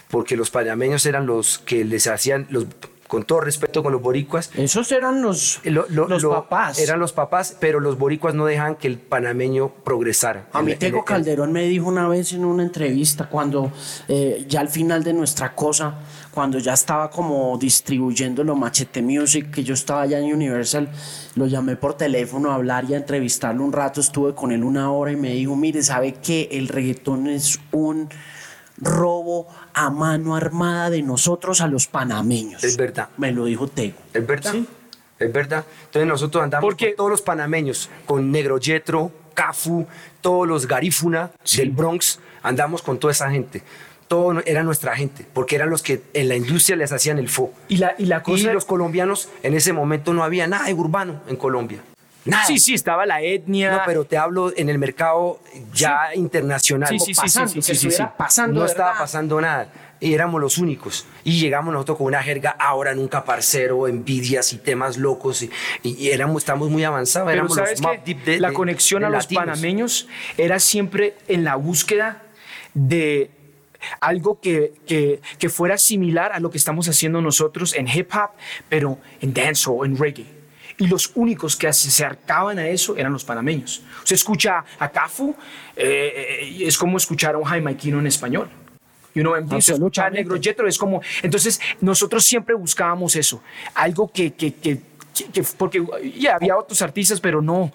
porque 0.10 0.38
los 0.38 0.50
panameños 0.50 1.06
eran 1.06 1.26
los 1.26 1.58
que 1.60 1.84
les 1.84 2.08
hacían, 2.08 2.48
los, 2.50 2.66
con 3.14 3.24
todo 3.26 3.42
respeto 3.42 3.84
con 3.84 3.92
los 3.94 4.02
boricuas, 4.02 4.50
Esos 4.56 4.92
eran 4.92 5.22
los, 5.22 5.60
lo- 5.66 5.86
lo- 5.90 6.08
los 6.08 6.24
lo- 6.24 6.32
papás. 6.32 6.80
Eran 6.80 7.00
los 7.00 7.14
papás, 7.14 7.56
pero 7.60 7.80
los 7.80 7.96
boricuas 8.00 8.34
no 8.34 8.44
dejaban 8.48 8.76
que 8.76 8.88
el 8.88 8.98
panameño 8.98 9.70
progresara. 9.84 10.48
A 10.52 10.64
mí 10.64 10.76
Tego 10.76 11.06
Calderón 11.06 11.52
me 11.52 11.62
dijo 11.66 11.88
una 11.88 12.08
vez 12.08 12.34
en 12.34 12.44
una 12.44 12.64
entrevista 12.64 13.30
cuando 13.30 13.72
eh, 14.08 14.46
ya 14.50 14.62
al 14.62 14.70
final 14.70 15.04
de 15.04 15.14
nuestra 15.14 15.54
cosa, 15.54 16.00
cuando 16.32 16.58
ya 16.58 16.74
estaba 16.74 17.12
como 17.12 17.56
distribuyendo 17.60 18.44
lo 18.44 18.56
Machete 18.56 19.04
Music, 19.04 19.52
que 19.52 19.64
yo 19.64 19.76
estaba 19.76 20.08
ya 20.08 20.18
en 20.18 20.34
Universal, 20.34 20.90
lo 21.36 21.46
llamé 21.46 21.76
por 21.76 21.94
teléfono 21.96 22.50
a 22.50 22.56
hablar 22.56 22.86
y 22.90 22.96
a 22.96 22.98
entrevistarlo 22.98 23.64
un 23.64 23.72
rato, 23.74 24.02
estuve 24.02 24.34
con 24.34 24.52
él 24.52 24.64
una 24.64 24.92
hora 24.92 25.12
y 25.12 25.16
me 25.16 25.30
dijo, 25.34 25.56
mire, 25.56 25.84
¿sabe 25.84 26.16
qué? 26.16 26.50
El 26.52 26.68
reggaetón 26.68 27.28
es 27.28 27.60
un 27.72 28.10
robo 28.84 29.48
a 29.74 29.90
mano 29.90 30.36
armada 30.36 30.90
de 30.90 31.02
nosotros 31.02 31.62
a 31.62 31.68
los 31.68 31.88
panameños. 31.88 32.64
Es 32.64 32.78
verdad. 32.78 33.10
Me 33.18 33.32
lo 33.32 33.46
dijo 33.46 33.68
Tego. 33.68 33.98
Es 34.14 34.26
verdad. 34.26 34.56
Es 35.20 35.32
verdad. 35.32 35.64
Entonces 35.86 36.08
nosotros 36.08 36.44
andamos 36.44 36.66
Porque- 36.66 36.88
con 36.90 36.96
todos 36.98 37.12
los 37.12 37.22
panameños, 37.22 37.90
con 38.06 38.32
Negro 38.32 38.58
Yetro, 38.58 39.12
Cafu, 39.34 39.88
todos 40.22 40.48
los 40.48 40.68
Garífuna 40.68 41.32
del 41.58 41.72
Bronx, 41.72 42.20
andamos 42.42 42.82
con 42.82 43.00
toda 43.00 43.12
esa 43.12 43.30
gente. 43.32 43.64
Todo 44.08 44.42
era 44.46 44.64
nuestra 44.64 44.96
gente, 44.96 45.26
porque 45.34 45.56
eran 45.56 45.70
los 45.70 45.82
que 45.82 46.04
en 46.14 46.30
la 46.30 46.36
industria 46.36 46.76
les 46.76 46.92
hacían 46.92 47.18
el 47.18 47.30
fo. 47.30 47.52
Y 47.68 47.78
la, 47.78 47.96
y 47.98 48.06
la 48.06 48.18
Y 48.18 48.22
cosa... 48.22 48.54
los 48.54 48.66
colombianos, 48.66 49.30
en 49.42 49.54
ese 49.56 49.74
momento 49.74 50.14
no 50.14 50.24
había 50.24 50.46
nada 50.46 50.66
de 50.66 50.74
urbano 50.74 51.22
en 51.28 51.36
Colombia. 51.36 51.80
Nada. 52.26 52.46
Sí, 52.46 52.58
sí, 52.58 52.74
estaba 52.74 53.06
la 53.06 53.22
etnia. 53.22 53.72
No, 53.72 53.82
pero 53.86 54.06
te 54.06 54.18
hablo 54.18 54.54
en 54.56 54.70
el 54.70 54.78
mercado 54.80 55.40
ya 55.74 56.16
internacional. 56.16 56.90
Sí, 56.90 57.00
sí, 57.00 57.14
sí, 57.14 57.22
pasando, 57.22 57.50
sí, 57.52 57.62
sí, 57.62 57.76
sí, 57.76 57.92
sí. 57.92 58.04
pasando 58.18 58.60
no 58.62 58.66
estaba 58.66 58.90
verdad. 58.90 59.02
pasando 59.02 59.42
nada. 59.42 59.68
Y 60.00 60.14
éramos 60.14 60.42
los 60.42 60.58
únicos. 60.58 61.06
Y 61.24 61.40
llegamos 61.40 61.74
nosotros 61.74 61.98
con 61.98 62.08
una 62.08 62.22
jerga 62.24 62.52
ahora 62.60 62.94
nunca 62.94 63.24
parcero, 63.24 63.88
envidias 63.88 64.52
y 64.54 64.58
temas 64.58 64.98
locos. 64.98 65.44
Y, 65.44 65.50
y- 65.84 66.10
éramos, 66.10 66.42
estamos 66.44 66.70
muy 66.70 66.84
avanzados. 66.84 67.28
Pero 67.28 67.36
éramos 67.42 67.56
sabes 67.56 67.82
los 67.82 67.92
que 68.04 68.14
de- 68.16 68.40
la 68.40 68.50
de- 68.50 68.54
conexión 68.54 69.02
de 69.02 69.06
a 69.08 69.10
los 69.10 69.24
latinos. 69.24 69.46
panameños 69.46 70.08
era 70.38 70.60
siempre 70.60 71.16
en 71.28 71.44
la 71.46 71.56
búsqueda 71.56 72.22
de 72.74 73.32
algo 74.00 74.40
que, 74.42 74.74
que, 74.88 75.22
que 75.40 75.50
fuera 75.50 75.78
similar 75.78 76.32
a 76.34 76.40
lo 76.40 76.50
que 76.50 76.58
estamos 76.58 76.88
haciendo 76.88 77.22
nosotros 77.22 77.74
en 77.74 77.88
hip 77.88 78.10
hop, 78.14 78.30
pero 78.70 78.98
en 79.22 79.34
dancehall, 79.34 79.86
en 79.86 79.98
reggae. 79.98 80.26
Y 80.78 80.88
los 80.88 81.12
únicos 81.16 81.56
que 81.56 81.72
se 81.74 81.90
acercaban 81.90 82.58
a 82.60 82.68
eso 82.68 82.98
eran 82.98 83.14
los 83.14 83.24
panameños. 83.24 83.82
Se 84.04 84.16
escucha 84.16 84.64
a 84.80 84.90
Cafu, 84.90 85.36
eh, 85.76 86.40
eh, 86.42 86.68
es 86.68 86.78
como 86.78 86.98
escuchar 86.98 87.36
a 87.36 87.38
un 87.38 87.44
Jamaiquino 87.44 88.00
en 88.00 88.08
español. 88.08 88.50
Y 89.16 89.20
uno 89.20 89.36
empieza 89.38 89.74
a 89.74 89.76
escuchar 89.76 90.08
a. 90.08 90.10
Negro 90.10 90.36
Yetro, 90.38 90.68
es 90.68 90.78
como. 90.78 91.02
Entonces, 91.22 91.62
nosotros 91.82 92.24
siempre 92.26 92.56
buscábamos 92.56 93.16
eso, 93.16 93.42
algo 93.76 94.12
que. 94.12 94.34
que, 94.34 94.54
que 94.56 94.82
que- 95.14 95.26
que- 95.26 95.44
porque 95.44 95.86
ya 96.18 96.34
había 96.38 96.58
otros 96.58 96.82
artistas, 96.82 97.22
pero 97.22 97.40
no. 97.40 97.72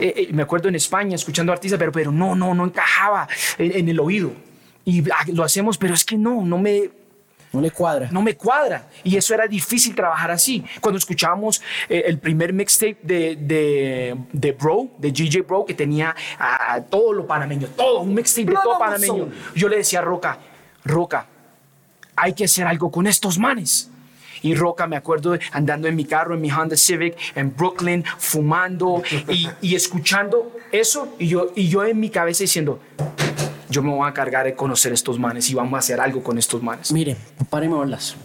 Eh, 0.00 0.12
eh, 0.16 0.28
me 0.32 0.42
acuerdo 0.42 0.68
en 0.68 0.74
España 0.74 1.14
escuchando 1.14 1.52
artistas, 1.52 1.78
pero, 1.78 1.92
pero 1.92 2.10
no, 2.10 2.34
no, 2.34 2.52
no 2.52 2.64
encajaba 2.64 3.28
en, 3.58 3.76
en 3.78 3.88
el 3.90 4.00
oído. 4.00 4.32
Y 4.84 5.08
ah, 5.10 5.24
lo 5.32 5.44
hacemos, 5.44 5.78
pero 5.78 5.94
es 5.94 6.04
que 6.04 6.16
no, 6.18 6.42
no 6.44 6.58
me, 6.58 6.90
No 7.52 7.60
le 7.60 7.70
cuadra. 7.72 8.08
no 8.12 8.22
me 8.22 8.36
cuadra. 8.36 8.86
Y 9.02 9.16
eso 9.16 9.34
era 9.34 9.46
difícil 9.46 9.94
trabajar 9.94 10.30
así. 10.30 10.64
Cuando 10.80 10.98
escuchábamos 10.98 11.60
eh, 11.88 12.04
el 12.06 12.18
primer 12.18 12.52
mixtape 12.52 12.98
de, 13.02 13.36
de, 13.36 14.16
de 14.32 14.52
Bro, 14.52 14.90
de 14.98 15.10
GJ 15.10 15.42
Bro, 15.46 15.64
que 15.64 15.74
tenía 15.74 16.14
ah, 16.38 16.80
todo 16.88 17.12
lo 17.12 17.26
panameño, 17.26 17.68
todo, 17.76 18.00
un 18.00 18.14
mixtape 18.14 18.50
de 18.50 18.56
todo 18.62 18.78
panameño. 18.78 19.30
Yo 19.54 19.68
le 19.68 19.78
decía 19.78 19.98
a 19.98 20.02
Roca, 20.02 20.38
Roca, 20.84 21.26
hay 22.14 22.34
que 22.34 22.44
hacer 22.44 22.66
algo 22.66 22.90
con 22.90 23.06
estos 23.06 23.38
manes. 23.38 23.90
Y 24.42 24.54
Roca, 24.54 24.86
me 24.86 24.96
acuerdo 24.96 25.36
andando 25.52 25.88
en 25.88 25.96
mi 25.96 26.04
carro, 26.04 26.34
en 26.34 26.40
mi 26.40 26.50
Honda 26.50 26.76
Civic, 26.76 27.16
en 27.34 27.54
Brooklyn, 27.54 28.04
fumando 28.16 29.02
y, 29.28 29.48
y 29.60 29.74
escuchando 29.74 30.56
eso. 30.72 31.14
Y 31.18 31.28
yo, 31.28 31.52
y 31.54 31.68
yo 31.68 31.84
en 31.84 31.98
mi 31.98 32.10
cabeza 32.10 32.44
diciendo, 32.44 32.80
yo 33.70 33.82
me 33.82 33.90
voy 33.90 34.08
a 34.08 34.12
cargar 34.12 34.44
de 34.44 34.54
conocer 34.54 34.92
estos 34.92 35.18
manes 35.18 35.48
y 35.50 35.54
vamos 35.54 35.74
a 35.74 35.78
hacer 35.78 36.00
algo 36.00 36.22
con 36.22 36.36
estos 36.38 36.62
manes. 36.62 36.92
Mire, 36.92 37.16
páreme 37.48 37.74
bolas. 37.74 38.16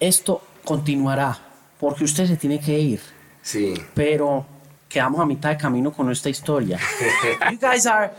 Esto 0.00 0.42
continuará 0.64 1.36
porque 1.78 2.04
usted 2.04 2.26
se 2.26 2.36
tiene 2.36 2.60
que 2.60 2.78
ir, 2.78 3.00
Sí. 3.42 3.74
pero 3.94 4.46
quedamos 4.88 5.20
a 5.20 5.26
mitad 5.26 5.50
de 5.50 5.56
camino 5.56 5.92
con 5.92 6.10
esta 6.10 6.28
historia. 6.28 6.78
you 7.50 7.58
guys 7.58 7.86
are 7.86 8.12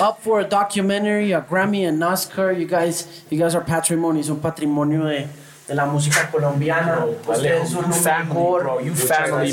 up 0.00 0.18
for 0.22 0.40
a 0.40 0.44
documentary, 0.44 1.32
a 1.32 1.40
Grammy, 1.40 1.86
an 1.86 2.02
Oscar. 2.02 2.52
You 2.52 2.66
guys, 2.66 3.24
you 3.30 3.38
guys 3.38 3.54
are 3.54 3.64
patrimony, 3.64 4.22
son 4.22 4.38
patrimonio 4.40 5.04
de, 5.04 5.26
de 5.68 5.74
la 5.74 5.86
música 5.86 6.30
colombiana. 6.30 7.06
Ustedes 7.26 7.70
son 7.70 7.82
lo 7.82 7.88
mejor. 7.88 8.82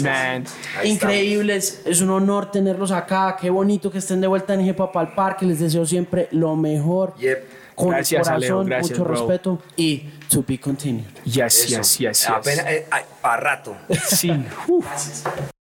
gracias. 0.01 0.53
Increíbles, 0.83 1.81
es 1.85 2.01
un 2.01 2.09
honor 2.09 2.51
tenerlos 2.51 2.91
acá. 2.91 3.37
Qué 3.39 3.49
bonito 3.49 3.91
que 3.91 3.99
estén 3.99 4.21
de 4.21 4.27
vuelta 4.27 4.53
en 4.53 4.61
Hip 4.61 4.79
Hop 4.79 4.97
al 4.97 5.13
Parque. 5.13 5.45
Les 5.45 5.59
deseo 5.59 5.85
siempre 5.85 6.27
lo 6.31 6.55
mejor. 6.55 7.15
Yep. 7.17 7.61
Con 7.75 7.89
Gracias, 7.89 8.27
el 8.27 8.33
corazón, 8.33 8.35
Alejo, 8.35 8.65
gracias, 8.65 8.91
mucho 8.99 9.03
bro. 9.05 9.13
respeto 9.15 9.59
y 9.77 10.09
to 10.29 10.43
be 10.45 10.59
continued. 10.59 11.05
Yes, 11.23 11.65
Eso. 11.65 11.77
yes, 11.77 11.97
yes, 11.97 12.19
yes. 12.19 12.29
Apenas, 12.29 12.65
eh, 12.67 12.85
ay, 12.91 13.03
para 13.21 13.37
rato. 13.37 13.75
Sí. 14.07 14.29